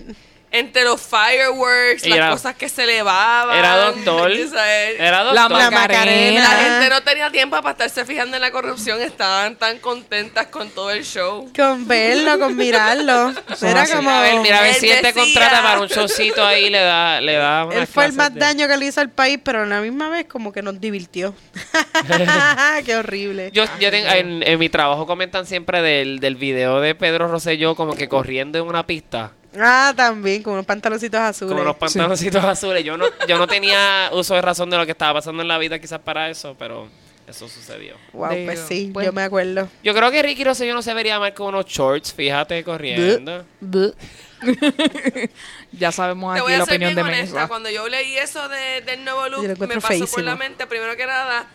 [0.53, 3.57] Entre los fireworks, Y las era- cosas que se elevaban.
[3.57, 4.31] Era doctor.
[4.99, 5.33] Era La doctor.
[5.33, 5.71] La Macarena.
[5.71, 6.41] Macarena.
[6.41, 10.69] La gente no tenía tiempo para estarse fijando en la corrupción, estaban tan contentas con
[10.69, 11.49] todo el show.
[11.55, 13.33] Con verlo, con mirarlo.
[13.61, 13.93] Era así.
[13.93, 14.09] como...
[14.09, 16.69] Mira, a ver, mira a ver si él te decía- contrata para un showcito ahí
[16.69, 19.09] le da, le da unas Él fue el más de- daño que le hizo al
[19.09, 21.33] país, pero a la misma vez como que nos divirtió.
[22.85, 23.51] Qué horrible.
[23.53, 27.75] Yo, yo tengo- en, en mi trabajo comentan siempre del, del video de Pedro Rosselló
[27.75, 31.53] como que corriendo en una pista Ah, también, con unos pantaloncitos azules.
[31.53, 32.83] con unos pantaloncitos azules.
[32.83, 35.57] Yo no, yo no tenía uso de razón de lo que estaba pasando en la
[35.57, 36.87] vida quizás para eso, pero
[37.27, 37.95] eso sucedió.
[38.13, 39.67] Wow, Digo, pues sí, pues- yo me acuerdo.
[39.83, 43.45] Yo creo que Ricky Rosselló no se vería mal con unos shorts, fíjate, corriendo.
[43.59, 43.93] Buh.
[45.71, 48.17] Ya sabemos Te aquí voy a la ser opinión bien de honesta, cuando yo leí
[48.17, 51.45] eso de- del nuevo look, me pasó por la mente, primero que nada,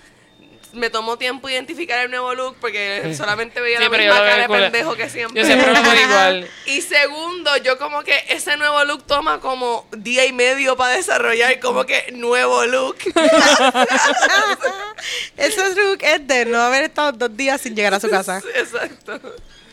[0.73, 4.49] me tomó tiempo identificar el nuevo look porque solamente veía Sí, la misma cara de
[4.49, 5.41] pendejo que siempre.
[5.41, 6.49] Yo siempre lo veo igual.
[6.67, 11.59] Y segundo, yo como que ese nuevo look toma como día y medio para desarrollar
[11.61, 12.97] como que nuevo look.
[15.37, 18.43] Ese look es de no haber estado dos días sin llegar a su casa.
[18.55, 19.21] Exacto.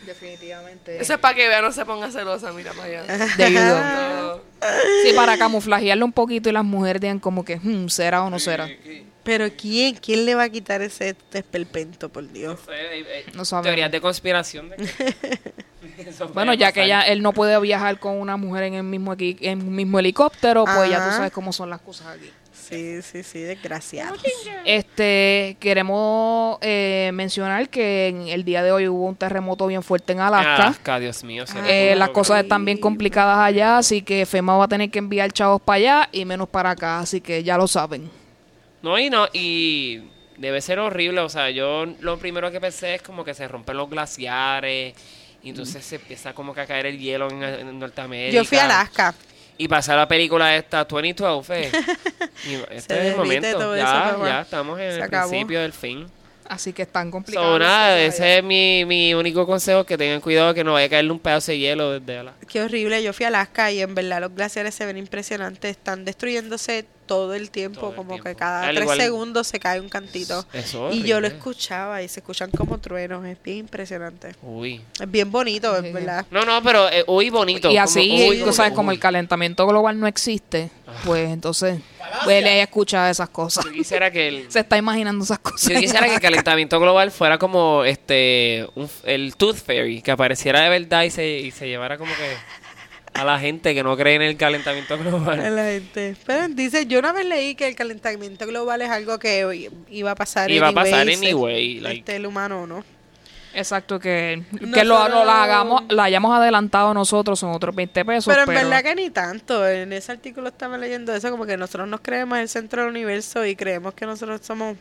[0.06, 1.02] Definitivamente.
[1.02, 3.28] Eso es para que vea, no se ponga celosa, mira para allá.
[3.38, 3.80] Debido.
[3.80, 4.41] No.
[5.04, 8.39] Sí, para camuflajearlo un poquito y las mujeres digan como que, hmm, ¿será o no
[8.39, 8.70] será?
[9.24, 9.95] Pero ¿quién?
[9.95, 12.59] ¿Quién le va a quitar ese esperpento, por Dios?
[13.34, 13.65] No sabemos.
[13.67, 14.69] Teorías de conspiración.
[14.69, 15.53] de que-
[16.34, 19.38] Bueno, ya que ya él no puede viajar con una mujer en el mismo equi-
[19.41, 22.30] en el mismo helicóptero, pues ya tú sabes cómo son las cosas aquí.
[22.53, 24.15] Sí, sí, sí, desgraciado.
[24.65, 30.13] Este, queremos eh, mencionar que en el día de hoy hubo un terremoto bien fuerte
[30.13, 30.55] en Alaska.
[30.67, 31.45] Alaska, Dios mío.
[31.45, 34.99] se Eh, las cosas están bien complicadas allá, así que FEMA va a tener que
[34.99, 38.09] enviar chavos para allá y menos para acá, así que ya lo saben.
[38.84, 40.02] No, y no, y
[40.38, 41.22] debe ser horrible.
[41.22, 44.94] O sea, yo lo primero que pensé es como que se rompen los glaciares.
[45.42, 48.36] Y entonces se empieza como que a caer el hielo en, en Norteamérica.
[48.36, 49.14] Yo fui a Alaska.
[49.58, 51.62] Y pasar la película esta, 2012.
[51.68, 51.72] eh.
[52.72, 53.76] Este es el momento.
[53.76, 55.30] Ya, ya estamos en Se el acabó.
[55.30, 56.08] principio del fin.
[56.48, 57.48] Así que están complicadas.
[57.48, 60.88] So, las nada, ese es mi, mi único consejo, que tengan cuidado que no vaya
[60.88, 62.46] a caerle un pedazo de hielo desde Alaska.
[62.48, 63.02] Qué horrible.
[63.02, 65.72] Yo fui a Alaska y en verdad los glaciares se ven impresionantes.
[65.72, 68.30] Están destruyéndose todo el tiempo, Todo el como tiempo.
[68.30, 70.45] que cada Al tres igual- segundos se cae un cantito.
[70.54, 73.26] Eso es Y yo lo escuchaba y se escuchan como truenos.
[73.26, 74.36] Es bien impresionante.
[74.41, 74.82] Uy.
[74.99, 75.88] Es bien bonito, Sí.
[75.88, 76.26] es verdad.
[76.32, 77.70] No, no, pero eh, uy, bonito.
[77.70, 78.76] Y como, así, uy, tú sabes, uy.
[78.76, 80.70] como el calentamiento global no existe,
[81.06, 81.80] pues entonces,
[82.24, 83.66] pues él escucha esas cosas.
[83.66, 85.72] Yo quisiera que el, Se está imaginando esas cosas.
[85.74, 90.62] Yo quisiera que el calentamiento global fuera como este un- el Tooth Fairy, que apareciera
[90.62, 92.36] de verdad y se, y se llevara como que
[93.14, 95.55] a la gente que no cree en el calentamiento A global.
[95.55, 96.16] la gente.
[96.26, 100.16] Pero dice, yo una vez leí que el calentamiento global es algo que iba a
[100.16, 102.84] pasar Iba a pasar anyway, este, like- el humano no.
[103.55, 108.03] Exacto, que, que Nosotros- lo, lo la hagamos, la hayamos adelantado nosotros son otros 20
[108.03, 108.34] pesos.
[108.34, 109.67] Pero Pero, en verdad que ni tanto.
[109.67, 113.46] En ese artículo estaba leyendo eso, como que nosotros nos creemos el centro del universo
[113.46, 114.75] y creemos que nosotros somos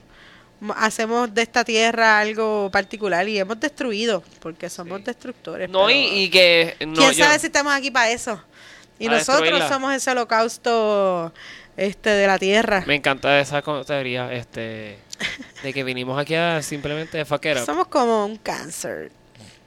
[0.77, 5.69] hacemos de esta tierra algo particular y hemos destruido porque somos destructores.
[5.69, 8.43] No, y, pero y que no, quién yo- sabe si estamos aquí para eso.
[8.99, 9.69] Y nosotros destruirla.
[9.69, 11.33] somos ese holocausto
[11.77, 12.85] este de la tierra.
[12.87, 14.99] me encanta esa teoría este
[15.63, 17.39] de que vinimos aquí a simplemente it up.
[17.67, 19.11] Somos como un cáncer.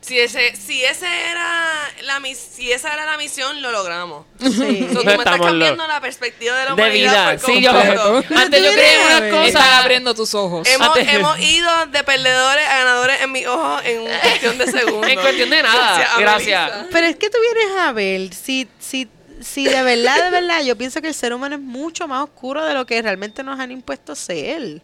[0.05, 1.73] Si ese, si ese era
[2.03, 4.25] la mis, si esa era la misión, lo logramos.
[4.39, 4.49] Sí.
[4.49, 7.41] So, tú me estás Estamos cambiando lo- la perspectiva de la de humanidad vida.
[7.41, 8.23] por Sí, yo completo.
[8.35, 10.67] antes yo creía unas Están cosas abriendo tus ojos.
[10.67, 14.67] Hemos, Antes- hemos ido de perdedores a ganadores en mi ojo en una cuestión de
[14.71, 15.09] segundos.
[15.09, 16.71] En cuestión de nada, Gracias.
[16.91, 19.07] Pero es que tú vienes a ver, si, si,
[19.41, 22.63] si de verdad, de verdad, yo pienso que el ser humano es mucho más oscuro
[22.63, 24.81] de lo que realmente nos han impuesto ser.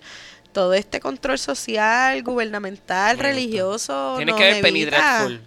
[0.52, 4.16] Todo este control social, gubernamental, religioso.
[4.18, 4.86] Tienes que ver Penny.
[4.86, 5.42] Dreadful.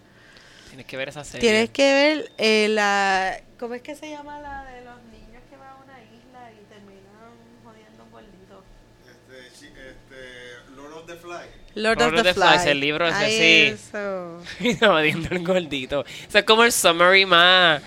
[0.69, 1.41] Tienes que ver esa serie.
[1.41, 3.41] Tienes que ver eh, la.
[3.59, 6.65] ¿Cómo es que se llama la de los niños que van a una isla y
[6.73, 7.31] terminan
[7.63, 8.65] jodiendo un gordito?
[9.09, 11.65] Este, este, Lord of the Fly.
[11.77, 12.67] Lord, Lord of the, Flies, Flies.
[12.67, 13.75] el libro ese, Ay, sí.
[13.75, 14.43] Eso.
[14.81, 16.01] No, viendo el gordito.
[16.01, 17.83] O sea, es como el summary más,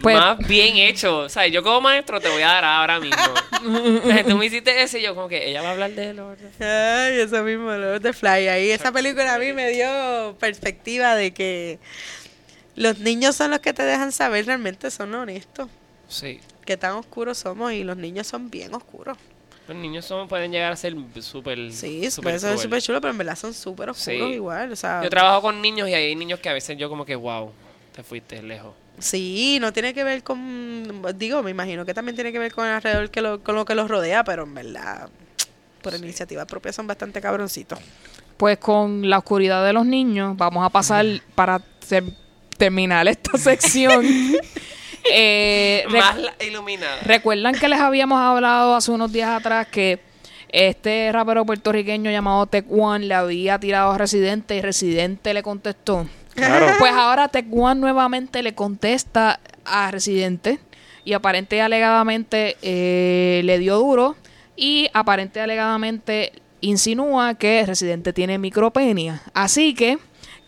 [0.00, 1.18] Pues- más bien hecho.
[1.18, 3.16] O sea, yo como maestro te voy a dar ahora mismo.
[4.04, 6.12] O sea, tú me hiciste ese y yo como que ella va a hablar de
[6.14, 6.38] Lord.
[6.58, 8.48] Ay, eso mismo, Lord the Fly.
[8.48, 11.78] Ahí esa película a mí me dio perspectiva de que
[12.74, 15.68] los niños son los que te dejan saber realmente son honestos.
[16.08, 16.40] Sí.
[16.64, 19.16] Qué tan oscuros somos y los niños son bien oscuros.
[19.68, 21.70] Los niños son, pueden llegar a ser súper.
[21.72, 24.34] Sí, súper eso es súper chulo, pero en verdad son súper oscuros Sí.
[24.34, 24.72] igual.
[24.72, 27.14] O sea, Yo trabajo con niños y hay niños que a veces yo como que,
[27.14, 27.52] wow,
[27.94, 28.74] te fuiste lejos.
[28.98, 32.66] Sí, no tiene que ver con, digo, me imagino que también tiene que ver con
[32.66, 35.08] el alrededor que lo, con lo que los rodea, pero en verdad,
[35.82, 37.78] por iniciativa propia son bastante cabroncitos.
[38.36, 41.04] Pues con la oscuridad de los niños, vamos a pasar
[41.34, 41.58] para
[41.88, 42.04] ter-
[42.58, 44.06] terminar esta sección.
[45.12, 47.00] Eh, rec- Más la- iluminada.
[47.02, 49.98] Recuerdan que les habíamos hablado hace unos días atrás que
[50.48, 56.06] este rapero puertorriqueño llamado Tech One le había tirado a Residente y Residente le contestó.
[56.34, 56.66] Claro.
[56.78, 60.58] Pues ahora Tech One nuevamente le contesta a Residente
[61.04, 64.16] y aparente y alegadamente eh, le dio duro
[64.56, 69.22] y aparente y alegadamente insinúa que Residente tiene micropenia.
[69.34, 69.98] Así que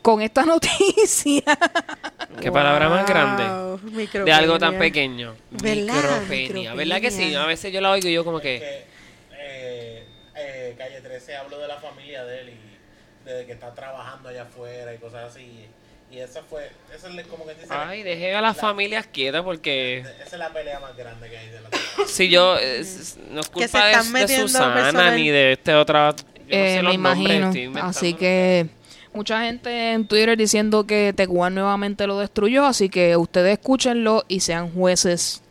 [0.03, 1.43] con esta noticia
[2.41, 3.45] Qué palabra más grande.
[4.25, 5.35] De algo tan pequeño.
[5.51, 6.21] ¿Verdad?
[6.29, 6.75] Micropenia.
[6.75, 7.35] ¿Verdad que sí?
[7.35, 8.59] A veces yo la oigo y yo como que...
[8.59, 8.85] Que,
[9.39, 10.07] eh,
[10.37, 12.64] eh, Calle 13 habló de la familia de él y
[13.25, 15.67] de que está trabajando allá afuera y cosas así.
[16.11, 19.99] Y esa fue, esa es como que dice, Ay, deje a las familias quietas porque...
[19.99, 21.69] esa es la pelea más grande que hay de la
[22.07, 22.57] Si yo...
[22.57, 25.17] es- no es culpa de, de Susana personal.
[25.17, 26.15] ni de este otra...
[26.15, 27.53] yo no Eh, sé me imagino.
[27.83, 28.67] Así que
[29.13, 34.39] mucha gente en Twitter diciendo que Tecuan nuevamente lo destruyó, así que ustedes escúchenlo y
[34.41, 35.43] sean jueces.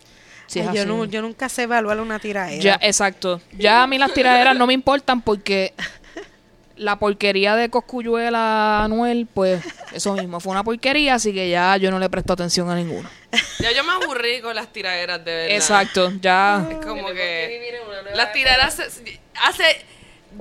[0.48, 2.62] Si es Ay, yo, no, yo nunca sé evaluar una tiraera.
[2.62, 3.42] Ya, exacto.
[3.58, 5.74] Ya a mí las tiraderas no me importan porque
[6.76, 9.64] la porquería de Coscuyuela Anuel, pues
[9.94, 13.10] eso mismo, fue una porquería, así que ya yo no le presto atención a ninguno.
[13.60, 15.56] Ya yo me aburrí con las tiraderas de verdad.
[15.56, 16.68] Exacto, ya.
[16.72, 19.64] Es como que que vivir en una nueva las tiraderas se- hace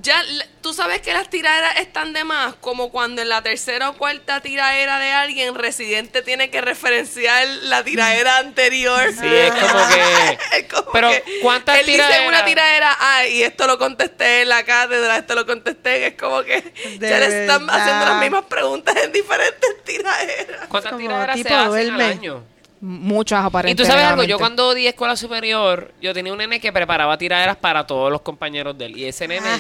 [0.02, 0.20] ya
[0.60, 4.40] tú sabes que las tiraderas están de más como cuando en la tercera o cuarta
[4.40, 9.00] tiradera de alguien residente tiene que referenciar la tiradera anterior.
[9.12, 10.38] Sí, es como que...
[10.58, 12.28] Es como Pero, que ¿cuántas él dice en tiraderas?
[12.28, 16.42] una tiradera, ah, y esto lo contesté en la cátedra, esto lo contesté, es como
[16.42, 16.60] que
[16.98, 20.66] De ya le están haciendo las mismas preguntas en diferentes tiraderas.
[20.68, 22.44] ¿Cuántas Como tiraderas se hacen al año?
[22.80, 23.82] Muchas Y aparentemente.
[23.84, 27.56] tú sabes algo, yo cuando odié escuela superior, yo tenía un nene que preparaba tiraderas
[27.56, 28.96] para todos los compañeros de él.
[28.96, 29.58] Y ese nene Ah,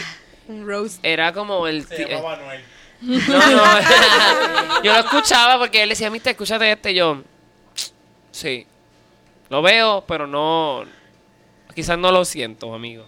[0.52, 1.00] un roast.
[1.02, 1.86] era como el...
[1.86, 2.62] Se llamaba Noel.
[3.02, 3.62] No, no.
[4.84, 6.92] yo lo escuchaba porque él decía, mister, escúchate este.
[6.92, 7.22] Y yo,
[8.30, 8.66] sí,
[9.48, 10.84] lo veo, pero no...
[11.74, 13.06] Quizás no lo siento, amigo.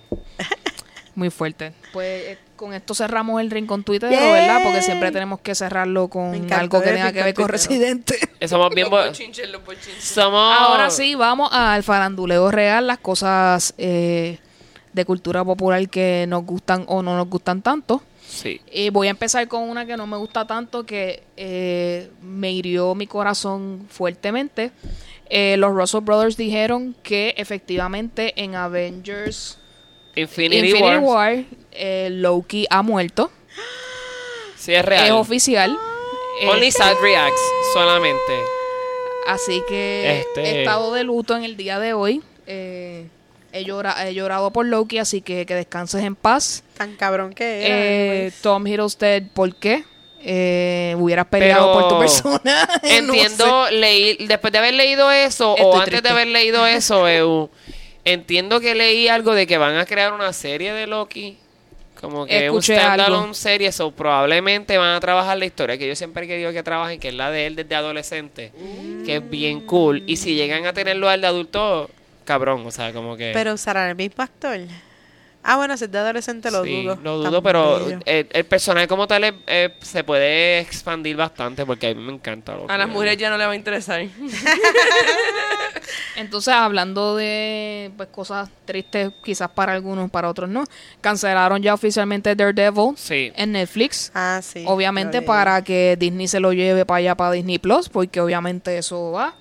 [1.15, 1.73] Muy fuerte.
[1.93, 4.33] Pues eh, con esto cerramos el rincón Twitter, Yay.
[4.33, 4.63] ¿verdad?
[4.65, 7.49] Porque siempre tenemos que cerrarlo con algo que tenga que ver con.
[7.49, 8.19] Residente.
[8.41, 8.91] Eh, Somos bien...
[8.91, 10.05] Los bochinches, los bochinches.
[10.05, 10.55] Somos...
[10.59, 14.39] Ahora sí, vamos al faranduleo real, las cosas eh,
[14.95, 18.03] de cultura popular que nos gustan o no nos gustan tanto.
[18.27, 18.61] Sí.
[18.73, 22.95] Y voy a empezar con una que no me gusta tanto, que eh, me hirió
[22.95, 24.71] mi corazón fuertemente.
[25.29, 29.59] Eh, los Russell Brothers dijeron que efectivamente en Avengers
[30.17, 30.99] Infinity, Infinity War.
[31.01, 33.31] War, eh, Loki ha muerto.
[34.57, 35.05] Sí, es real.
[35.07, 35.77] Es oficial.
[36.41, 37.41] Eh, Only sad reacts,
[37.73, 38.33] solamente.
[39.27, 42.23] Así que Este- he estado de luto en el día de hoy.
[42.47, 43.09] Eh,
[43.55, 46.63] he, llora- he llorado por Loki, así que que descanses en paz.
[46.77, 47.77] Tan cabrón que era.
[48.27, 48.33] Eh.
[48.43, 49.85] Tom Hiddleston, ¿por qué?
[50.27, 52.41] Eh, hubieras peleado por tu persona.
[52.83, 56.09] No Entiendo, leí, después de haber leído eso, o Estoy antes triste.
[56.09, 57.51] de haber leído eso, Eu,
[58.05, 61.39] entiendo que leí algo de que van a crear una serie de Loki.
[62.01, 62.95] Como que Escuché un algo.
[63.05, 66.63] standalone serie, so probablemente van a trabajar la historia que yo siempre he querido que
[66.63, 68.53] trabajen, que es la de él desde adolescente,
[69.07, 70.03] que es bien cool.
[70.07, 71.89] Y si llegan a tenerlo al de adulto,
[72.25, 73.31] cabrón, o sea, como que...
[73.35, 74.59] Pero usarán el mismo actor.
[75.47, 76.99] Ah, bueno, si es de adolescente lo Sí, dudo.
[77.03, 81.89] Lo dudo, pero el, el personaje como tal es- eh, se puede expandir bastante porque
[81.89, 82.55] a mí me encanta.
[82.57, 82.73] Loki.
[82.73, 84.01] A las mujeres ya no le va a interesar.
[86.17, 90.65] Entonces, hablando de pues, cosas tristes, quizás para algunos, para otros no,
[91.01, 93.33] cancelaron ya oficialmente Daredevil Sí.
[93.37, 94.11] en Netflix.
[94.15, 94.65] Ah, sí.
[94.67, 98.79] obviamente lo para que Disney se lo lleve para allá, para Disney Plus, porque obviamente
[98.79, 99.35] eso va.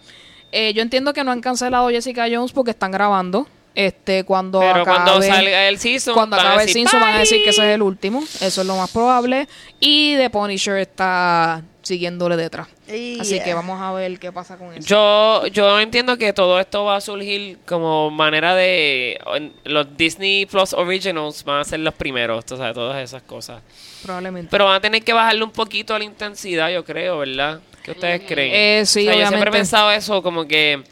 [0.55, 3.47] Eh, yo entiendo que no han cancelado Jessica Jones porque están grabando.
[3.75, 7.19] Este, cuando Pero acabe, cuando salga el season, cuando van a acabe el van a
[7.19, 8.21] decir que ese es el último.
[8.39, 9.47] Eso es lo más probable.
[9.80, 12.67] Y The Punisher está siguiéndole detrás.
[13.19, 14.88] Así que vamos a ver qué pasa con eso.
[14.88, 19.19] Yo, yo entiendo que todo esto va a surgir como manera de...
[19.35, 23.61] en- Los Disney Plus Originals van a ser los primeros, tú sabes, todas esas cosas.
[24.03, 24.49] Probablemente.
[24.51, 27.59] Pero van a tener que bajarle un poquito a la intensidad, yo creo, ¿verdad?
[27.84, 28.51] ¿Qué ustedes creen?
[28.53, 30.84] Eh, sí, O sea, Yo siempre he pensado eso, como que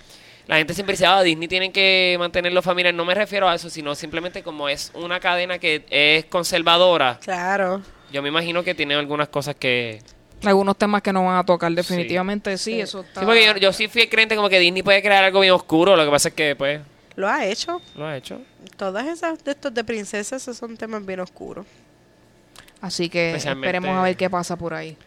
[0.47, 2.93] la gente siempre dice, ah, Disney tienen que mantenerlo familiar.
[2.93, 7.17] No me refiero a eso, sino simplemente como es una cadena que es conservadora.
[7.21, 7.81] Claro.
[8.11, 10.01] Yo me imagino que tiene algunas cosas que...
[10.43, 13.19] Algunos temas que no van a tocar definitivamente, sí, eso está...
[13.21, 15.95] Sí, porque yo, yo sí fui creyente como que Disney puede crear algo bien oscuro.
[15.95, 16.81] Lo que pasa es que, pues,
[17.15, 17.79] Lo ha hecho.
[17.95, 18.41] lo ha hecho.
[18.75, 21.65] Todas esas de estos de princesas esos son temas bien oscuros.
[22.81, 24.97] Así que esperemos a ver qué pasa por ahí.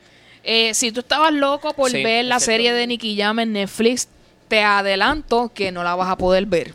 [0.44, 4.08] Eh, si tú estabas loco por Sí, ver la serie de Nicky Jam en Netflix,
[4.48, 6.74] te adelanto que no la vas a poder ver.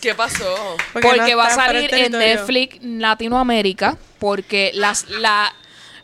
[0.00, 0.44] ¿Qué pasó?
[0.92, 2.12] Porque Porque, no va a salir en.
[2.12, 5.54] Netflix Latinoamérica, porque las la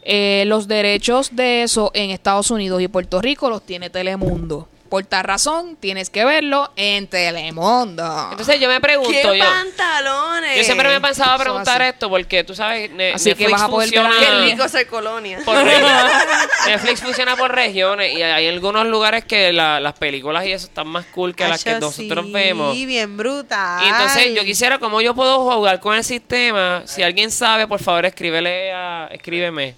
[0.02, 4.68] eh, los derechos de eso en Estados Unidos y Puerto Rico los tiene Telemundo.
[4.88, 8.28] Por tal razón, tienes que verlo en Telemundo.
[8.30, 10.56] Entonces yo me ¿Qué pregunto, yo, pantalones?
[10.56, 11.90] yo siempre me he pensado a Eso preguntar así.
[11.90, 14.86] esto porque tú sabes, Ne- Así que Netflix vas a poder funciona Qué rico ser
[14.86, 15.40] colonia.
[15.44, 16.12] por regiones.
[16.66, 20.88] Netflix funciona por regiones y hay algunos lugares que la- las películas y eso están
[20.88, 22.74] más cool que las que nosotros sí, vemos.
[22.74, 23.84] bien brutal.
[23.84, 27.80] Y entonces yo quisiera, como yo puedo jugar con el sistema, si alguien sabe, por
[27.82, 29.74] favor, escríbele a, escríbeme.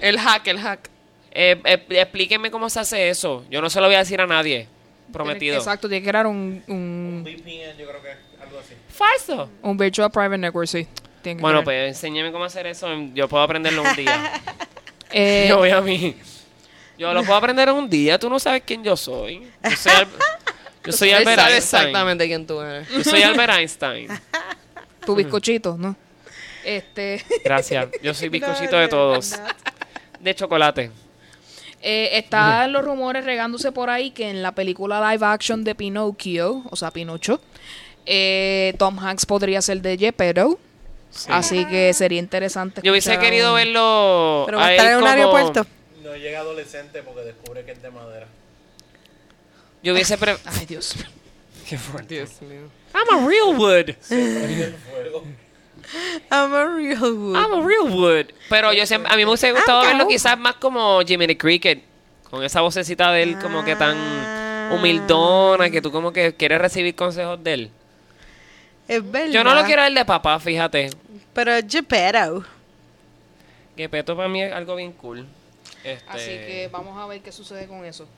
[0.00, 0.90] El hack, el hack.
[1.38, 3.44] Eh, eh, explíquenme cómo se hace eso.
[3.50, 4.66] Yo no se lo voy a decir a nadie.
[5.12, 5.56] Prometido.
[5.58, 8.72] Exacto, tiene que crear un, Un un, VPN, yo creo que es algo así.
[8.88, 9.50] Falso.
[9.62, 10.86] un Virtual Private Network, sí.
[11.22, 11.64] Tiene que Bueno, crear.
[11.84, 12.88] pues enséñame cómo hacer eso.
[13.12, 14.32] Yo puedo aprenderlo un día.
[15.12, 16.16] Eh, yo voy a mí.
[16.98, 18.18] Yo lo puedo aprender en un día.
[18.18, 19.46] Tú no sabes quién yo soy.
[19.62, 20.08] Yo soy, Al-
[20.84, 21.80] yo soy Albert sabe Einstein.
[21.82, 22.88] exactamente quién tú eres.
[22.88, 24.08] Yo soy Albert Einstein.
[25.06, 25.94] tu bizcochito, ¿no?
[26.64, 27.86] Este, Gracias.
[28.02, 29.38] Yo soy bizcochito de todos.
[30.18, 30.90] De chocolate.
[31.82, 36.62] Eh, están los rumores regándose por ahí que en la película live action de Pinocchio,
[36.70, 37.40] o sea, Pinocho,
[38.06, 40.58] eh, Tom Hanks podría ser de Gepetto.
[41.28, 42.82] Así que sería interesante.
[42.84, 44.42] Yo hubiese querido un- verlo.
[44.46, 45.66] Pero va a estar en un aeropuerto.
[46.02, 48.26] No llega adolescente porque descubre que es de madera.
[49.82, 50.18] Yo hubiese.
[50.18, 50.94] pre- Ay, Dios.
[51.68, 52.14] Qué fuerte.
[52.16, 52.68] Dios mío.
[52.94, 53.94] I'm a real wood.
[56.30, 57.36] I'm a real wood.
[57.36, 58.26] I'm a real wood.
[58.48, 61.82] Pero yo siempre, a mí me hubiese gustado verlo quizás más como Jiminy Cricket.
[62.30, 64.70] Con esa vocecita de él como que tan Ah.
[64.74, 67.70] humildona que tú como que quieres recibir consejos de él.
[68.88, 69.32] Es verdad.
[69.32, 70.90] Yo no lo quiero ver de papá, fíjate.
[71.32, 72.44] Pero Geppetto.
[73.76, 75.26] Que Peto para mí es algo bien cool.
[75.84, 78.08] Este, Así que vamos a ver qué sucede con eso.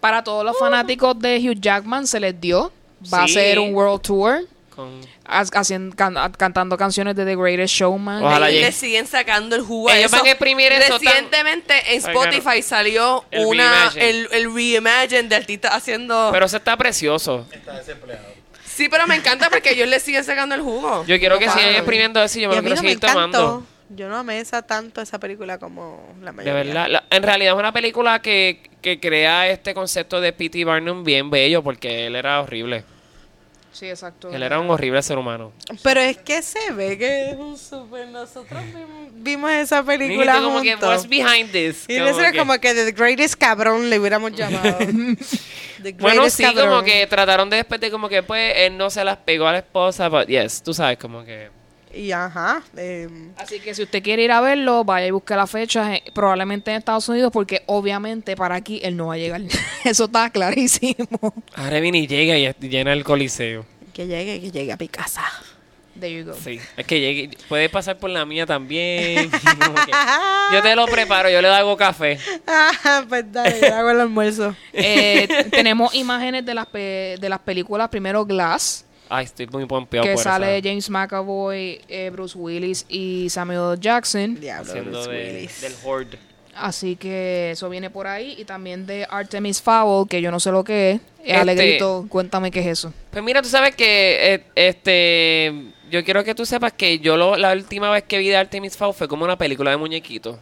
[0.00, 2.72] Para todos los fanáticos de Hugh Jackman se les dio.
[3.12, 3.32] Va Sí.
[3.32, 4.46] a ser un World Tour.
[4.84, 5.00] Con-
[5.54, 8.22] haciendo, can- cantando canciones de The Greatest Showman.
[8.22, 10.16] Ojalá y le siguen sacando el jugo a Ellos eso.
[10.18, 14.10] van a exprimir eso tan- Recientemente en Spotify salió El una reimagine.
[14.10, 17.46] el, el reimagine de artistas haciendo Pero eso está precioso.
[17.52, 18.26] Está desempleado.
[18.64, 21.04] Sí, pero me encanta porque ellos le siguen sacando el jugo.
[21.06, 23.00] Yo quiero que sigan exprimiendo eso y yo me Y lo quiero no me seguir
[23.00, 23.66] tomando.
[23.94, 26.54] Yo no amé esa tanto esa película como la De mayoría.
[26.64, 26.86] verdad.
[26.88, 30.64] La- en realidad es una película que, que crea este concepto de P.T.
[30.64, 32.84] Barnum bien bello porque él era horrible.
[33.72, 34.30] Sí, exacto.
[34.30, 35.52] Él era un horrible ser humano.
[35.82, 38.06] Pero es que se ve que es un super.
[38.08, 38.60] Nosotros
[39.14, 41.84] vimos, esa película como que, what's behind this?
[41.88, 44.76] Y era que- como que The Greatest Cabrón le hubiéramos llamado.
[45.82, 46.68] The Bueno, sí, Cabrón.
[46.68, 49.52] como que trataron de después de como que pues él no se las pegó a
[49.52, 51.50] la esposa, but yes, tú sabes, como que...
[51.94, 52.62] Y ajá.
[52.76, 56.02] eh, Así que si usted quiere ir a verlo, vaya y busque la fecha, eh,
[56.14, 59.40] probablemente en Estados Unidos, porque obviamente para aquí él no va a llegar.
[59.84, 61.34] Eso está clarísimo.
[61.54, 63.66] Ahora viene y llega y llena el coliseo.
[63.92, 65.22] que llegue, que llegue a mi casa.
[66.00, 66.32] There you go.
[66.42, 69.30] Sí, es que llegue, puede pasar por la mía también.
[70.52, 72.18] yo te lo preparo, yo le hago café.
[72.46, 74.56] Ah, pues dale, yo hago el almuerzo.
[74.72, 78.84] Eh, tenemos imágenes de las, pe- de las películas, primero Glass,
[79.14, 80.68] Ay, estoy muy pompeado que por sale esa.
[80.68, 84.40] James McAvoy, eh, Bruce Willis y Samuel Jackson.
[84.40, 85.60] Diablo, haciendo Bruce de- Willis.
[85.60, 86.18] del Horde.
[86.54, 88.34] Así que eso viene por ahí.
[88.38, 91.00] Y también de Artemis Fowl, que yo no sé lo que es.
[91.20, 92.92] Este- Alegrito, cuéntame qué es eso.
[93.10, 95.52] Pues mira, tú sabes que eh, este
[95.90, 98.76] yo quiero que tú sepas que yo lo- la última vez que vi de Artemis
[98.78, 100.38] Fowl fue como una película de muñequitos.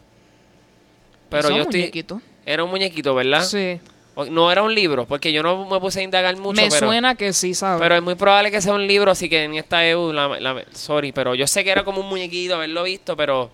[1.29, 2.23] Pero yo estoy muñequitos.
[2.47, 3.45] era un muñequito, ¿verdad?
[3.45, 3.81] Sí.
[4.29, 7.15] No era un libro, porque yo no me puse a indagar mucho, Me pero suena
[7.15, 7.81] que sí, ¿sabes?
[7.81, 10.65] pero es muy probable que sea un libro, así que en esta EU la, la-
[10.73, 13.51] sorry, pero yo sé que era como un muñequito haberlo visto, pero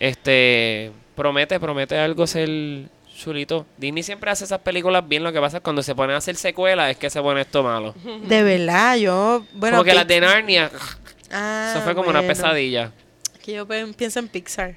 [0.00, 2.48] este promete promete algo ser
[3.16, 3.66] chulito.
[3.76, 5.22] Disney siempre hace esas películas bien.
[5.22, 7.62] Lo que pasa es cuando se ponen a hacer secuelas es que se pone esto
[7.62, 7.94] malo.
[8.24, 9.44] De verdad, yo.
[9.52, 10.70] Bueno, como que las de Narnia.
[11.30, 12.90] Ah, Eso fue como una pesadilla.
[13.44, 14.76] Que yo pienso en Pixar.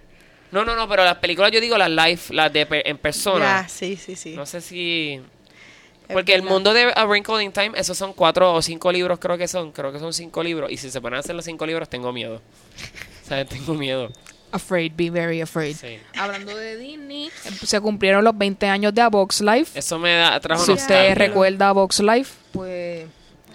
[0.51, 3.63] No, no, no, pero las películas yo digo las live, las de pe- en persona.
[3.63, 4.35] Ya, sí, sí, sí.
[4.35, 5.21] No sé si...
[6.07, 9.37] Porque el mundo de A Wrinkle in Time, esos son cuatro o cinco libros, creo
[9.39, 9.71] que son.
[9.71, 10.71] Creo que son cinco libros.
[10.71, 12.41] Y si se ponen a hacer los cinco libros, tengo miedo.
[13.27, 13.49] ¿Sabes?
[13.49, 14.11] Tengo miedo.
[14.51, 15.75] Afraid, be very afraid.
[15.75, 15.97] Sí.
[16.15, 17.29] Hablando de Disney,
[17.63, 19.77] se cumplieron los 20 años de A Box Life.
[19.77, 23.07] Eso me da, trajo Si usted recuerda a Box Life, pues...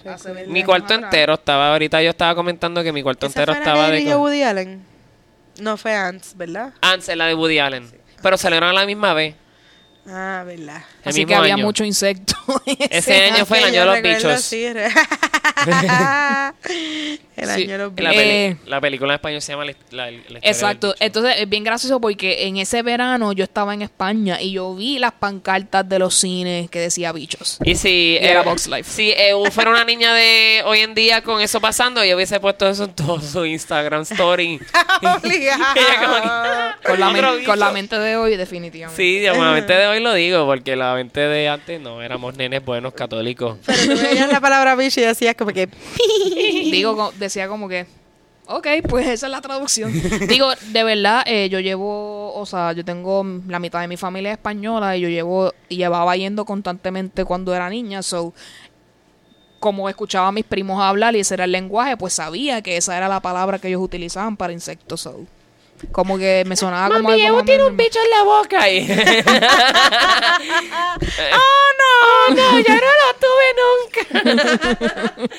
[0.05, 3.59] hace 20 Mi cuarto entero estaba, ahorita yo estaba comentando que mi cuarto ¿Esa entero
[3.59, 4.15] estaba de...
[4.17, 4.90] Woody Allen?
[5.61, 6.73] No fue Ants, ¿verdad?
[6.81, 7.91] Antes la de Woody Allen.
[8.23, 9.35] Pero salieron a la misma vez.
[10.13, 10.83] Ah, ¿verdad?
[11.05, 11.65] El Así que había año.
[11.65, 12.35] mucho insecto.
[12.91, 14.41] Ese año fue el año de los bichos.
[14.43, 14.77] sí, el
[17.49, 18.17] Sí, año de los la, bichos.
[18.17, 18.57] peli- Eh.
[18.67, 20.87] la película en español se llama La, la- la historia del Exacto.
[20.89, 20.97] bicho.
[21.05, 24.99] Entonces es bien gracioso porque en ese verano yo estaba en España y yo vi
[24.99, 27.59] las pancartas de los cines que decía bichos.
[27.65, 28.91] Y si, Y era eh, Box Life.
[28.91, 32.69] si eh, fuera una niña de hoy en día con eso pasando, yo hubiese puesto
[32.69, 34.61] eso en todo su Instagram story.
[35.03, 35.65] Obligado.
[36.85, 39.03] Con la, con la mente de hoy, definitivamente.
[39.03, 42.37] Sí, yo, la mente de hoy lo digo, porque la mente de antes no, éramos
[42.37, 43.59] nenes buenos católicos.
[43.67, 45.69] Pero tú veías la palabra bicho y decías como que...
[46.71, 47.87] Digo, decía como que,
[48.51, 49.93] ok, pues esa es la traducción.
[50.29, 54.33] Digo, de verdad, eh, yo llevo, o sea, yo tengo la mitad de mi familia
[54.33, 58.35] es española y yo llevo, y llevaba yendo constantemente cuando era niña, so,
[59.61, 62.97] como escuchaba a mis primos hablar y ese era el lenguaje, pues sabía que esa
[62.97, 65.27] era la palabra que ellos utilizaban para insectos, so.
[65.93, 68.87] Como que me sonaba como Mami, Evo tiene un bicho en la boca ahí.
[71.33, 72.35] ¡Oh, no!
[72.35, 75.31] no, yo no lo tuve nunca.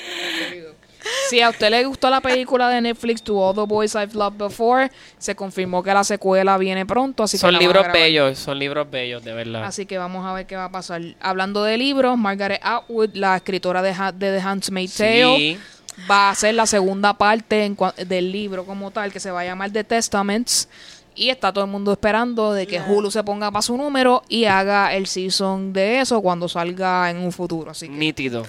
[1.28, 4.38] Si a usted le gustó la película de Netflix To All the Boys I've Loved
[4.38, 4.88] Before,
[5.18, 9.32] se confirmó que la secuela viene pronto, así Son libros bellos, son libros bellos, de
[9.32, 9.64] verdad.
[9.64, 11.02] Así que vamos a ver qué va a pasar.
[11.20, 15.58] Hablando de libros, Margaret Atwood, la escritora de, Ha- de The Handmaid's Tale, Sí.
[16.10, 19.44] Va a hacer la segunda parte en del libro como tal, que se va a
[19.44, 20.68] llamar The Testaments.
[21.14, 24.46] Y está todo el mundo esperando de que Hulu se ponga para su número y
[24.46, 27.70] haga el season de eso cuando salga en un futuro.
[27.70, 28.44] Así que Nítido.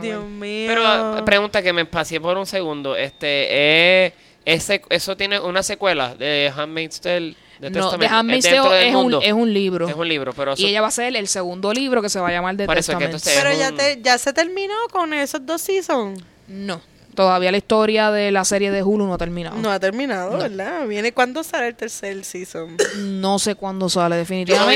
[0.00, 0.68] Dios mío.
[0.68, 2.96] Pero eh, pregunta que me pasé por un segundo.
[2.96, 4.14] Este, eh,
[4.46, 7.36] ese, ¿eso tiene una secuela de Handmaid's Tale?
[7.60, 8.00] No, Testament?
[8.00, 9.88] The Handmaid's ¿Es dentro Tale del es un, es un libro.
[9.88, 12.20] Es un libro, pero eso- Y ella va a ser el segundo libro que se
[12.20, 15.60] va a llamar The entonces- Pero es ya, te, ya se terminó con esos dos
[15.60, 16.22] seasons.
[16.48, 16.80] No,
[17.14, 19.56] todavía la historia de la serie de Hulu no ha terminado.
[19.56, 20.86] No ha terminado, ¿verdad?
[20.86, 22.76] Viene cuando sale el tercer season.
[22.98, 24.18] No sé cuándo sale, Yo me voy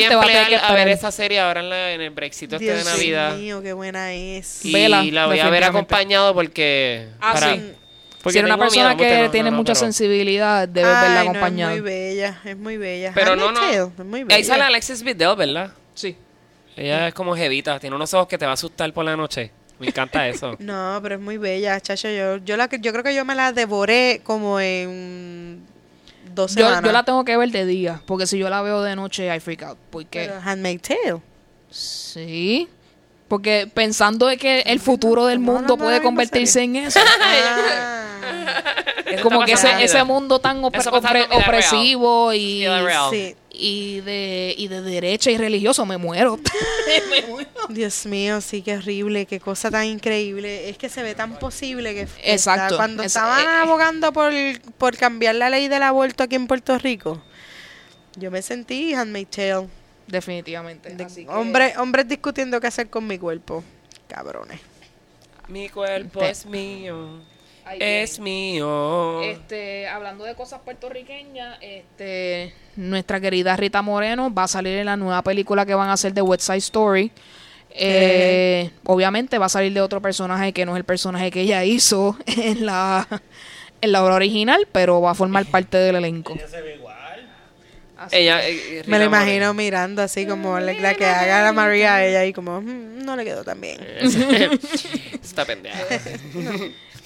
[0.00, 2.10] definitivamente a va a tener que a ver esa serie ahora en, la- en el
[2.10, 3.36] Brexito este de Dios Navidad.
[3.36, 4.64] mío, qué buena es.
[4.64, 7.08] Y Vela, la voy a ver acompañado porque...
[7.20, 7.72] Ah, para- sí.
[8.22, 10.88] porque si eres una persona miedo, que no, tiene no, no, mucha pero- sensibilidad, debe
[10.88, 11.74] Ay, verla no, acompañada.
[11.74, 13.12] es muy bella, es muy bella.
[13.14, 13.60] Pero no, no.
[13.60, 14.36] Tale, es muy bella.
[14.36, 15.70] Ahí sale Alexis Bledel, ¿verdad?
[15.94, 16.16] Sí.
[16.76, 19.50] Ella es como jevita, tiene unos ojos que te va a asustar por la noche.
[19.82, 20.56] Me encanta eso.
[20.60, 22.08] No, pero es muy bella, chacho.
[22.08, 25.60] Yo, yo, la, que- yo creo que yo me la devoré como en
[26.34, 26.82] dos semanas.
[26.84, 29.40] yo la tengo que ver de día, porque si yo la veo de noche, I
[29.40, 29.78] freak out.
[29.90, 31.20] Porque, Pero Handmaid's Tale.
[31.70, 32.68] sí.
[33.28, 37.00] Porque pensando de que el futuro del mundo puede convertirse en eso.
[37.20, 38.04] Ah,
[38.76, 38.81] Eso
[39.22, 42.64] como que ese, ese mundo tan opre- opre- opresivo y,
[43.10, 46.38] Sí, y, de, y de derecha y religioso, me muero.
[47.10, 47.48] me muero.
[47.68, 50.68] Dios mío, sí, qué horrible, qué cosa tan increíble.
[50.68, 52.08] Es que se ve tan posible que...
[52.24, 52.64] Exacto.
[52.64, 54.32] está- Cuando Es- estaban eh, abogando por,
[54.78, 57.22] por cambiar la ley del aborto aquí en Puerto Rico,
[58.16, 59.68] yo me sentí Handmaid's Tale.
[60.06, 60.90] Definitivamente.
[60.94, 63.62] De- Así que- hombre- hombres discutiendo qué hacer con mi cuerpo.
[64.08, 64.60] Cabrones.
[65.48, 67.20] Mi cuerpo Te- es mío.
[67.78, 69.22] Es mío.
[69.22, 74.96] Este, hablando de cosas puertorriqueñas, este, nuestra querida Rita Moreno va a salir en la
[74.96, 77.10] nueva película que van a hacer de West Side Story.
[77.74, 81.64] Eh, Obviamente va a salir de otro personaje que no es el personaje que ella
[81.64, 83.06] hizo en la,
[83.80, 86.34] en la obra original, pero va a formar parte del elenco.
[86.34, 86.92] Ella se ve igual.
[87.96, 89.54] Así Ella, eh, Me lo imagino Moreno.
[89.54, 93.16] mirando así como la, la que haga la María a ella y como, "Mm, no
[93.16, 93.78] le quedó tan bien.
[95.22, 95.78] Esta pendeja.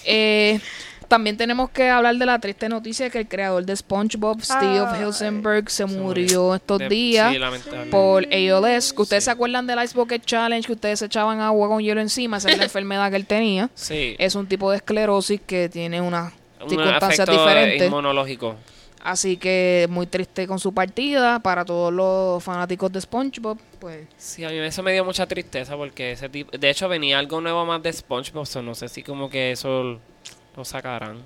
[0.07, 0.61] Eh,
[1.09, 4.85] también tenemos que hablar de la triste noticia que el creador de SpongeBob, Steve.
[5.01, 7.33] Hilsenberg, se Se murió estos De- días.
[7.33, 8.93] Sí, por ALS.
[8.93, 9.27] Que ustedes Sí.
[9.27, 12.51] se acuerdan del Ice Bucket Challenge, que ustedes se echaban agua con hielo encima, esa
[12.51, 13.70] es la enfermedad que él tenía.
[13.74, 14.16] Sí.
[14.19, 17.87] Es un tipo de esclerosis que tiene unas Un circunstancias diferentes.
[17.87, 18.57] inmunológico.
[19.07, 23.57] Así que muy triste con su partida para todos los fanáticos de SpongeBob.
[23.78, 26.59] Pues Sí, a mí eso me dio mucha tristeza porque ese tipo...
[26.59, 30.01] De hecho, venía algo nuevo más de SpongeBob, so no sé si como que eso
[30.57, 31.23] lo sacarán.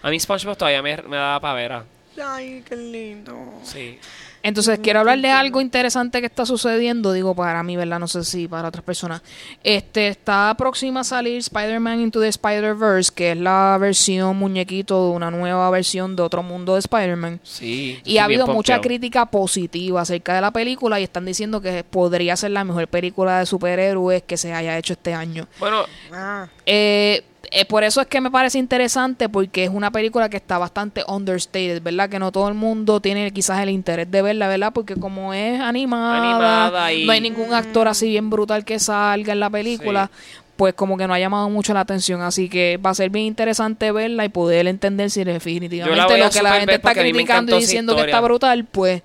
[0.00, 1.84] A mí SpongeBob todavía me, me da pavera.
[2.18, 3.36] Ay, qué lindo.
[3.62, 3.98] Sí.
[4.42, 7.98] Entonces, quiero hablar de algo interesante que está sucediendo, digo para mí, ¿verdad?
[7.98, 9.22] No sé si para otras personas.
[9.64, 15.16] Este, está próxima a salir Spider-Man Into the Spider-Verse, que es la versión muñequito de
[15.16, 17.40] una nueva versión de otro mundo de Spider-Man.
[17.42, 18.00] Sí.
[18.04, 18.82] Y ha habido mucha pompeado.
[18.82, 23.40] crítica positiva acerca de la película y están diciendo que podría ser la mejor película
[23.40, 25.46] de superhéroes que se haya hecho este año.
[25.58, 30.28] Bueno, Ah, Eh, eh, por eso es que me parece interesante porque es una película
[30.28, 32.08] que está bastante understated, ¿verdad?
[32.08, 34.72] Que no todo el mundo tiene quizás el interés de verla, ¿verdad?
[34.72, 39.32] Porque como es animada, Animada y- no hay ningún actor así bien brutal que salga
[39.32, 40.10] en la película,
[40.56, 42.20] pues como que no ha llamado mucho la atención.
[42.22, 46.42] Así que va a ser bien interesante verla y poder entender si definitivamente lo que
[46.42, 49.02] la gente está criticando y diciendo que está brutal, pues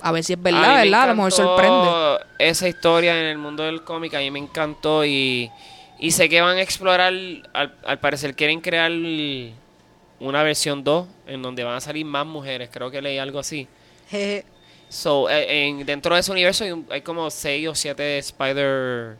[0.00, 1.02] a ver si es verdad, ¿verdad?
[1.02, 2.24] A lo mejor sorprende.
[2.38, 5.50] Esa historia en el mundo del cómic a mí me encantó y,
[5.98, 7.48] y sé que van a explorar, al,
[7.84, 8.90] al parecer quieren crear
[10.20, 13.66] una versión 2 en donde van a salir más mujeres, creo que leí algo así.
[14.10, 14.44] jeje.
[14.88, 19.16] So, eh, en, dentro de ese universo hay, un- hay como 6 o 7 Spider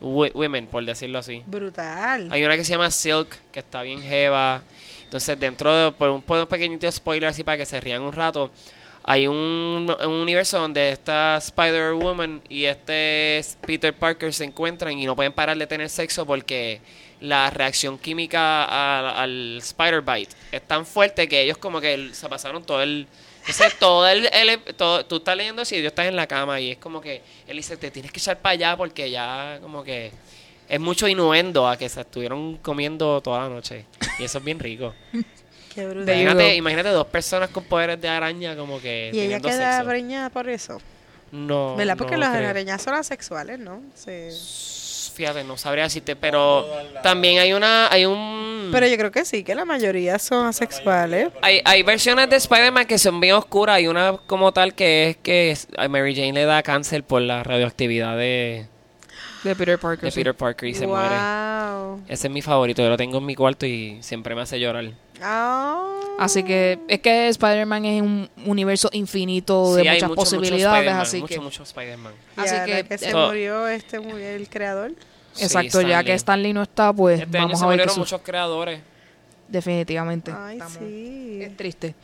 [0.00, 1.42] Women, por decirlo así.
[1.46, 2.28] Brutal.
[2.32, 4.62] Hay una que se llama Silk, que está bien jeva.
[5.04, 8.12] Entonces, dentro de, por un, por un pequeñito spoiler así para que se rían un
[8.12, 8.50] rato,
[9.04, 15.16] hay un, un universo donde esta Spider-Woman y este Peter Parker se encuentran y no
[15.16, 16.80] pueden parar de tener sexo porque
[17.20, 18.64] la reacción química
[19.20, 23.06] al, Spider-Bite es tan fuerte que ellos como que se pasaron todo el...
[23.80, 24.28] Todo el,
[24.76, 27.56] todo- tú estás leyendo y Dios estás en la cama y es como que él
[27.56, 30.12] dice, te tienes que echar para allá porque ya como que
[30.68, 33.84] es mucho inuendo a que se estuvieron comiendo toda la noche.
[34.20, 34.94] Y eso es bien rico.
[35.74, 36.08] Qué brutal.
[36.20, 39.88] Imagínate, imagínate dos personas con poderes de araña como que Y ella queda sexo.
[39.88, 40.80] preñada por eso.
[41.30, 41.96] No, ¿Verdad?
[41.96, 42.48] Porque no las creo.
[42.50, 43.80] arañas son asexuales, ¿no?
[43.94, 44.28] Sí.
[45.14, 46.66] Fíjate, no sabría decirte, pero
[47.02, 48.70] también hay una, hay un...
[48.72, 51.28] Pero yo creo que sí, que la mayoría son asexuales.
[51.42, 53.76] Hay, hay versiones de Spider-Man que son bien oscuras.
[53.76, 57.42] Hay una como tal que es que a Mary Jane le da cáncer por la
[57.42, 58.66] radioactividad de,
[59.44, 60.04] De Peter Parker.
[60.06, 60.20] de sí.
[60.20, 61.08] Peter Parker y se muere.
[61.14, 62.00] Wow.
[62.08, 62.80] Ese es mi favorito.
[62.82, 64.92] Yo lo tengo en mi cuarto y siempre me hace llorar.
[65.22, 65.88] Ah.
[66.18, 70.76] Así que es que Spider-Man es un universo infinito de Sí, muchas mucho, mucho posibilidades,
[70.78, 72.12] Spider-Man, así mucho, que mucho Spider-Man.
[72.36, 73.96] Así ahora que- se Eso- murió este
[74.36, 74.92] el creador.
[75.32, 76.16] Sí, exacto, ya Stan que Lee.
[76.16, 78.20] Stan Lee no está, pues Este año vamos se a ver qué murieron su- muchos
[78.22, 78.80] creadores.
[79.48, 80.32] definitivamente.
[80.36, 81.38] Ay, Estamos- sí.
[81.42, 81.94] Es triste.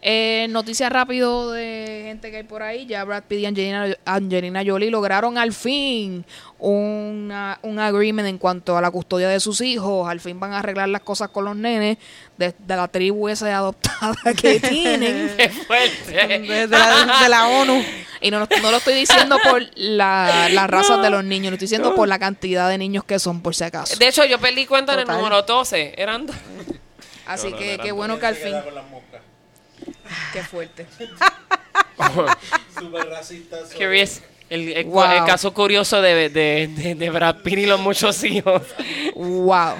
[0.00, 2.86] Eh, noticia rápido de gente que hay por ahí.
[2.86, 6.24] Ya Brad Pitt y Angelina, Angelina Jolie lograron al fin
[6.58, 10.08] una, un agreement en cuanto a la custodia de sus hijos.
[10.08, 11.98] Al fin van a arreglar las cosas con los nenes
[12.36, 15.34] de, de la tribu esa adoptada que tienen.
[15.36, 16.12] ¡Qué fuerte!
[16.12, 17.82] De, de la, de la ONU.
[18.20, 21.66] Y no, no lo estoy diciendo por la, las razas de los niños, lo estoy
[21.66, 23.96] diciendo por la cantidad de niños que son, por si acaso.
[23.96, 25.94] De hecho, yo perdí cuenta en el número 12.
[25.96, 26.36] Eran dos.
[27.26, 27.96] Así que qué no.
[27.96, 28.50] bueno que al fin.
[28.52, 29.20] queda con las moscas.
[30.32, 30.86] Qué fuerte.
[32.78, 33.58] Súper racista.
[33.76, 34.22] Curious.
[34.50, 35.12] El, el- Wow.
[35.12, 38.62] el caso curioso de, de, de, de Brad Pitt y los muchos hijos.
[39.14, 39.74] Wow.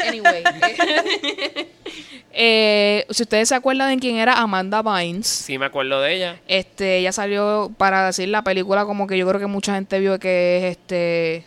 [0.00, 0.42] Anyway.
[2.32, 6.40] eh, si ustedes se acuerdan de quién era Amanda Bynes, Sí, me acuerdo de ella.
[6.48, 10.18] este, ella salió para decir la película como que yo creo que mucha gente vio
[10.18, 11.44] que es este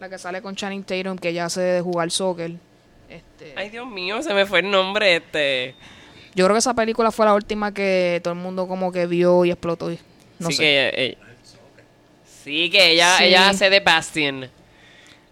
[0.00, 2.52] la que sale con Channing Tatum que ya hace de jugar soccer.
[3.08, 5.16] Este, Ay, Dios mío, se me fue el nombre.
[5.16, 5.74] Este.
[6.34, 9.44] Yo creo que esa película fue la última que todo el mundo como que vio
[9.44, 9.90] y explotó.
[9.90, 9.98] y-
[10.38, 10.62] No sí, sé.
[10.62, 11.18] que ella, ella-
[12.44, 13.24] sí, que ella, Sí.
[13.24, 14.50] ella hace de Bastian.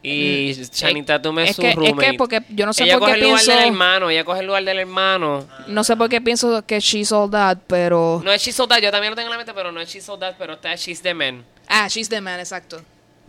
[0.02, 3.09] Y Channing Tatum es, es su que- es que porque yo no sé ella por
[3.09, 4.09] qué coge el lugar pienso- del hermano.
[4.10, 5.47] Ella coge el lugar del hermano.
[5.66, 8.78] No sé por qué pienso que She's All That, pero No es She's All That,
[8.81, 10.74] yo también lo tengo en la mente, pero no es She's All That, pero está
[10.74, 11.44] She's the Man.
[11.68, 12.81] ah, She's the Man, exacto.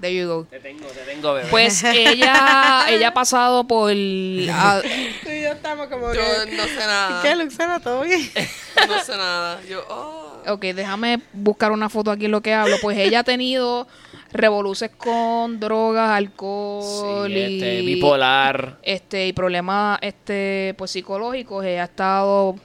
[0.01, 0.45] There you go.
[0.45, 1.47] Te tengo, te tengo, bebé.
[1.51, 3.91] Pues ella, ella ha pasado por...
[3.91, 6.55] Tú y yo estamos como Yo que...
[6.55, 7.21] no sé nada.
[7.21, 7.79] ¿Qué, Luxana?
[7.79, 8.19] ¿Todo bien?
[8.87, 9.61] No sé nada.
[9.69, 10.41] Yo, oh.
[10.47, 12.77] ok, déjame buscar una foto aquí en lo que hablo.
[12.81, 13.85] Pues ella ha tenido
[14.31, 17.85] revoluciones con drogas, alcohol Sí, este, y...
[17.85, 18.77] bipolar.
[18.81, 21.63] Este, y problemas este, pues, psicológicos.
[21.63, 22.55] Ella ha estado...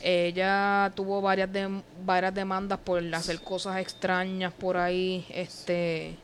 [0.00, 5.26] Ella tuvo varias, de- varias demandas por hacer cosas extrañas por ahí.
[5.28, 6.16] Este...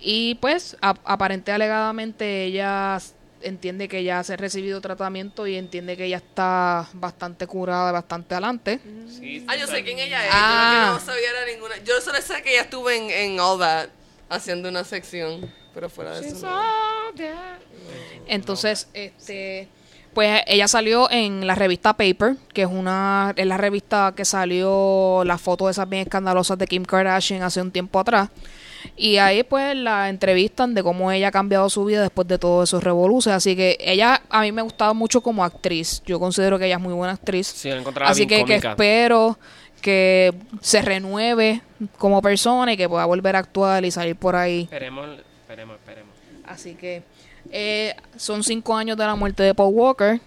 [0.00, 2.98] Y pues, a- aparente alegadamente, ella
[3.42, 8.34] entiende que ya se ha recibido tratamiento y entiende que ella está bastante curada, bastante
[8.34, 8.80] adelante.
[9.08, 10.30] Sí, Ah, yo sé quién ella es.
[10.32, 10.84] Ah.
[10.88, 11.74] Yo no sabía era ninguna.
[11.84, 13.88] Yo solo sé que ella estuvo en, en All That
[14.30, 15.50] haciendo una sección.
[15.74, 16.46] Pero fuera de eso.
[16.46, 16.62] no.
[18.26, 19.68] Entonces, este,
[20.14, 25.22] pues ella salió en la revista Paper, que es una, es la revista que salió
[25.24, 28.30] las fotos esas bien escandalosas de Kim Kardashian hace un tiempo atrás.
[28.96, 32.68] Y ahí pues la entrevistan de cómo ella ha cambiado su vida después de todos
[32.68, 33.36] esos revoluciones.
[33.36, 36.02] Así que ella a mí me gustaba mucho como actriz.
[36.06, 37.46] Yo considero que ella es muy buena actriz.
[37.46, 39.38] Sí, la encontraba Así bien que, que espero
[39.80, 41.60] que se renueve
[41.98, 44.62] como persona y que pueda volver a actuar y salir por ahí.
[44.62, 45.08] Esperemos,
[45.42, 46.14] esperemos, esperemos.
[46.46, 47.02] Así que
[47.50, 50.20] eh, son cinco años de la muerte de Paul Walker.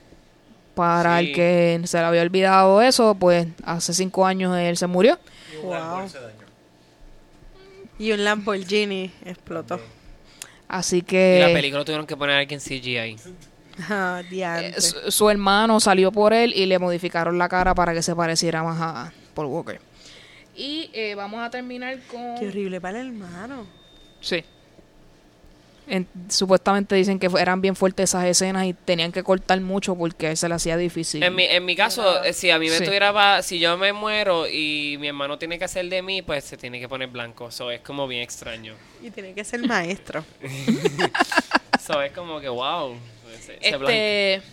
[0.76, 1.26] Para Sí.
[1.30, 5.18] el que se le había olvidado eso, pues hace cinco años él se murió.
[5.52, 6.08] Y un Wow.
[8.00, 9.80] Y un Lamborghini explotó.
[10.68, 13.16] Así Y la que película tuvieron que poner aquí en CGI.
[13.90, 18.16] Ah, eh, su hermano salió por él y le modificaron la cara para que se
[18.16, 19.80] pareciera más a Paul Walker.
[20.56, 22.40] Y eh, vamos a terminar con...
[22.40, 23.68] Qué horrible para el hermano.
[24.20, 24.44] Sí.
[25.90, 30.36] En- supuestamente dicen que eran bien fuertes esas escenas y tenían que cortar mucho porque
[30.36, 31.24] se le hacía difícil.
[31.24, 32.84] En mi, en mi caso, eh, si a mí me Sí.
[32.86, 36.58] tuviera, si yo me muero y mi hermano tiene que hacer de mí, pues se
[36.58, 37.48] tiene que poner blanco.
[37.48, 38.74] Eso es como bien extraño.
[39.02, 40.24] Y tiene que ser maestro.
[41.80, 42.96] Eso es como que, wow.
[43.38, 44.44] Ese, ese blanco.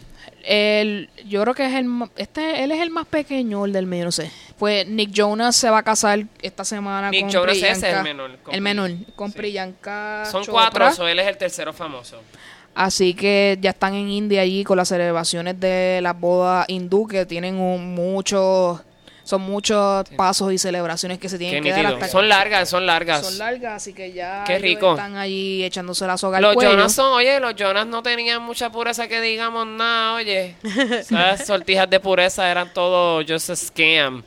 [0.46, 4.04] El, yo creo que es el, este, él es el más pequeño, el del medio,
[4.06, 4.30] no sé.
[4.58, 7.98] Pues Nick Jonas se va a casar esta semana Nick con Jonas ese es Priyanka.
[7.98, 9.36] el menor, con El menor, con sí.
[9.38, 10.70] Priyanka Son Chopra.
[10.70, 12.20] cuatro, so él es el tercero famoso.
[12.74, 17.24] Así que ya están en India allí con las celebraciones de las bodas hindú que
[17.24, 18.80] tienen un, muchos,
[19.24, 22.86] son muchos pasos y celebraciones que se Qué tienen que dar hasta Son largas, son
[22.86, 23.26] largas.
[23.26, 24.90] son largas, así que ya Qué ellos rico.
[24.92, 26.72] están allí echándose la soga al Los cuello.
[26.72, 30.56] Jonas son, oye, los Jonas no tenían mucha pureza que digamos nada, oye.
[30.62, 34.22] Esas sortijas de pureza eran todo just a scam.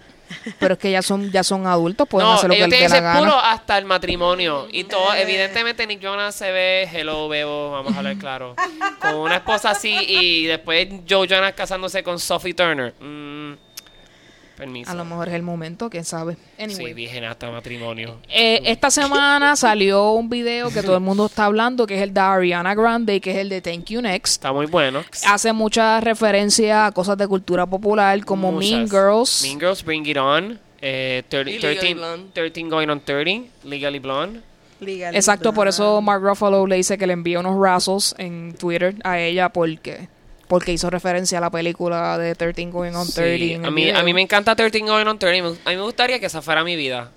[0.59, 2.79] Pero es que ya son, ya son adultos, pueden no, hacer lo que ellos les
[2.81, 3.19] dé tienen la que ser gana.
[3.31, 4.67] puros hasta el matrimonio.
[4.71, 8.55] Y todo, evidentemente Nick Jonas se ve, hello, bebo, vamos a hablar claro.
[8.99, 12.93] Con una esposa así y después Joe Jonas casándose con Sophie Turner.
[12.99, 13.53] Mm,
[14.57, 14.91] permiso.
[14.91, 16.35] A lo mejor es el momento, quién sabe.
[16.59, 16.87] Anyway.
[16.87, 18.17] Sí, virgen hasta matrimonio.
[18.27, 22.13] Eh, esta semana salió un video que todo el mundo está hablando, que es el
[22.13, 24.33] de Ariana Grande, que es el de Thank You Next.
[24.33, 25.03] Está muy bueno.
[25.25, 28.89] Hace mucha referencia a cosas de cultura popular como Mean.
[28.89, 29.43] Girls.
[29.43, 30.59] Mean Girls, Bring It On.
[30.81, 32.29] Eh, 30 Y Legally 13, Blonde.
[32.33, 33.49] 13 Going on 30.
[33.63, 34.41] Legally Blonde.
[34.79, 39.19] Exacto, por eso Mark Ruffalo le dice que le envió unos razzles en Twitter a
[39.19, 40.07] ella porque
[40.47, 43.13] porque hizo referencia a la película de 13 Going on 30.
[43.13, 45.49] Sí, a, mí, a mí me encanta 13 Going on 30.
[45.49, 47.11] Me- A mí me gustaría que esa fuera mi vida.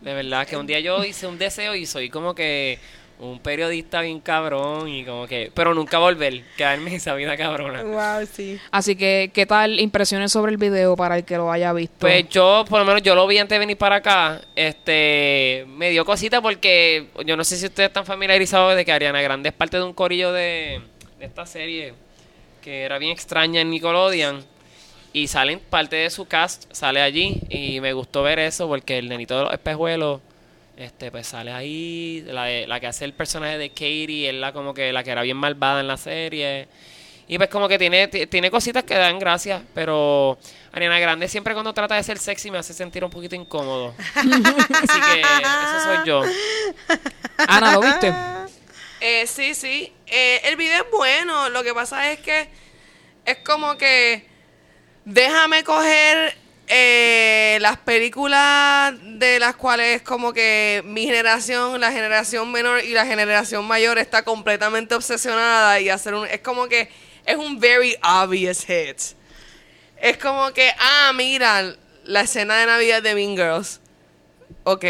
[0.00, 2.78] De verdad, que un día yo hice un deseo y soy como que
[3.20, 5.50] un periodista bien cabrón y como que...
[5.52, 7.82] Pero nunca volver, quedarme en esa vida cabrona.
[7.82, 8.60] Wow, sí.
[8.70, 11.96] Así que, ¿qué tal impresiones sobre el video para el que lo haya visto?
[11.98, 14.40] Pues yo, por lo menos yo lo vi antes de venir para acá.
[14.54, 19.20] Este, me dio cosita porque yo no sé si ustedes están familiarizados de que Ariana
[19.20, 20.80] Grande es parte de un corillo de,
[21.18, 21.94] de esta serie
[22.68, 24.44] que era bien extraña en Nickelodeon.
[25.14, 27.40] Y salen parte de su cast, sale allí.
[27.48, 30.20] Y me gustó ver eso porque el nenito de los espejuelos,
[30.76, 32.22] este, pues sale ahí.
[32.26, 35.10] La, de- la que hace el personaje de Katie, es la como que la que
[35.10, 36.68] era bien malvada en la serie.
[37.26, 40.38] Y pues como que tiene, ti- tiene cositas que dan gracias, pero
[40.72, 43.94] Ariana Grande siempre cuando trata de ser sexy me hace sentir un poquito incómodo.
[44.14, 46.22] Así que eso soy yo.
[47.46, 48.12] Ana, ¿lo viste?
[49.00, 49.92] Eh, sí, sí.
[50.10, 51.48] Eh, el video es bueno.
[51.50, 52.48] Lo que pasa es que
[53.24, 54.24] es como que
[55.04, 56.36] déjame coger
[56.66, 63.06] eh, las películas de las cuales como que mi generación, la generación menor y la
[63.06, 66.26] generación mayor está completamente obsesionada y hacer un...
[66.26, 66.88] Es como que
[67.24, 68.98] es un very obvious hit.
[70.00, 71.74] Es como que, ah, mira,
[72.04, 73.80] la escena de Navidad de Mean Girls.
[74.64, 74.84] Ok.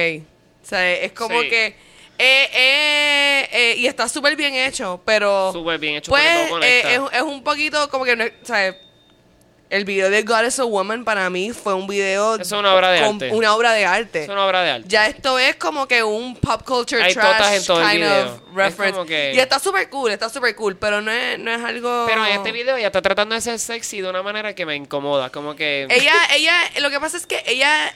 [0.62, 1.49] O sea, es como Sí.
[1.49, 1.88] que...
[2.19, 5.53] eh, eh, eh, y está súper bien hecho, pero...
[5.53, 6.49] Súper bien hecho Pues todo eh,
[6.82, 6.93] conecta.
[6.93, 8.35] es, es un poquito como que...
[8.43, 8.77] sea,
[9.70, 12.36] el video de God is a Woman para mí fue un video...
[12.36, 13.31] Es una obra de con- arte.
[13.35, 14.23] Una obra de arte.
[14.23, 14.89] Es una obra de arte.
[14.89, 18.01] Ya esto es como que un pop culture Hay trash totas en todo el kind
[18.03, 18.24] video.
[18.35, 19.05] of reference.
[19.07, 22.07] que- Y está súper cool, está súper cool, pero no es, no es algo...
[22.09, 24.74] Pero en este video ella está tratando de ser sexy de una manera que me
[24.74, 25.28] incomoda.
[25.31, 25.86] Como que...
[25.90, 27.93] Ella, ella, lo que pasa es que ella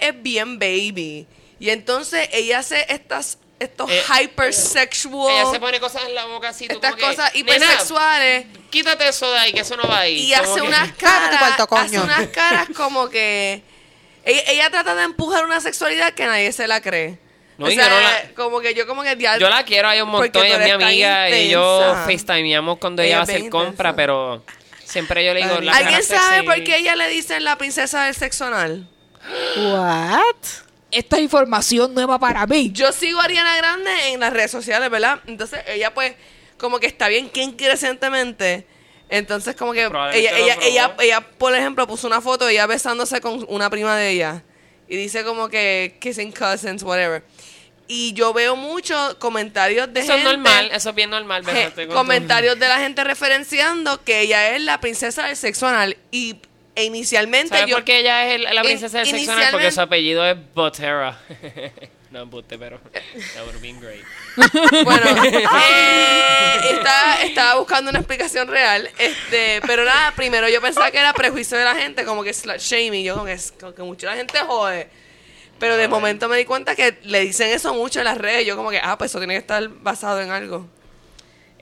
[0.00, 1.26] es bien baby.
[1.60, 6.48] Y entonces ella hace estas, estos Eh, hypersexual, ella se pone cosas en la boca
[6.50, 6.68] así.
[6.68, 8.46] tú estas como que, cosas "Nena, hipersexuales.
[8.70, 10.14] Quítate eso de ahí, que eso no va ahí.
[10.20, 11.82] Y hace que- unas Cállate tu caras, cuarto, coño.
[11.82, 13.62] hace unas caras como que...
[14.24, 17.18] Ella, ella trata de empujar una sexualidad que nadie se la cree.
[17.58, 20.00] No, o sea, no la- como que yo como que dial- Yo la quiero ahí
[20.00, 21.94] un montón, ella es mi amiga y yo.
[22.06, 23.96] FaceTimeamos cuando Ella ella va a hacer compra, intensa.
[23.96, 24.44] pero
[24.84, 25.60] siempre yo le digo...
[25.60, 28.88] la ¿Alguien sabe sexy- por qué ella le dicen la princesa del sexo anal?
[29.56, 30.36] What?
[30.92, 32.70] Esta es información nueva para mí.
[32.72, 35.20] Yo sigo a Ariana Grande en las redes sociales, ¿verdad?
[35.26, 36.14] Entonces ella pues
[36.58, 38.66] como que está bien kinky recientemente.
[39.08, 43.20] Entonces como que ella, ella, ella, ella, por ejemplo, puso una foto de ella besándose
[43.20, 44.42] con una prima de ella.
[44.88, 47.22] Y dice como que kissing cousins, whatever.
[47.88, 50.32] Y yo veo muchos comentarios de Eso es gente.
[50.36, 51.42] normal, eso es bien normal.
[51.44, 55.96] tu- comentarios de la gente referenciando que ella es la princesa del sexo anal.
[56.10, 56.36] Y
[56.74, 57.76] e inicialmente ¿Sabes yo.
[57.76, 59.48] por qué ella es el- la In- princesa del sexo anal?
[59.52, 61.18] Porque su apellido es Botera.
[62.10, 62.78] no, Bote, pero
[63.34, 64.02] that would have been great.
[64.84, 68.88] Bueno, eh, estaba, estaba buscando una explicación real.
[68.98, 72.58] Este, pero nada, primero yo pensaba que era prejuicio de la gente, como que slut
[72.58, 73.04] shaming.
[73.04, 74.88] Yo como que, como que mucho la gente jode.
[75.58, 78.46] Pero de momento me di cuenta que le dicen eso mucho en las redes.
[78.46, 80.66] Yo como que, ah, pues eso tiene que estar basado en algo.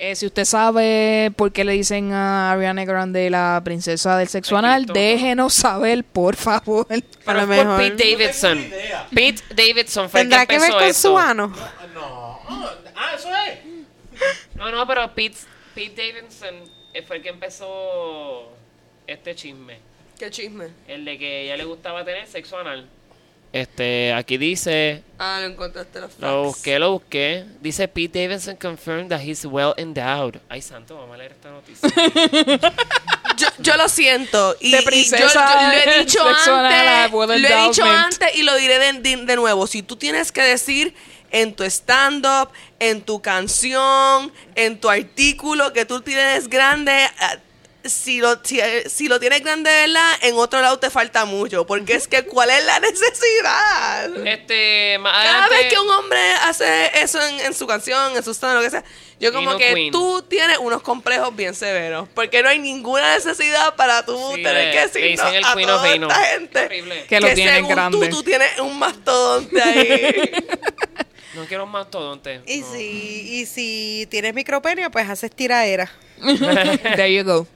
[0.03, 4.57] Eh, si usted sabe por qué le dicen a Ariana Grande la princesa del sexo
[4.57, 6.87] anal, déjenos saber, por favor.
[7.27, 7.77] A lo mejor.
[7.77, 8.71] Pete Davidson.
[8.71, 8.77] No.
[9.15, 11.11] Pete Davidson fue el que ¿Tendrá que ver con eso.
[11.11, 11.53] su ano?
[11.93, 12.41] No.
[12.97, 13.59] Ah, eso es.
[14.55, 15.37] No, no, pero Pete,
[15.75, 16.55] Pete Davidson
[16.95, 18.49] eh, fue el que empezó
[19.07, 19.81] este chisme.
[20.19, 20.69] Qué chisme.
[20.89, 22.89] El de que a ella le gustaba tener sexo anal.
[23.53, 26.57] Este, aquí dice, Ah, lo encontraste los lo facts.
[26.57, 27.45] busqué, lo busqué.
[27.61, 30.37] Dice Pete Davidson confirmed that he's well endowed.
[30.49, 31.89] Ay, santo, vamos a leer esta noticia.
[33.37, 34.55] Yo, yo lo siento.
[34.61, 37.13] Y, De y yo, yo lo he dicho antes.
[37.13, 39.67] well Lo he dicho antes y lo diré de, de- de nuevo.
[39.67, 40.95] Si tú tienes que decir
[41.31, 42.51] en tu stand-up,
[42.81, 47.09] en tu canción, en tu artículo que tú tienes grande.
[47.85, 50.13] Si lo, si, si lo tienes grande, ¿verdad?
[50.23, 51.67] En otro lado te falta mucho.
[51.67, 54.27] Porque es que, ¿cuál es la necesidad?
[54.27, 58.23] este, más Cada adelante, vez que un hombre hace eso en, en su canción, en
[58.23, 58.85] su stand, lo que sea,
[59.19, 59.93] yo como que Queen.
[59.93, 62.09] tú tienes unos complejos bien severos.
[62.15, 65.89] Porque no hay ninguna necesidad para tú Sí, tener le- que decir a Queen toda
[65.95, 67.05] esta gente Horrible.
[67.07, 68.09] Que lo tienen según grande.
[68.09, 70.31] tú, tú tienes un mastodonte ahí.
[71.35, 72.41] no quiero un mastodonte.
[72.47, 72.73] Y no.
[72.73, 75.91] si, y si tienes micropenia, pues haces tiraera.
[76.97, 77.47] There you go.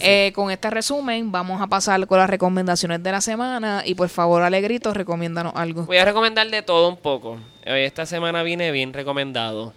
[0.00, 3.82] Eh, con este resumen, vamos a pasar con las recomendaciones de la semana.
[3.84, 5.84] Y por favor, Alegrito, recomiéndanos algo.
[5.84, 7.38] Voy a recomendar de todo un poco.
[7.66, 9.72] Hoy esta semana vine bien recomendado.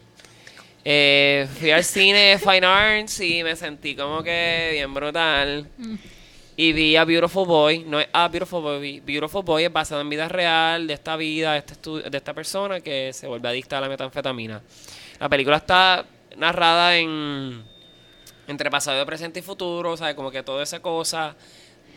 [0.85, 5.67] Eh, fui al cine Fine Arts y me sentí como que bien brutal.
[6.55, 7.83] Y vi a Beautiful Boy.
[7.85, 9.01] No es a Beautiful Boy.
[9.01, 12.79] Beautiful Boy es basado en vida real de esta vida, de, este de esta persona
[12.79, 14.61] que se vuelve adicta a la metanfetamina.
[15.19, 16.05] La película está
[16.37, 17.63] narrada en
[18.47, 21.35] entre pasado, presente y futuro, sea, como que toda esa cosa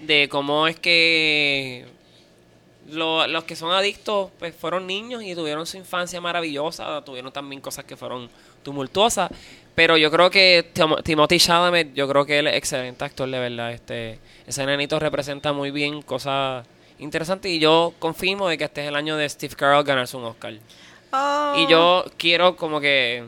[0.02, 1.84] de cómo es que
[2.90, 7.60] lo- los que son adictos pues fueron niños y tuvieron su infancia maravillosa, tuvieron también
[7.60, 8.28] cosas que fueron
[8.62, 9.30] tumultuosas,
[9.74, 13.38] pero yo creo que Tim- Timothy Chalamet, yo creo que él es excelente actor de
[13.38, 16.66] verdad, este ese nenito representa muy bien cosas
[16.98, 20.24] interesantes y yo confirmo de que este es el año de Steve Carell ganarse un
[20.24, 20.54] Oscar.
[21.12, 21.54] Oh.
[21.56, 23.24] Y yo quiero como que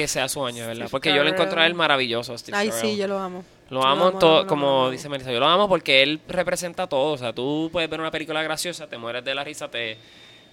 [0.00, 0.74] que sea su año, ¿verdad?
[0.74, 3.42] Steve Porque yo lo encuentro a él maravilloso, Steve Ay, sí, yo lo amo.
[3.70, 4.90] Lo amo, todo, amo, como amo.
[4.90, 5.32] dice Melissa.
[5.32, 7.12] Yo lo amo porque él representa todo.
[7.14, 9.96] O sea, tú puedes ver una película graciosa, te mueres de la risa, te,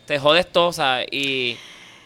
[0.06, 1.58] te jodes todo, o sea, y,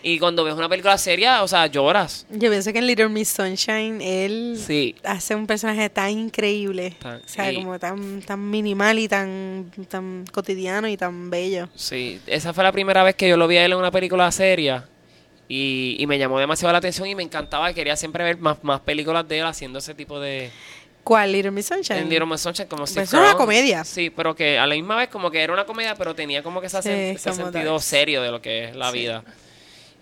[0.03, 2.25] y cuando ves una película seria, o sea, lloras.
[2.31, 4.95] Yo pienso que en Little Miss Sunshine él Sí.
[5.03, 6.95] hace un personaje tan increíble.
[6.99, 11.69] Tan- o sea, y- como tan, tan minimal y tan, tan cotidiano y tan bello.
[11.75, 14.31] Sí, esa fue la primera vez que yo lo vi a él en una película
[14.31, 14.89] seria
[15.49, 17.71] y, y me llamó demasiado la atención y me encantaba.
[17.73, 20.51] Quería siempre ver más, más películas de él haciendo ese tipo de...
[21.03, 21.31] ¿Cuál?
[21.31, 21.99] Little Miss Sunshine.
[21.99, 23.83] En Little Miss Sunshine, como Pues es una comedia.
[23.85, 26.59] Sí, pero que a la misma vez como que era una comedia, pero tenía como
[26.59, 29.23] que ese, Sí, sentido serio de lo que es la vida.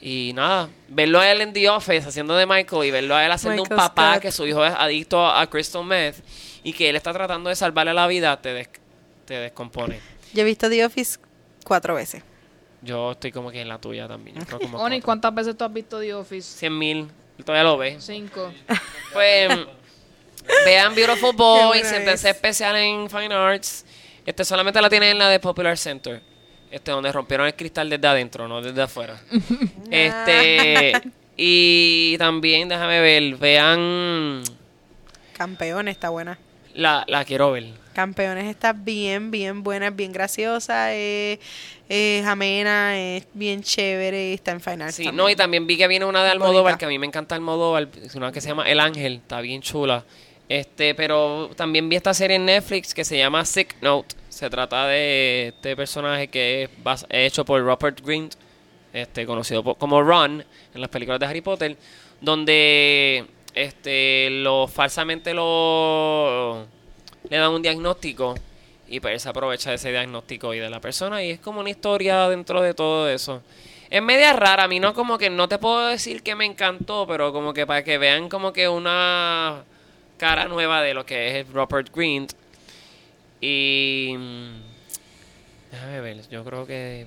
[0.02, 3.32] Y nada, verlo a él en The Office haciendo de Michael y verlo a él
[3.32, 4.22] haciendo un papá Scott.
[4.24, 6.16] que su hijo es adicto a crystal meth
[6.64, 8.70] y que él está tratando de salvarle la vida, te, des-
[9.26, 10.00] te descompone.
[10.34, 11.18] Yo he visto The Office
[11.64, 12.24] cuatro veces.
[12.86, 14.38] Yo estoy como que en la tuya también.
[14.38, 15.06] yo creo como Oni, cuatro.
[15.06, 16.58] ¿cuántas veces tú has visto The Office?
[16.60, 17.08] 100 mil,
[17.44, 18.04] todavía lo ves.
[18.04, 18.52] Cinco.
[19.14, 19.50] Pues
[20.66, 22.36] vean Beautiful Boy, buena siéntense es.
[22.36, 23.86] especial en Fine Arts.
[24.26, 26.22] Este solamente la tienen en la de Popular Center.
[26.70, 29.18] Este, donde rompieron el cristal desde adentro, no desde afuera.
[29.92, 30.92] este
[31.38, 34.44] y también, déjame ver, vean
[35.34, 36.38] Campeones está buena.
[36.74, 37.66] la, la quiero ver.
[37.94, 41.40] Campeones está bien, bien buena, es bien graciosa, es,
[41.90, 45.18] es amena, es bien chévere y está en Fine Arts Sí, también.
[45.18, 46.78] no, y también vi que viene una de Almodóvar, Bonita.
[46.80, 49.62] que a mí me encanta Almodóvar, es una que se llama El Ángel, está bien
[49.62, 50.04] chula.
[50.48, 54.16] Este, pero también vi esta serie en Netflix que se llama Sick Note.
[54.30, 58.36] Se trata de este personaje que es hecho por Rupert Grint,
[58.94, 60.44] este, conocido como Ron
[60.74, 61.76] en las películas de Harry Potter,
[62.22, 66.66] donde este lo falsamente lo
[67.30, 68.36] le dan un diagnóstico
[68.88, 71.70] y pues se aprovecha de ese diagnóstico y de la persona y es como una
[71.70, 73.42] historia dentro de todo eso.
[73.90, 77.06] Es media rara, a mí no como que no te puedo decir que me encantó,
[77.08, 79.64] pero como que para que vean como que una
[80.18, 82.28] cara nueva de lo que es Robert Green.
[83.42, 84.52] Y mm,
[85.72, 87.06] déjame ver, yo creo que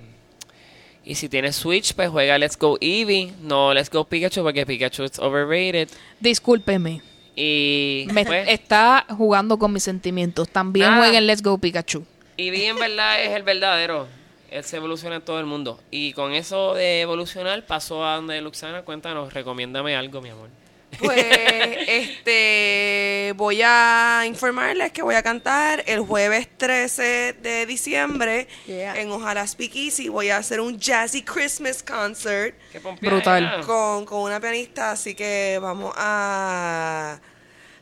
[1.05, 3.33] Y si tienes Switch, pues juega Let's Go Eevee.
[3.41, 5.89] No Let's Go Pikachu porque Pikachu es overrated.
[6.21, 7.08] Discúlpeme.
[7.41, 10.49] Y Me pues, está jugando con mis sentimientos.
[10.49, 10.97] También Ah.
[10.99, 12.05] jueguen Let's Go Pikachu.
[12.37, 14.09] Eevee en verdad es el verdadero.
[14.51, 15.79] Él se evoluciona en todo el mundo.
[15.93, 20.49] Y con eso de evolucionar, paso a donde Luxana, cuéntanos, recomiéndame algo, mi amor.
[20.99, 21.27] Pues,
[21.87, 29.01] este, voy a informarles que voy a cantar el jueves 13 de diciembre Yeah.
[29.01, 30.09] en Ojalá Speak Easy.
[30.09, 33.65] Voy a hacer un Jazzy Christmas concert Qué Brutal.
[33.67, 37.19] con, con una pianista, así que vamos a,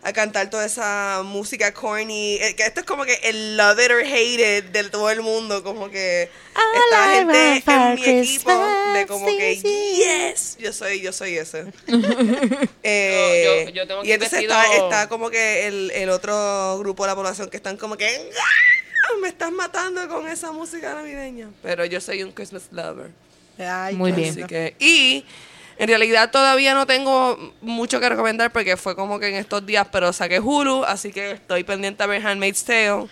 [0.06, 2.36] a cantar toda esa música corny.
[2.40, 5.20] Eh, que esto es como que el love it or hate it de todo el
[5.22, 8.50] mundo, como que esta gente en mi equipo
[8.94, 11.64] de como que yes, yo soy, yo soy ese.
[12.82, 15.90] Eh, Yo- yo- yo tengo y que ir entonces vestido- está, está como que el,
[15.90, 20.28] el otro grupo de la población que están como que "Ah, me estás matando con
[20.28, 21.50] esa música navideña.
[21.62, 23.10] Pero yo soy un Christmas lover.
[23.58, 24.30] Ay, Muy bien.
[24.30, 25.24] Así que, y
[25.78, 29.86] en realidad todavía no tengo mucho que recomendar porque fue como que en estos días,
[29.92, 33.06] pero saqué Hulu, así que estoy pendiente a ver Handmaid's Tale.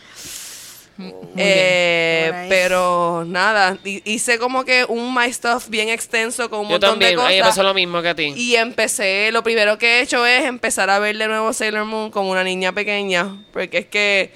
[1.36, 6.70] Eh, pero nada, hi- hice como que un My Stuff bien extenso con un Yo
[6.72, 7.48] montón también, de a mí me cosas.
[7.50, 8.32] pasó lo mismo que a ti.
[8.36, 12.10] Y empecé, lo primero que he hecho es empezar a ver de nuevo Sailor Moon
[12.12, 14.32] como una niña pequeña, porque es que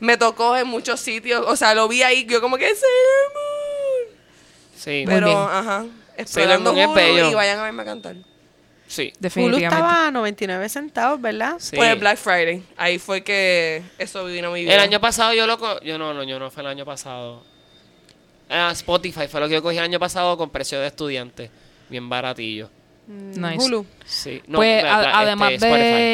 [0.00, 4.18] me tocó en muchos sitios, o sea, lo vi ahí, yo como que Sailor Moon.
[4.76, 5.38] Sí, Muy Pero, bien.
[5.38, 5.84] ajá,
[6.22, 7.30] explorando Moon es Hulu bello.
[7.30, 8.16] y vayan a verme cantar.
[8.86, 9.12] sí.
[9.12, 9.66] Hulu Definitivamente.
[9.74, 11.56] estaba a 99 centavos, ¿verdad?
[11.58, 11.76] sí.
[11.76, 14.72] Por el Black Friday, ahí fue que eso vino muy bien.
[14.74, 15.58] El año pasado yo lo...
[15.58, 17.42] co- Yo no, no, yo no fue el año pasado.
[18.50, 21.50] Ah, Spotify fue lo que yo cogí el año pasado con precio de estudiante.
[21.90, 22.70] Bien baratillo.
[23.06, 23.56] Nice.
[23.64, 23.86] Hulu.
[24.04, 24.42] Sí.
[24.46, 25.72] No, pues la- a- la- además este, de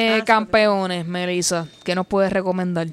[0.08, 0.20] Spotify.
[0.20, 2.86] Ah, campeones, Melissa, ¿qué nos puedes recomendar?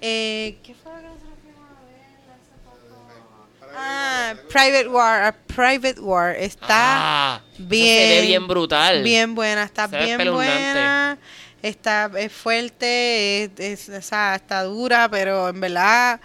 [0.00, 2.00] Eh, ¿Qué fue lo que nosotros fuimos a ver
[2.30, 3.63] hace poco?
[3.76, 5.22] Ah, Private War.
[5.24, 6.34] a Private War.
[6.36, 6.66] Está
[7.36, 8.08] Ah, bien.
[8.08, 9.02] Se ve bien brutal.
[9.02, 9.64] bien buena.
[9.64, 11.18] Está Se bien buena.
[11.62, 13.44] Está es fuerte.
[13.44, 16.20] Es, es- o sea, está dura, pero en verdad.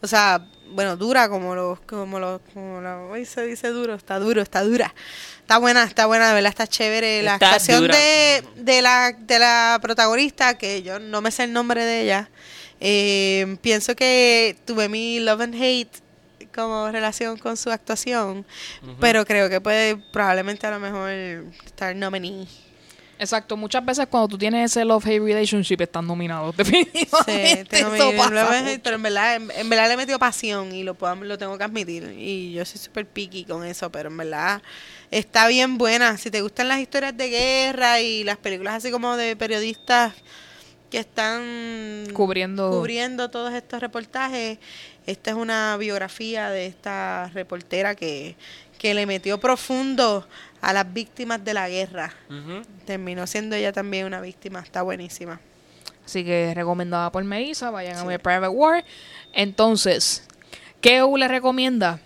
[0.00, 1.80] O sea, bueno, dura como los.
[1.80, 3.94] Como los como la, hoy se dice duro.
[3.94, 4.94] Está duro, está dura.
[5.40, 7.22] Está buena, está buena, de verdad está chévere.
[7.22, 7.94] La Está actuación dura.
[7.96, 12.30] de, de, la, de la protagonista, que yo no me sé el nombre de ella,
[12.80, 15.90] eh, pienso que tuve mi love and hate
[16.54, 18.46] como relación con su actuación,
[19.00, 21.10] pero creo que puede probablemente a lo mejor
[21.66, 22.46] estar nominee.
[23.16, 27.64] Exacto, muchas veces cuando tú tienes ese love-hate relationship están nominados, Sí, definitivamente.
[27.66, 28.80] tengo mi eso pasa mucho.
[28.82, 31.56] pero en verdad, en, en verdad le he metido pasión y lo, puedo, lo tengo
[31.56, 32.12] que admitir.
[32.18, 34.62] Y yo soy súper picky con eso, pero en verdad
[35.12, 36.18] está bien buena.
[36.18, 40.12] Si te gustan las historias de guerra y las películas así como de periodistas
[40.90, 44.58] que están Cubriendo- cubriendo todos estos reportajes,
[45.06, 48.36] esta es una biografía de esta reportera que,
[48.78, 50.26] que le metió profundo
[50.60, 52.14] a las víctimas de la guerra.
[52.86, 55.40] Terminó siendo ella también una víctima, está buenísima.
[56.04, 58.84] Así que recomendada por Melissa, vayan a ver Private War.
[59.32, 60.24] Entonces,
[60.80, 62.00] ¿qué U le recomienda?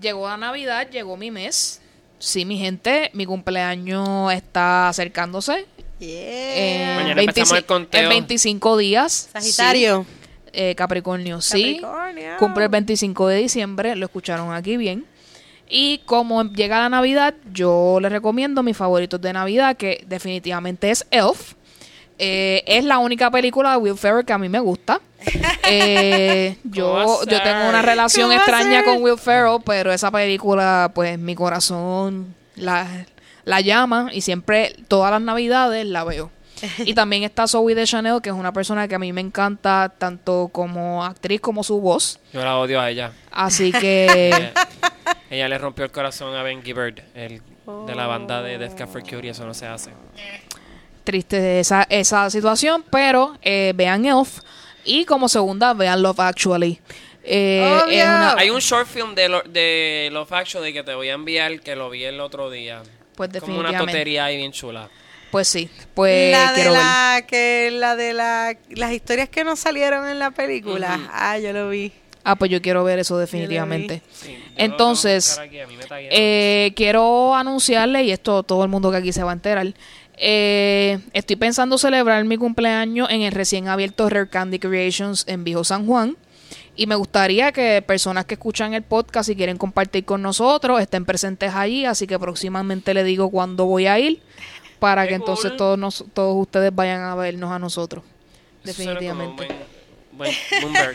[0.00, 1.80] Llegó la Navidad, llegó mi mes.
[2.18, 5.66] Sí, mi gente, mi cumpleaños está acercándose.
[5.98, 6.56] Yeah.
[6.56, 8.02] En Mañana empezamos el conteo.
[8.02, 9.28] En 25 días.
[9.32, 10.04] Sagitario.
[10.08, 10.17] Sí.
[10.60, 11.78] Eh, Capricornio, sí.
[11.80, 12.36] Capricornio.
[12.40, 15.04] Cumple el 25 de diciembre, lo escucharon aquí bien.
[15.70, 21.06] Y como llega la Navidad, yo les recomiendo mis favoritos de Navidad, que definitivamente es
[21.12, 21.52] Elf.
[22.18, 25.00] Eh, es la única película de Will Ferrell que a mí me gusta.
[25.70, 29.60] Eh, ¿Cómo va yo, yo tengo una relación ¿Cómo va a extraña con Will Ferrell,
[29.64, 33.04] pero esa película, pues mi corazón la,
[33.44, 36.30] la llama y siempre, todas las Navidades la veo.
[36.78, 39.92] Y también está Zoe de Chanel, que es una persona que a mí me encanta
[39.96, 42.18] tanto como actriz como su voz.
[42.32, 43.12] Yo la odio a ella.
[43.30, 44.52] Así que Ella,
[45.30, 47.42] ella le rompió el corazón a Ben Gibbard, el
[47.86, 49.90] de la banda de Death Cab for Cutie, eso no se hace.
[51.04, 54.40] triste esa, esa situación, pero eh, vean Elf
[54.84, 56.80] y como segunda vean Love Actually.
[57.22, 61.14] Eh, una- Hay un short film de, lo, de Love Actually que te voy a
[61.14, 62.82] enviar que lo vi el otro día.
[63.14, 63.92] Pues Como una definitivamente.
[63.92, 64.88] totería ahí bien chula.
[65.30, 66.80] Pues sí, pues la de quiero ver.
[66.80, 70.98] la que la de la las historias que no salieron en la película.
[71.12, 71.92] Ah, yo lo vi.
[72.24, 74.02] Ah, pues yo quiero ver eso definitivamente.
[74.12, 75.58] Sí, Entonces, aquí.
[76.10, 79.72] Eh, quiero anunciarle, y esto todo el mundo que aquí se va a enterar,
[80.18, 85.64] eh, estoy pensando celebrar mi cumpleaños en el recién abierto Rare Candy Creations en Viejo
[85.64, 86.16] San Juan.
[86.76, 91.04] Y me gustaría que personas que escuchan el podcast y quieren compartir con nosotros estén
[91.04, 91.84] presentes allí.
[91.84, 94.22] Así que próximamente le digo cuándo voy a ir
[94.78, 95.56] para Qué que entonces cool.
[95.56, 98.04] todos, nos- todos ustedes vayan a vernos a nosotros.
[98.64, 99.46] Eso Definitivamente.
[100.12, 100.94] buen, buen, buen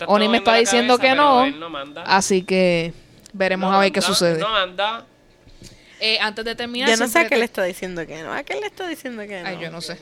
[0.06, 1.68] Oni me está diciendo cabeza, que no.
[1.70, 2.00] no.
[2.06, 2.92] Así que
[3.32, 4.38] Veremos No, a ver qué anda, sucede.
[4.38, 5.04] No anda.
[6.00, 8.32] Eh, antes de terminar, Yo no sé a qué te- le está diciendo que no.
[8.32, 9.48] ¿A qué le está diciendo que no?
[9.48, 9.98] Ay, yo no sé.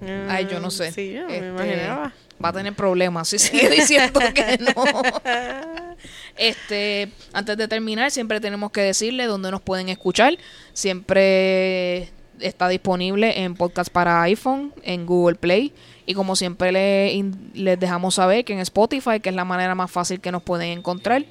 [0.00, 0.92] Mm, Ay, yo no sé.
[0.92, 2.12] Sí, yo Este, me imaginaba.
[2.42, 5.02] Va a tener problemas si sigue diciendo que no.
[6.36, 10.38] Este, antes de terminar, siempre tenemos que decirle dónde nos pueden escuchar.
[10.72, 12.10] Siempre
[12.40, 15.72] está disponible en podcast para iPhone, en Google Play.
[16.06, 19.90] Y como siempre le- les dejamos saber que en Spotify, que es la manera más
[19.90, 21.24] fácil que nos pueden encontrar.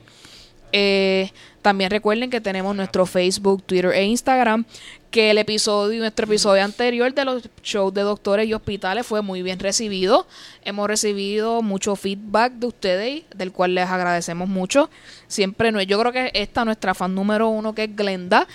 [0.74, 1.32] Eh,
[1.62, 4.66] también recuerden que tenemos nuestro Facebook, Twitter e Instagram.
[5.12, 9.42] Que el episodio, nuestro episodio anterior de los shows de doctores y hospitales fue muy
[9.42, 10.28] bien recibido.
[10.64, 14.90] Hemos recibido mucho feedback de ustedes, del cual les agradecemos mucho.
[15.28, 18.48] Siempre, no, yo creo que esta nuestra fan número uno, que es Glenda,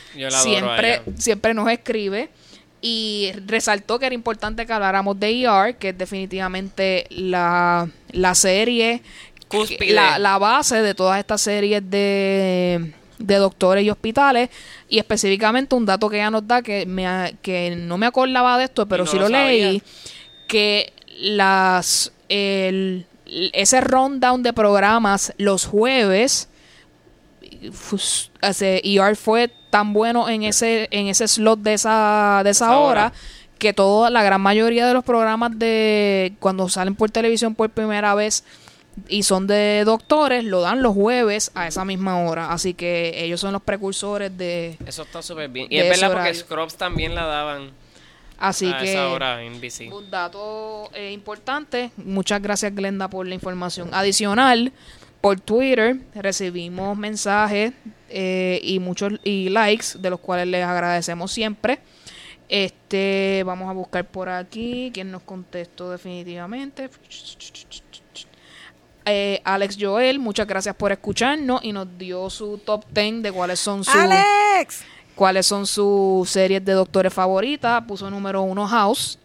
[0.43, 2.31] siempre, siempre nos escribe
[2.83, 9.03] y resaltó que era importante que habláramos de ER, que es definitivamente la, la serie,
[9.89, 12.93] la, la base de todas estas series de,
[13.23, 14.51] de doctores y hospitales.
[14.89, 18.59] Y específicamente un dato que ella nos da, que, me, ha- que no me acordaba
[18.59, 19.83] de esto, pero no sí lo lo leí,
[20.49, 26.49] que las el, ese rundown de programas los jueves
[28.43, 33.07] ER fue tan bueno en ese en ese slot de esa de esa, Esa hora,
[33.07, 33.13] hora.
[33.59, 38.15] que toda la gran mayoría de los programas de cuando salen por televisión por primera
[38.15, 38.45] vez
[39.09, 43.41] y son de doctores lo dan los jueves a esa misma hora así que ellos
[43.41, 45.67] son los precursores de Eso está súper bien.
[45.71, 46.41] Y es verdad porque horario.
[46.41, 47.73] Scrubs también la daban
[48.43, 49.93] así a que esa hora en BC.
[49.93, 51.93] Un dato eh, importante.
[51.97, 53.91] Muchas gracias, Glenda, por la información.
[53.93, 54.73] Adicional,
[55.21, 57.73] por Twitter recibimos mensajes
[58.11, 61.79] eh, y muchos y likes, de los cuales les agradecemos siempre.
[62.49, 66.91] Este, vamos a buscar por aquí quién nos contestó definitivamente.
[69.05, 73.59] Eh, Alex Joel, muchas gracias por escucharnos y nos dio su top 10 de cuáles
[73.59, 74.85] son sus ¡Alex!
[75.15, 77.83] cuáles son sus series de doctores favoritas.
[77.87, 79.19] Puso número uno House,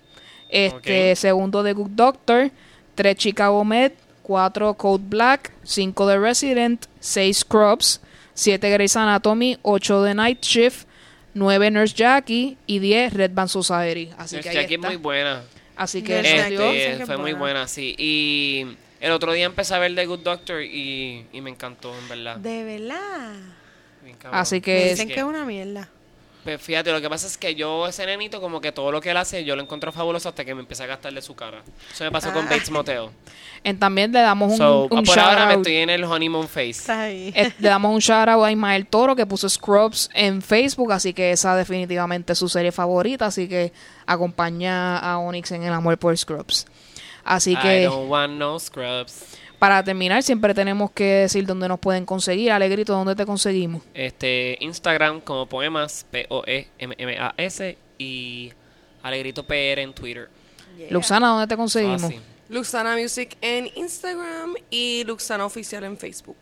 [0.49, 2.51] este segundo The Good Doctor,
[2.95, 3.91] tres Chicago Med,
[4.23, 8.01] cuatro Code Black, cinco The Resident, seis Scrubs,
[8.33, 10.87] siete Grey's Anatomy, ocho The Night Shift,
[11.33, 14.09] nueve Nurse Jackie y diez Red Band Society.
[14.17, 14.87] Así que ahí Jackie es está.
[14.87, 15.43] muy buena.
[15.75, 17.37] Así que Este, fue muy buena.
[17.39, 17.95] buena, sí.
[17.99, 18.65] Y
[18.99, 22.37] el otro día empecé a ver The Good Doctor y, y me encantó, en verdad.
[22.37, 23.33] De verdad.
[24.03, 24.17] Bien.
[24.31, 25.89] Así Me que dicen que es una mierda.
[26.43, 29.09] Pues fíjate, lo que pasa es que yo, ese nenito, como que todo lo que
[29.11, 31.61] él hace, yo lo encuentro fabuloso hasta que me empieza a gastarle su cara.
[31.91, 32.49] Eso me pasó con Ah.
[32.49, 33.09] Bates Motel.
[33.65, 35.59] en- también le damos un, So, un por shout ahora me out.
[35.67, 36.83] estoy en el honeymoon face.
[37.35, 41.13] Eh, le damos un shout out a Ismael Toro que puso Scrubs en Facebook, así
[41.13, 43.73] que esa definitivamente es su serie favorita, así que
[44.05, 46.65] acompaña a Onyx en el amor por Scrubs.
[47.27, 49.37] Así I que don't want no scrubs.
[49.59, 52.51] para terminar siempre tenemos que decir dónde nos pueden conseguir.
[52.51, 53.83] Alegrito, ¿dónde te conseguimos?
[53.93, 58.51] Este, Instagram como poemas, E P-O-E-M-M-A-S y
[59.03, 60.29] Alegrito PR en Twitter.
[60.89, 62.01] Luxana, ¿dónde te conseguimos?
[62.01, 62.21] Fácil.
[62.49, 66.37] Luxana Music en Instagram y Luxana Oficial en Facebook.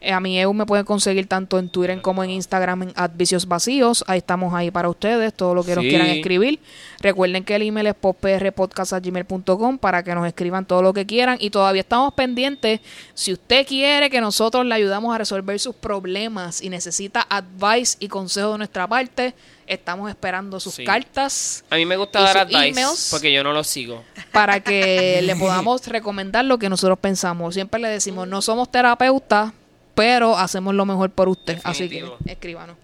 [0.00, 3.46] Eh, a mi EU me pueden conseguir tanto en Twitter como en Instagram en Advicios
[3.46, 4.04] Vacíos.
[4.06, 6.60] Ahí estamos ahí para ustedes, todo lo que nos quieran escribir.
[7.00, 11.36] Recuerden que el email es podprpodcast.gmail.com para que nos escriban todo lo que quieran.
[11.40, 12.80] Y todavía estamos pendientes.
[13.14, 18.08] Si usted quiere que nosotros le ayudamos a resolver sus problemas y necesita advice y
[18.08, 19.34] consejo de nuestra parte,
[19.66, 20.84] estamos esperando sus Sí.
[20.84, 22.80] cartas A mí me gusta ¿Y dar advice
[23.10, 24.02] porque yo no lo sigo.
[24.32, 27.54] para que le podamos recomendar lo que nosotros pensamos.
[27.54, 29.52] Siempre le decimos, no somos terapeutas,
[29.98, 31.58] pero hacemos lo mejor por usted.
[31.64, 32.76] Así que escríbanos.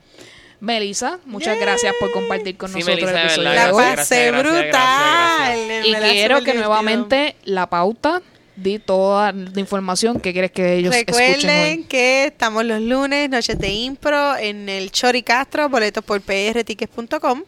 [0.59, 3.82] Melissa, muchas gracias por compartir con Sí, nosotros Melissa, el episodio de La hoy.
[3.85, 5.66] gracias, pasé gracias, brutal.
[5.69, 8.20] gracias, Y quiero que nuevamente la pauta,
[8.57, 11.85] di toda la información que quieres que ellos escuchen Recuerden hoy.
[11.85, 17.43] que estamos los lunes, noches de impro, en el Chori Castro, boletos por prtickets.com.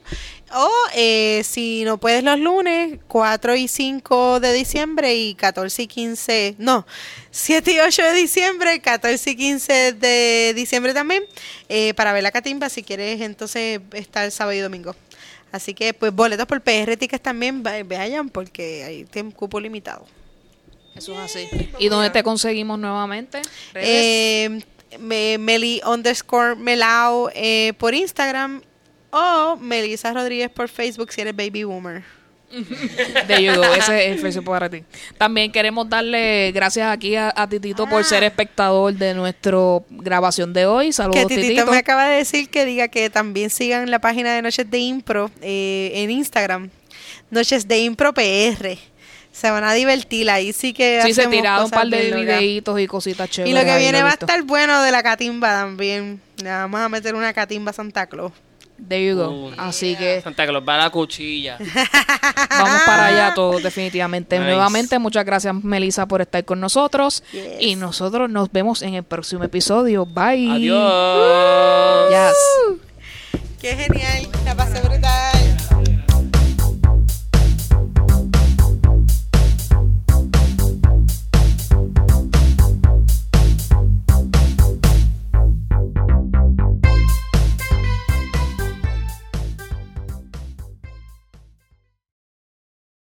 [0.54, 5.86] O eh, si no puedes los lunes, 4 y 5 de diciembre y 14 y
[5.88, 6.86] 15, no,
[7.32, 11.24] 7 y 8 de diciembre, 14 y 15 de diciembre también,
[11.68, 14.94] eh, para ver la catimba si quieres entonces estar sábado y domingo.
[15.50, 20.06] Así que pues boletos por PR Tickets también va- vayan porque hay tiempo cupo limitado.
[20.94, 21.48] Eso es así.
[21.78, 23.42] ¿Y dónde te conseguimos nuevamente?
[23.74, 24.60] Eh,
[25.00, 28.62] me- Meli underscore Melao eh, por Instagram
[29.10, 32.02] o Melissa Rodríguez por Facebook si eres baby boomer.
[33.26, 34.84] De you go, ese es el Facebook para ti.
[35.18, 39.58] También queremos darle gracias aquí a, a Titito por ser espectador de nuestra
[39.90, 40.92] grabación de hoy.
[40.92, 41.70] Saludos, que Titito, Titito.
[41.70, 45.30] me acaba de decir que diga que también sigan la página de Noches de Impro
[45.42, 46.70] eh, en Instagram.
[47.30, 48.78] Noches de Impro PR.
[49.32, 50.30] Se van a divertir.
[50.30, 51.02] Ahí sí que.
[51.04, 53.54] Sí, se tiraron un par de videitos y cositas Y chéveres.
[53.54, 56.20] lo que viene va a estar bueno de la catimba también.
[56.36, 58.32] Le vamos a meter una catimba Santa Claus.
[58.78, 59.30] There you go.
[59.30, 61.58] Uh, Así que Santa Claus va a la cuchilla.
[62.50, 64.38] vamos para allá todos, definitivamente.
[64.38, 64.50] Nice.
[64.50, 67.22] Nuevamente, muchas gracias, Melissa, por estar con nosotros.
[67.32, 67.56] Yes.
[67.60, 70.04] Y nosotros nos vemos en el próximo episodio.
[70.06, 70.50] Bye.
[70.50, 72.10] Adiós.
[72.10, 72.80] Yes.
[73.60, 74.28] Qué genial.
[74.44, 74.54] La